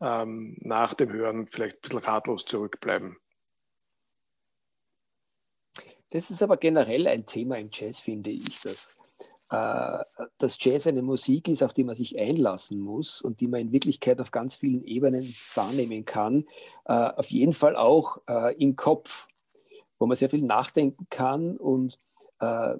ähm, 0.00 0.56
nach 0.60 0.94
dem 0.94 1.12
Hören 1.12 1.46
vielleicht 1.46 1.76
ein 1.76 1.80
bisschen 1.82 1.98
ratlos 1.98 2.44
zurückbleiben. 2.44 3.16
Das 6.12 6.30
ist 6.30 6.42
aber 6.42 6.58
generell 6.58 7.06
ein 7.06 7.24
Thema 7.24 7.56
im 7.56 7.70
Jazz, 7.72 7.98
finde 7.98 8.28
ich, 8.28 8.60
dass, 8.60 8.98
äh, 9.50 10.04
dass 10.36 10.58
Jazz 10.60 10.86
eine 10.86 11.00
Musik 11.00 11.48
ist, 11.48 11.62
auf 11.62 11.72
die 11.72 11.84
man 11.84 11.94
sich 11.94 12.20
einlassen 12.20 12.78
muss 12.78 13.22
und 13.22 13.40
die 13.40 13.46
man 13.48 13.62
in 13.62 13.72
Wirklichkeit 13.72 14.20
auf 14.20 14.30
ganz 14.30 14.56
vielen 14.56 14.84
Ebenen 14.84 15.22
wahrnehmen 15.54 16.04
kann. 16.04 16.46
Äh, 16.84 16.92
auf 16.92 17.30
jeden 17.30 17.54
Fall 17.54 17.76
auch 17.76 18.18
äh, 18.28 18.54
im 18.62 18.76
Kopf, 18.76 19.26
wo 19.98 20.04
man 20.04 20.14
sehr 20.14 20.28
viel 20.28 20.42
nachdenken 20.42 21.06
kann. 21.08 21.56
Und 21.56 21.98
äh, 22.40 22.74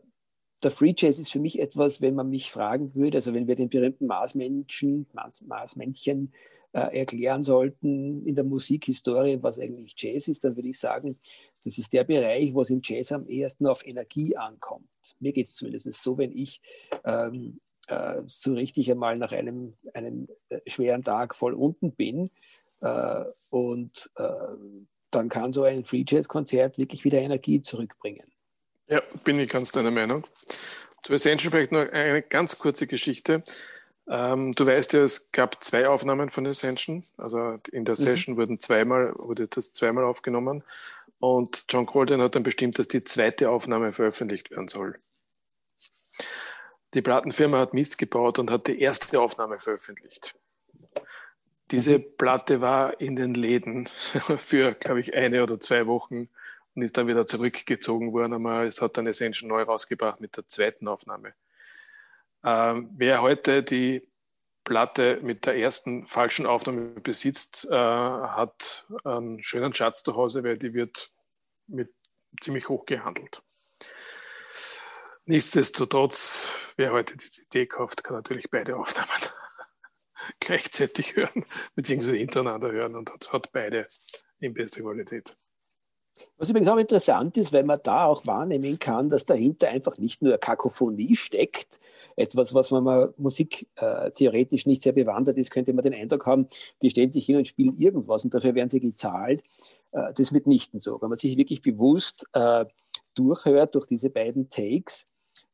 der 0.62 0.70
Free 0.70 0.92
Jazz 0.94 1.18
ist 1.18 1.32
für 1.32 1.40
mich 1.40 1.58
etwas, 1.58 2.02
wenn 2.02 2.14
man 2.14 2.28
mich 2.28 2.50
fragen 2.50 2.94
würde, 2.94 3.16
also 3.16 3.32
wenn 3.32 3.46
wir 3.46 3.54
den 3.54 3.70
berühmten 3.70 4.06
Marsmenschen, 4.06 5.06
Mars, 5.14 5.40
Marsmännchen 5.40 6.34
äh, 6.72 6.98
erklären 6.98 7.42
sollten 7.42 8.26
in 8.26 8.34
der 8.34 8.44
Musikhistorie, 8.44 9.38
was 9.40 9.58
eigentlich 9.58 9.94
Jazz 9.96 10.28
ist, 10.28 10.44
dann 10.44 10.54
würde 10.56 10.68
ich 10.68 10.78
sagen, 10.78 11.18
das 11.64 11.78
ist 11.78 11.92
der 11.92 12.04
Bereich, 12.04 12.54
wo 12.54 12.62
es 12.62 12.70
im 12.70 12.80
Jazz 12.82 13.12
am 13.12 13.26
ehesten 13.26 13.66
auf 13.66 13.86
Energie 13.86 14.36
ankommt. 14.36 14.88
Mir 15.20 15.32
geht 15.32 15.46
es 15.46 15.54
zumindest 15.54 15.92
so, 15.92 16.18
wenn 16.18 16.36
ich 16.36 16.60
ähm, 17.04 17.60
äh, 17.88 18.22
so 18.26 18.54
richtig 18.54 18.90
einmal 18.90 19.16
nach 19.16 19.32
einem, 19.32 19.72
einem 19.94 20.28
äh, 20.48 20.60
schweren 20.66 21.02
Tag 21.02 21.34
voll 21.34 21.54
unten 21.54 21.92
bin 21.92 22.30
äh, 22.80 23.24
und 23.50 24.10
äh, 24.16 24.28
dann 25.10 25.28
kann 25.28 25.52
so 25.52 25.64
ein 25.64 25.84
Free 25.84 26.04
Jazz 26.06 26.28
Konzert 26.28 26.78
wirklich 26.78 27.04
wieder 27.04 27.18
Energie 27.20 27.60
zurückbringen. 27.60 28.26
Ja, 28.88 29.00
bin 29.24 29.38
ich 29.38 29.48
ganz 29.48 29.72
deiner 29.72 29.90
Meinung. 29.90 30.24
Zu 31.02 31.12
Ascension 31.12 31.50
vielleicht 31.50 31.72
noch 31.72 31.90
eine 31.90 32.22
ganz 32.22 32.58
kurze 32.58 32.86
Geschichte. 32.86 33.42
Ähm, 34.08 34.54
du 34.54 34.66
weißt 34.66 34.94
ja, 34.94 35.02
es 35.02 35.30
gab 35.32 35.62
zwei 35.62 35.88
Aufnahmen 35.88 36.30
von 36.30 36.46
Ascension. 36.46 37.04
Also 37.16 37.58
in 37.70 37.84
der 37.84 37.94
mhm. 37.94 38.00
Session 38.00 38.36
wurden 38.36 38.58
zweimal, 38.58 39.12
wurde 39.16 39.48
das 39.48 39.72
zweimal 39.72 40.04
aufgenommen. 40.04 40.62
Und 41.22 41.66
John 41.68 41.86
Coltrane 41.86 42.24
hat 42.24 42.34
dann 42.34 42.42
bestimmt, 42.42 42.80
dass 42.80 42.88
die 42.88 43.04
zweite 43.04 43.48
Aufnahme 43.48 43.92
veröffentlicht 43.92 44.50
werden 44.50 44.66
soll. 44.66 44.98
Die 46.94 47.00
Plattenfirma 47.00 47.60
hat 47.60 47.74
Mist 47.74 47.96
gebaut 47.96 48.40
und 48.40 48.50
hat 48.50 48.66
die 48.66 48.80
erste 48.80 49.20
Aufnahme 49.20 49.60
veröffentlicht. 49.60 50.34
Diese 51.70 52.00
mhm. 52.00 52.16
Platte 52.18 52.60
war 52.60 53.00
in 53.00 53.14
den 53.14 53.34
Läden 53.34 53.86
für, 54.38 54.72
glaube 54.72 54.98
ich, 54.98 55.14
eine 55.14 55.44
oder 55.44 55.60
zwei 55.60 55.86
Wochen 55.86 56.28
und 56.74 56.82
ist 56.82 56.96
dann 56.96 57.06
wieder 57.06 57.24
zurückgezogen 57.24 58.12
worden. 58.12 58.32
Aber 58.32 58.64
es 58.64 58.82
hat 58.82 58.96
dann 58.96 59.06
Ascension 59.06 59.48
neu 59.48 59.62
rausgebracht 59.62 60.20
mit 60.20 60.36
der 60.36 60.48
zweiten 60.48 60.88
Aufnahme. 60.88 61.34
Ähm, 62.42 62.90
wer 62.96 63.22
heute 63.22 63.62
die 63.62 64.08
Platte 64.64 65.18
mit 65.22 65.46
der 65.46 65.56
ersten 65.56 66.06
falschen 66.06 66.46
Aufnahme 66.46 67.00
besitzt, 67.00 67.66
äh, 67.70 67.74
hat 67.74 68.86
einen 69.04 69.42
schönen 69.42 69.74
Schatz 69.74 70.02
zu 70.02 70.14
Hause, 70.14 70.44
weil 70.44 70.58
die 70.58 70.74
wird 70.74 71.08
mit 71.66 71.92
ziemlich 72.40 72.68
hoch 72.68 72.86
gehandelt. 72.86 73.42
Nichtsdestotrotz, 75.26 76.50
wer 76.76 76.92
heute 76.92 77.16
die 77.16 77.30
CD 77.30 77.66
kauft, 77.66 78.02
kann 78.02 78.16
natürlich 78.16 78.50
beide 78.50 78.76
Aufnahmen 78.76 79.08
gleichzeitig 80.40 81.16
hören, 81.16 81.44
beziehungsweise 81.76 82.16
hintereinander 82.16 82.72
hören 82.72 82.96
und 82.96 83.12
hat, 83.12 83.32
hat 83.32 83.52
beide 83.52 83.84
in 84.40 84.54
bester 84.54 84.82
Qualität. 84.82 85.34
Was 86.38 86.48
übrigens 86.48 86.68
auch 86.68 86.78
interessant 86.78 87.36
ist, 87.36 87.52
weil 87.52 87.64
man 87.64 87.80
da 87.82 88.06
auch 88.06 88.26
wahrnehmen 88.26 88.78
kann, 88.78 89.08
dass 89.08 89.26
dahinter 89.26 89.68
einfach 89.68 89.98
nicht 89.98 90.22
nur 90.22 90.38
Kakophonie 90.38 91.14
steckt, 91.14 91.78
etwas, 92.16 92.54
was 92.54 92.70
man 92.70 92.84
mal 92.84 93.14
Musik 93.16 93.68
äh, 93.76 94.10
nicht 94.66 94.82
sehr 94.82 94.92
bewandert 94.92 95.38
ist, 95.38 95.50
könnte 95.50 95.72
man 95.72 95.82
den 95.82 95.94
Eindruck 95.94 96.26
haben, 96.26 96.46
die 96.80 96.90
stellen 96.90 97.10
sich 97.10 97.26
hin 97.26 97.36
und 97.36 97.46
spielen 97.46 97.78
irgendwas 97.78 98.24
und 98.24 98.34
dafür 98.34 98.54
werden 98.54 98.68
sie 98.68 98.80
gezahlt. 98.80 99.42
Äh, 99.92 100.10
das 100.10 100.20
ist 100.20 100.32
mitnichten 100.32 100.80
so. 100.80 101.00
Wenn 101.00 101.08
man 101.08 101.16
sich 101.16 101.36
wirklich 101.36 101.62
bewusst 101.62 102.26
äh, 102.32 102.64
durchhört 103.14 103.74
durch 103.74 103.86
diese 103.86 104.10
beiden 104.10 104.48
Takes, 104.48 105.06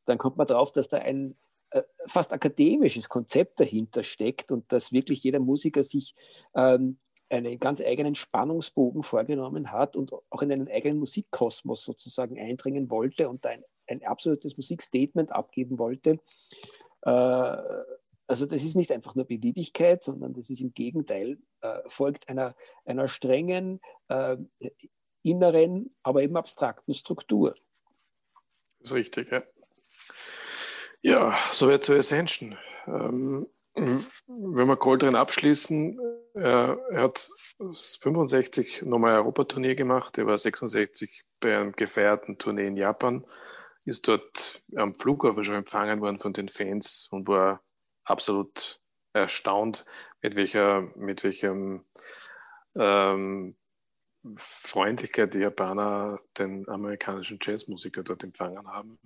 dann 0.05 0.17
kommt 0.17 0.37
man 0.37 0.47
darauf, 0.47 0.71
dass 0.71 0.87
da 0.87 0.97
ein 0.97 1.35
äh, 1.71 1.83
fast 2.07 2.33
akademisches 2.33 3.09
Konzept 3.09 3.59
dahinter 3.59 4.03
steckt 4.03 4.51
und 4.51 4.71
dass 4.71 4.91
wirklich 4.91 5.23
jeder 5.23 5.39
Musiker 5.39 5.83
sich 5.83 6.15
ähm, 6.55 6.97
einen 7.29 7.59
ganz 7.59 7.81
eigenen 7.81 8.15
Spannungsbogen 8.15 9.03
vorgenommen 9.03 9.71
hat 9.71 9.95
und 9.95 10.13
auch 10.13 10.41
in 10.41 10.51
einen 10.51 10.67
eigenen 10.67 10.99
Musikkosmos 10.99 11.83
sozusagen 11.83 12.39
eindringen 12.39 12.89
wollte 12.89 13.29
und 13.29 13.45
ein, 13.45 13.63
ein 13.87 14.03
absolutes 14.03 14.57
Musikstatement 14.57 15.31
abgeben 15.31 15.77
wollte. 15.79 16.19
Äh, 17.03 17.57
also 18.27 18.45
das 18.45 18.63
ist 18.63 18.75
nicht 18.75 18.91
einfach 18.91 19.15
nur 19.15 19.25
Beliebigkeit, 19.25 20.03
sondern 20.03 20.33
das 20.33 20.49
ist 20.49 20.61
im 20.61 20.73
Gegenteil, 20.73 21.39
äh, 21.61 21.79
folgt 21.87 22.29
einer, 22.29 22.55
einer 22.85 23.07
strengen 23.07 23.79
äh, 24.07 24.37
inneren, 25.23 25.95
aber 26.03 26.21
eben 26.23 26.37
abstrakten 26.37 26.93
Struktur. 26.93 27.55
Das 28.79 28.91
ist 28.91 28.95
richtig, 28.95 29.31
ja. 29.31 29.43
Ja, 31.01 31.37
soweit 31.51 31.83
zu 31.83 31.93
Ascension. 31.93 32.57
Ähm, 32.85 33.47
wenn 34.27 34.67
wir 34.67 34.77
Coltrane 34.77 35.17
abschließen, 35.17 35.99
er, 36.33 36.79
er 36.91 37.01
hat 37.03 37.29
65 37.59 38.83
nochmal 38.83 39.15
Europatournee 39.15 39.75
gemacht, 39.75 40.17
er 40.17 40.27
war 40.27 40.37
66 40.37 41.23
bei 41.39 41.57
einem 41.57 41.71
gefeierten 41.73 42.37
Tournee 42.37 42.67
in 42.67 42.77
Japan, 42.77 43.25
ist 43.85 44.07
dort 44.07 44.61
am 44.75 44.93
Flughafen 44.93 45.43
schon 45.43 45.55
empfangen 45.55 46.01
worden 46.01 46.19
von 46.19 46.33
den 46.33 46.49
Fans 46.49 47.07
und 47.11 47.27
war 47.27 47.63
absolut 48.03 48.79
erstaunt, 49.13 49.85
mit 50.21 50.35
welcher, 50.35 50.81
mit 50.95 51.23
welchem 51.23 51.85
ähm, 52.77 53.55
Freundlichkeit 54.35 55.33
die 55.33 55.39
Japaner 55.39 56.19
den 56.37 56.67
amerikanischen 56.67 57.39
Jazzmusiker 57.41 58.03
dort 58.03 58.23
empfangen 58.23 58.67
haben. 58.67 58.99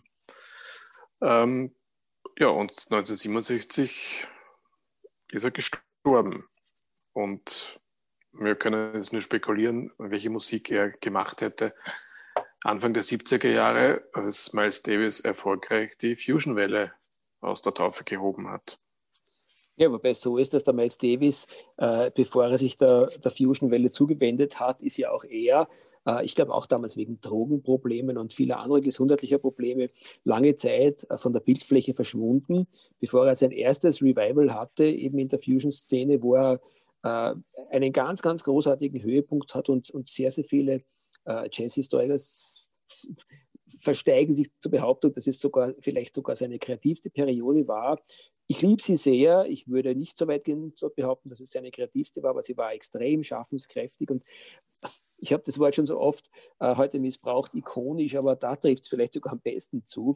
Ähm, 1.21 1.75
ja, 2.37 2.47
und 2.47 2.71
1967 2.71 4.27
ist 5.33 5.43
er 5.43 5.51
gestorben. 5.51 6.45
Und 7.13 7.79
wir 8.31 8.55
können 8.55 8.95
jetzt 8.95 9.13
nur 9.13 9.21
spekulieren, 9.21 9.91
welche 9.97 10.29
Musik 10.29 10.71
er 10.71 10.89
gemacht 10.89 11.41
hätte. 11.41 11.73
Anfang 12.63 12.93
der 12.93 13.03
70er 13.03 13.49
Jahre, 13.49 14.07
als 14.13 14.53
Miles 14.53 14.81
Davis 14.83 15.19
erfolgreich 15.19 15.97
die 15.97 16.15
Fusion-Welle 16.15 16.93
aus 17.41 17.61
der 17.61 17.73
Taufe 17.73 18.03
gehoben 18.03 18.49
hat. 18.49 18.79
Ja, 19.75 19.91
wobei 19.91 20.13
so 20.13 20.37
ist, 20.37 20.53
dass 20.53 20.63
der 20.63 20.73
Miles 20.73 20.97
Davis, 20.97 21.47
äh, 21.77 22.11
bevor 22.11 22.45
er 22.45 22.57
sich 22.57 22.77
der, 22.77 23.07
der 23.07 23.31
Fusion-Welle 23.31 23.91
zugewendet 23.91 24.59
hat, 24.59 24.81
ist 24.81 24.97
ja 24.97 25.11
auch 25.11 25.23
er, 25.25 25.67
ich 26.23 26.35
glaube 26.35 26.53
auch 26.53 26.65
damals 26.65 26.97
wegen 26.97 27.21
Drogenproblemen 27.21 28.17
und 28.17 28.33
vieler 28.33 28.59
anderer 28.59 28.81
gesundheitlicher 28.81 29.37
Probleme, 29.37 29.87
lange 30.23 30.55
Zeit 30.55 31.05
äh, 31.09 31.17
von 31.17 31.33
der 31.33 31.39
Bildfläche 31.39 31.93
verschwunden, 31.93 32.67
bevor 32.99 33.27
er 33.27 33.35
sein 33.35 33.51
erstes 33.51 34.01
Revival 34.01 34.53
hatte, 34.53 34.85
eben 34.85 35.17
in 35.17 35.29
der 35.29 35.39
Fusion-Szene, 35.39 36.21
wo 36.21 36.35
er 36.35 36.59
äh, 37.03 37.35
einen 37.71 37.93
ganz, 37.93 38.21
ganz 38.21 38.43
großartigen 38.43 39.01
Höhepunkt 39.01 39.55
hat 39.55 39.69
und, 39.69 39.89
und 39.91 40.09
sehr, 40.09 40.31
sehr 40.31 40.43
viele 40.45 40.83
äh, 41.25 41.49
Jazz-Historiker 41.51 42.17
versteigen 43.79 44.33
sich 44.33 44.49
zur 44.59 44.71
Behauptung, 44.71 45.13
dass 45.13 45.27
es 45.27 45.39
sogar 45.39 45.73
vielleicht 45.79 46.15
sogar 46.15 46.35
seine 46.35 46.59
kreativste 46.59 47.09
Periode 47.09 47.67
war. 47.67 47.99
Ich 48.47 48.61
liebe 48.61 48.81
sie 48.81 48.97
sehr. 48.97 49.45
Ich 49.45 49.67
würde 49.67 49.95
nicht 49.95 50.17
so 50.17 50.27
weit 50.27 50.43
gehen 50.43 50.75
zu 50.75 50.89
behaupten, 50.89 51.29
dass 51.29 51.39
es 51.39 51.51
seine 51.51 51.71
kreativste 51.71 52.21
war, 52.21 52.31
aber 52.31 52.41
sie 52.41 52.57
war 52.57 52.73
extrem 52.73 53.23
schaffenskräftig. 53.23 54.11
Und 54.11 54.23
ich 55.23 55.31
habe 55.31 55.43
das 55.45 55.57
Wort 55.57 55.75
schon 55.75 55.85
so 55.85 55.99
oft 55.99 56.29
äh, 56.59 56.75
heute 56.75 56.99
missbraucht, 56.99 57.55
ikonisch, 57.55 58.15
aber 58.15 58.35
da 58.35 58.57
trifft 58.57 58.83
es 58.83 58.89
vielleicht 58.89 59.13
sogar 59.13 59.31
am 59.31 59.39
besten 59.39 59.85
zu. 59.85 60.15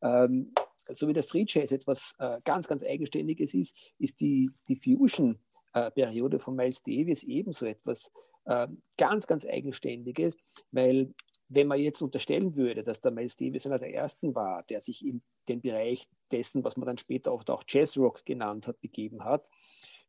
Ähm, 0.00 0.54
so 0.88 1.06
wie 1.08 1.12
der 1.12 1.22
Free 1.22 1.44
Jazz 1.46 1.72
etwas 1.72 2.14
äh, 2.18 2.40
ganz, 2.42 2.66
ganz 2.66 2.82
Eigenständiges 2.82 3.52
ist, 3.52 3.76
ist 3.98 4.20
die, 4.20 4.50
die 4.68 4.76
Fusion-Periode 4.76 6.38
von 6.38 6.56
Miles 6.56 6.82
Davis 6.82 7.22
ebenso 7.24 7.66
etwas 7.66 8.10
äh, 8.46 8.66
ganz, 8.96 9.26
ganz 9.26 9.44
Eigenständiges, 9.44 10.36
weil 10.70 11.12
wenn 11.48 11.66
man 11.66 11.78
jetzt 11.78 12.00
unterstellen 12.00 12.56
würde, 12.56 12.82
dass 12.82 13.02
der 13.02 13.12
Miles 13.12 13.36
Davis 13.36 13.66
einer 13.66 13.78
der 13.78 13.92
ersten 13.92 14.34
war, 14.34 14.62
der 14.64 14.80
sich 14.80 15.04
in 15.04 15.20
den 15.48 15.60
Bereich 15.60 16.08
dessen, 16.32 16.64
was 16.64 16.78
man 16.78 16.86
dann 16.86 16.98
später 16.98 17.32
oft 17.32 17.50
auch 17.50 17.62
Jazzrock 17.68 18.24
genannt 18.24 18.66
hat, 18.66 18.80
begeben 18.80 19.22
hat, 19.22 19.50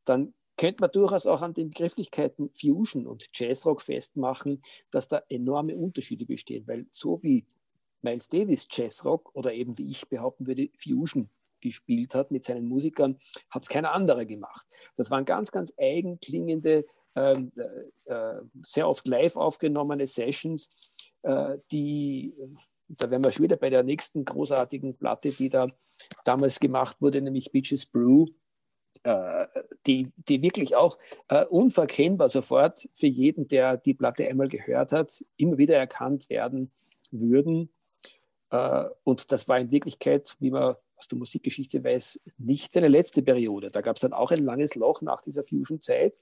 dann 0.05 0.33
könnte 0.57 0.81
man 0.81 0.91
durchaus 0.91 1.25
auch 1.25 1.41
an 1.41 1.53
den 1.53 1.69
Begrifflichkeiten 1.69 2.49
Fusion 2.59 3.07
und 3.07 3.27
Jazzrock 3.33 3.81
festmachen, 3.81 4.59
dass 4.91 5.07
da 5.07 5.21
enorme 5.29 5.75
Unterschiede 5.75 6.25
bestehen, 6.25 6.67
weil 6.67 6.87
so 6.91 7.21
wie 7.23 7.45
Miles 8.01 8.27
Davis 8.29 8.67
Jazzrock 8.69 9.33
oder 9.33 9.53
eben 9.53 9.77
wie 9.77 9.91
ich 9.91 10.07
behaupten 10.07 10.47
würde 10.47 10.69
Fusion 10.75 11.29
gespielt 11.61 12.13
hat 12.15 12.31
mit 12.31 12.43
seinen 12.43 12.67
Musikern, 12.67 13.17
hat 13.49 13.63
es 13.63 13.69
keiner 13.69 13.91
andere 13.91 14.25
gemacht. 14.25 14.65
Das 14.95 15.09
waren 15.09 15.25
ganz, 15.25 15.51
ganz 15.51 15.73
eigenklingende, 15.77 16.85
ähm, 17.15 17.51
äh, 17.55 18.11
äh, 18.11 18.41
sehr 18.61 18.87
oft 18.87 19.07
live 19.07 19.35
aufgenommene 19.35 20.05
Sessions, 20.05 20.69
äh, 21.23 21.57
die, 21.71 22.35
da 22.87 23.09
wären 23.09 23.23
wir 23.23 23.31
schon 23.31 23.43
wieder 23.43 23.57
bei 23.57 23.69
der 23.69 23.83
nächsten 23.83 24.23
großartigen 24.23 24.95
Platte, 24.97 25.31
die 25.31 25.49
da 25.49 25.67
damals 26.23 26.59
gemacht 26.59 26.97
wurde, 27.01 27.21
nämlich 27.21 27.51
Beaches 27.51 27.85
Brew, 27.85 28.27
die, 29.85 30.11
die 30.15 30.41
wirklich 30.41 30.75
auch 30.75 30.97
äh, 31.27 31.45
unverkennbar 31.45 32.29
sofort 32.29 32.87
für 32.93 33.07
jeden, 33.07 33.47
der 33.47 33.77
die 33.77 33.93
Platte 33.93 34.27
einmal 34.27 34.49
gehört 34.49 34.91
hat, 34.91 35.23
immer 35.37 35.57
wieder 35.57 35.77
erkannt 35.77 36.29
werden 36.29 36.71
würden. 37.11 37.69
Und 39.03 39.31
das 39.31 39.47
war 39.47 39.59
in 39.59 39.71
Wirklichkeit, 39.71 40.35
wie 40.39 40.51
man 40.51 40.75
aus 40.97 41.07
der 41.07 41.17
Musikgeschichte 41.17 41.83
weiß, 41.83 42.19
nicht 42.37 42.71
seine 42.71 42.87
letzte 42.87 43.21
Periode. 43.21 43.67
Da 43.69 43.81
gab 43.81 43.97
es 43.97 44.01
dann 44.01 44.13
auch 44.13 44.31
ein 44.31 44.43
langes 44.43 44.75
Loch 44.75 45.01
nach 45.01 45.21
dieser 45.21 45.43
Fusion-Zeit. 45.43 46.15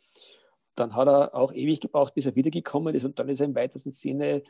Dann 0.75 0.95
hat 0.95 1.07
er 1.07 1.35
auch 1.35 1.53
ewig 1.53 1.79
gebraucht, 1.79 2.13
bis 2.13 2.25
er 2.25 2.35
wiedergekommen 2.35 2.93
ist 2.95 3.05
und 3.05 3.17
dann 3.19 3.29
ist 3.29 3.39
er 3.39 3.45
im 3.45 3.55
weitesten 3.55 3.91
Sinne 3.91 4.43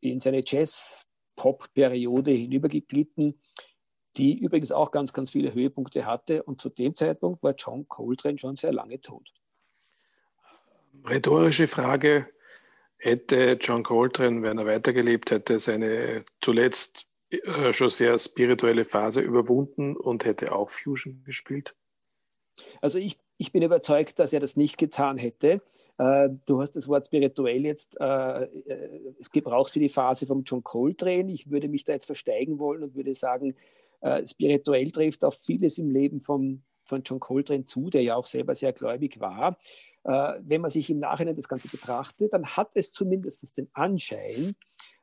in 0.00 0.18
seine 0.18 0.42
Jazz-Pop-Periode 0.46 2.30
hinübergeglitten, 2.30 3.38
die 4.16 4.38
übrigens 4.38 4.72
auch 4.72 4.90
ganz, 4.90 5.12
ganz 5.12 5.30
viele 5.30 5.52
Höhepunkte 5.52 6.06
hatte. 6.06 6.42
Und 6.42 6.60
zu 6.60 6.68
dem 6.68 6.94
Zeitpunkt 6.94 7.42
war 7.42 7.54
John 7.56 7.86
Coltrane 7.88 8.38
schon 8.38 8.56
sehr 8.56 8.72
lange 8.72 9.00
tot. 9.00 9.32
Rhetorische 11.04 11.68
Frage. 11.68 12.28
Hätte 12.98 13.58
John 13.60 13.82
Coltrane, 13.82 14.42
wenn 14.42 14.58
er 14.58 14.66
weitergelebt 14.66 15.30
hätte, 15.30 15.58
seine 15.58 16.24
zuletzt 16.40 17.06
äh, 17.30 17.72
schon 17.72 17.90
sehr 17.90 18.18
spirituelle 18.18 18.84
Phase 18.84 19.20
überwunden 19.20 19.96
und 19.96 20.24
hätte 20.24 20.52
auch 20.52 20.70
Fusion 20.70 21.22
gespielt? 21.24 21.74
Also 22.80 22.98
ich 22.98 23.18
ich 23.38 23.52
bin 23.52 23.62
überzeugt, 23.62 24.18
dass 24.18 24.32
er 24.32 24.40
das 24.40 24.56
nicht 24.56 24.78
getan 24.78 25.18
hätte. 25.18 25.60
Äh, 25.98 26.30
du 26.46 26.60
hast 26.60 26.72
das 26.72 26.88
Wort 26.88 27.06
spirituell 27.06 27.66
jetzt 27.66 28.00
äh, 28.00 28.48
gebraucht 29.30 29.72
für 29.72 29.78
die 29.78 29.90
Phase 29.90 30.26
von 30.26 30.42
John 30.44 30.62
Coltrane. 30.62 31.30
Ich 31.30 31.50
würde 31.50 31.68
mich 31.68 31.84
da 31.84 31.92
jetzt 31.92 32.06
versteigen 32.06 32.58
wollen 32.58 32.82
und 32.82 32.94
würde 32.94 33.14
sagen, 33.14 33.54
spirituell 34.26 34.90
trifft 34.90 35.24
auf 35.24 35.38
vieles 35.38 35.78
im 35.78 35.90
Leben 35.90 36.18
von, 36.18 36.62
von 36.84 37.02
John 37.02 37.20
Coltrane 37.20 37.64
zu, 37.64 37.90
der 37.90 38.02
ja 38.02 38.16
auch 38.16 38.26
selber 38.26 38.54
sehr 38.54 38.72
gläubig 38.72 39.20
war. 39.20 39.58
wenn 40.04 40.60
man 40.60 40.70
sich 40.70 40.88
im 40.90 40.98
Nachhinein 40.98 41.34
das 41.34 41.48
Ganze 41.48 41.68
betrachtet, 41.68 42.32
dann 42.32 42.46
hat 42.46 42.70
es 42.74 42.92
zumindest 42.92 43.56
den 43.58 43.68
Anschein, 43.72 44.54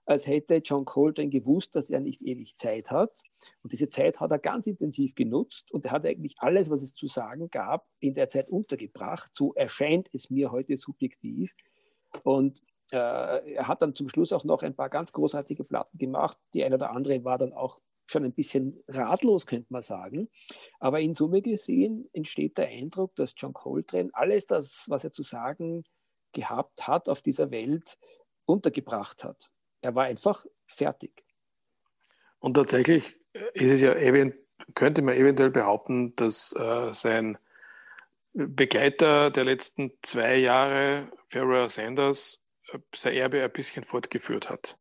als 0.05 0.27
hätte 0.27 0.61
John 0.63 0.85
Coltrane 0.85 1.29
gewusst, 1.29 1.75
dass 1.75 1.89
er 1.89 1.99
nicht 1.99 2.21
ewig 2.21 2.55
Zeit 2.55 2.91
hat. 2.91 3.21
Und 3.61 3.71
diese 3.71 3.87
Zeit 3.87 4.19
hat 4.19 4.31
er 4.31 4.39
ganz 4.39 4.67
intensiv 4.67 5.15
genutzt 5.15 5.71
und 5.71 5.85
er 5.85 5.91
hat 5.91 6.05
eigentlich 6.05 6.35
alles, 6.39 6.69
was 6.69 6.81
es 6.81 6.93
zu 6.93 7.07
sagen 7.07 7.49
gab, 7.49 7.87
in 7.99 8.13
der 8.13 8.27
Zeit 8.27 8.49
untergebracht. 8.49 9.33
So 9.33 9.53
erscheint 9.53 10.09
es 10.13 10.29
mir 10.29 10.51
heute 10.51 10.75
subjektiv. 10.77 11.53
Und 12.23 12.61
äh, 12.91 12.97
er 12.97 13.67
hat 13.67 13.81
dann 13.81 13.95
zum 13.95 14.09
Schluss 14.09 14.33
auch 14.33 14.43
noch 14.43 14.61
ein 14.63 14.75
paar 14.75 14.89
ganz 14.89 15.13
großartige 15.13 15.63
Platten 15.63 15.97
gemacht. 15.97 16.37
Die 16.53 16.63
eine 16.63 16.75
oder 16.75 16.91
andere 16.91 17.23
war 17.23 17.37
dann 17.37 17.53
auch 17.53 17.79
schon 18.05 18.25
ein 18.25 18.33
bisschen 18.33 18.83
ratlos, 18.87 19.45
könnte 19.45 19.67
man 19.71 19.81
sagen. 19.81 20.29
Aber 20.79 20.99
in 20.99 21.13
Summe 21.13 21.41
gesehen 21.41 22.09
entsteht 22.13 22.57
der 22.57 22.67
Eindruck, 22.67 23.15
dass 23.15 23.33
John 23.37 23.53
Coltrane 23.53 24.09
alles 24.13 24.45
das, 24.45 24.85
was 24.87 25.03
er 25.03 25.11
zu 25.11 25.23
sagen 25.23 25.83
gehabt 26.33 26.87
hat 26.87 27.09
auf 27.09 27.21
dieser 27.21 27.51
Welt, 27.51 27.97
untergebracht 28.45 29.23
hat. 29.23 29.49
Er 29.81 29.95
war 29.95 30.05
einfach 30.05 30.45
fertig. 30.65 31.23
Und 32.39 32.55
tatsächlich 32.55 33.15
ist 33.53 33.71
es 33.71 33.81
ja 33.81 33.93
könnte 34.75 35.01
man 35.01 35.15
eventuell 35.15 35.49
behaupten, 35.49 36.15
dass 36.15 36.53
äh, 36.53 36.93
sein 36.93 37.37
Begleiter 38.33 39.29
der 39.29 39.45
letzten 39.45 39.91
zwei 40.01 40.37
Jahre, 40.37 41.11
Pharoah 41.29 41.69
Sanders, 41.69 42.43
äh, 42.71 42.79
sein 42.95 43.13
Erbe 43.13 43.43
ein 43.43 43.51
bisschen 43.51 43.83
fortgeführt 43.83 44.49
hat. 44.49 44.77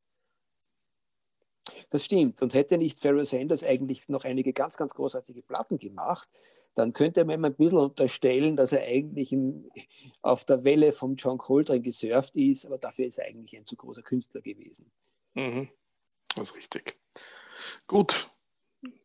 Das 1.92 2.06
stimmt. 2.06 2.40
Und 2.40 2.54
hätte 2.54 2.78
nicht 2.78 2.98
Pharoah 2.98 3.26
Sanders 3.26 3.62
eigentlich 3.62 4.08
noch 4.08 4.24
einige 4.24 4.54
ganz, 4.54 4.78
ganz 4.78 4.94
großartige 4.94 5.42
Platten 5.42 5.78
gemacht, 5.78 6.26
dann 6.74 6.94
könnte 6.94 7.22
man 7.26 7.38
ihm 7.38 7.44
ein 7.44 7.54
bisschen 7.54 7.76
unterstellen, 7.76 8.56
dass 8.56 8.72
er 8.72 8.82
eigentlich 8.84 9.30
im, 9.30 9.70
auf 10.22 10.46
der 10.46 10.64
Welle 10.64 10.92
von 10.92 11.16
John 11.16 11.36
Coltrane 11.36 11.82
gesurft 11.82 12.34
ist, 12.34 12.64
aber 12.64 12.78
dafür 12.78 13.04
ist 13.04 13.18
er 13.18 13.26
eigentlich 13.26 13.54
ein 13.58 13.66
zu 13.66 13.76
großer 13.76 14.00
Künstler 14.00 14.40
gewesen. 14.40 14.90
Mhm. 15.34 15.68
Das 16.34 16.48
ist 16.48 16.56
richtig. 16.56 16.96
Gut, 17.86 18.26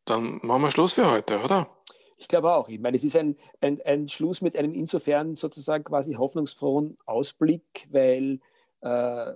dann 0.06 0.40
machen 0.42 0.62
wir 0.62 0.72
Schluss 0.72 0.94
für 0.94 1.12
heute, 1.12 1.42
oder? 1.42 1.70
Ich 2.18 2.30
glaube 2.30 2.54
auch. 2.54 2.70
Ich 2.70 2.80
meine, 2.80 2.96
es 2.96 3.04
ist 3.04 3.18
ein, 3.18 3.36
ein, 3.60 3.82
ein 3.82 4.08
Schluss 4.08 4.42
mit 4.42 4.58
einem 4.58 4.74
insofern 4.74 5.36
sozusagen 5.36 5.84
quasi 5.84 6.14
hoffnungsfrohen 6.14 6.98
Ausblick, 7.06 7.86
weil 7.92 8.40
äh, 8.80 9.34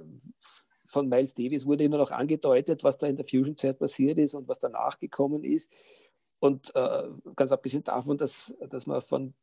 von 0.91 1.07
Miles 1.07 1.33
Davis 1.33 1.65
wurde 1.65 1.83
immer 1.83 1.97
noch 1.97 2.11
angedeutet, 2.11 2.83
was 2.83 2.97
da 2.97 3.07
in 3.07 3.15
der 3.15 3.25
Fusion-Zeit 3.25 3.79
passiert 3.79 4.17
ist 4.17 4.33
und 4.33 4.47
was 4.47 4.59
danach 4.59 4.99
gekommen 4.99 5.43
ist. 5.43 5.71
Und 6.39 6.75
äh, 6.75 7.09
ganz 7.35 7.51
abgesehen 7.51 7.83
davon, 7.83 8.17
dass, 8.17 8.53
dass 8.69 8.85
wir 8.85 9.01
von 9.01 9.33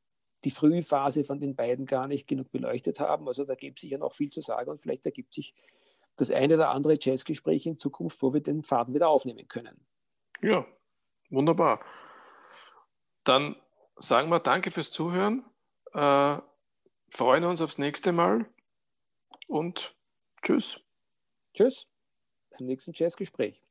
die 0.45 0.51
Frühphase 0.51 1.25
von 1.25 1.41
den 1.41 1.57
beiden 1.57 1.87
gar 1.87 2.07
nicht 2.07 2.29
genug 2.29 2.51
beleuchtet 2.53 3.01
haben. 3.01 3.27
Also 3.27 3.45
da 3.45 3.55
gibt 3.55 3.79
es 3.79 3.83
sicher 3.83 3.99
noch 3.99 4.15
viel 4.15 4.31
zu 4.31 4.41
sagen 4.41 4.71
und 4.71 4.81
vielleicht 4.81 5.05
ergibt 5.07 5.35
sich 5.35 5.55
das 6.17 6.31
eine 6.31 6.55
oder 6.55 6.71
andere 6.71 6.95
Jazzgespräch 7.01 7.67
in 7.67 7.79
Zukunft, 7.79 8.23
wo 8.23 8.35
wir 8.35 8.43
den 8.43 8.63
Faden 8.63 8.95
wieder 8.95 9.09
aufnehmen 9.09 9.49
können. 9.49 9.87
Ja, 10.41 10.67
wunderbar. 11.31 11.81
Dann 13.25 13.57
sagen 13.97 14.29
wir 14.31 14.41
Danke 14.41 14.71
fürs 14.71 14.91
Zuhören, 14.91 15.45
äh, 15.93 16.39
freuen 17.11 17.45
uns 17.45 17.61
aufs 17.61 17.79
nächste 17.79 18.13
Mal 18.13 18.47
und 19.47 19.97
tschüss. 20.43 20.88
Tschüss, 21.59 21.89
beim 22.51 22.67
nächsten 22.67 22.93
Jazzgespräch. 22.95 23.68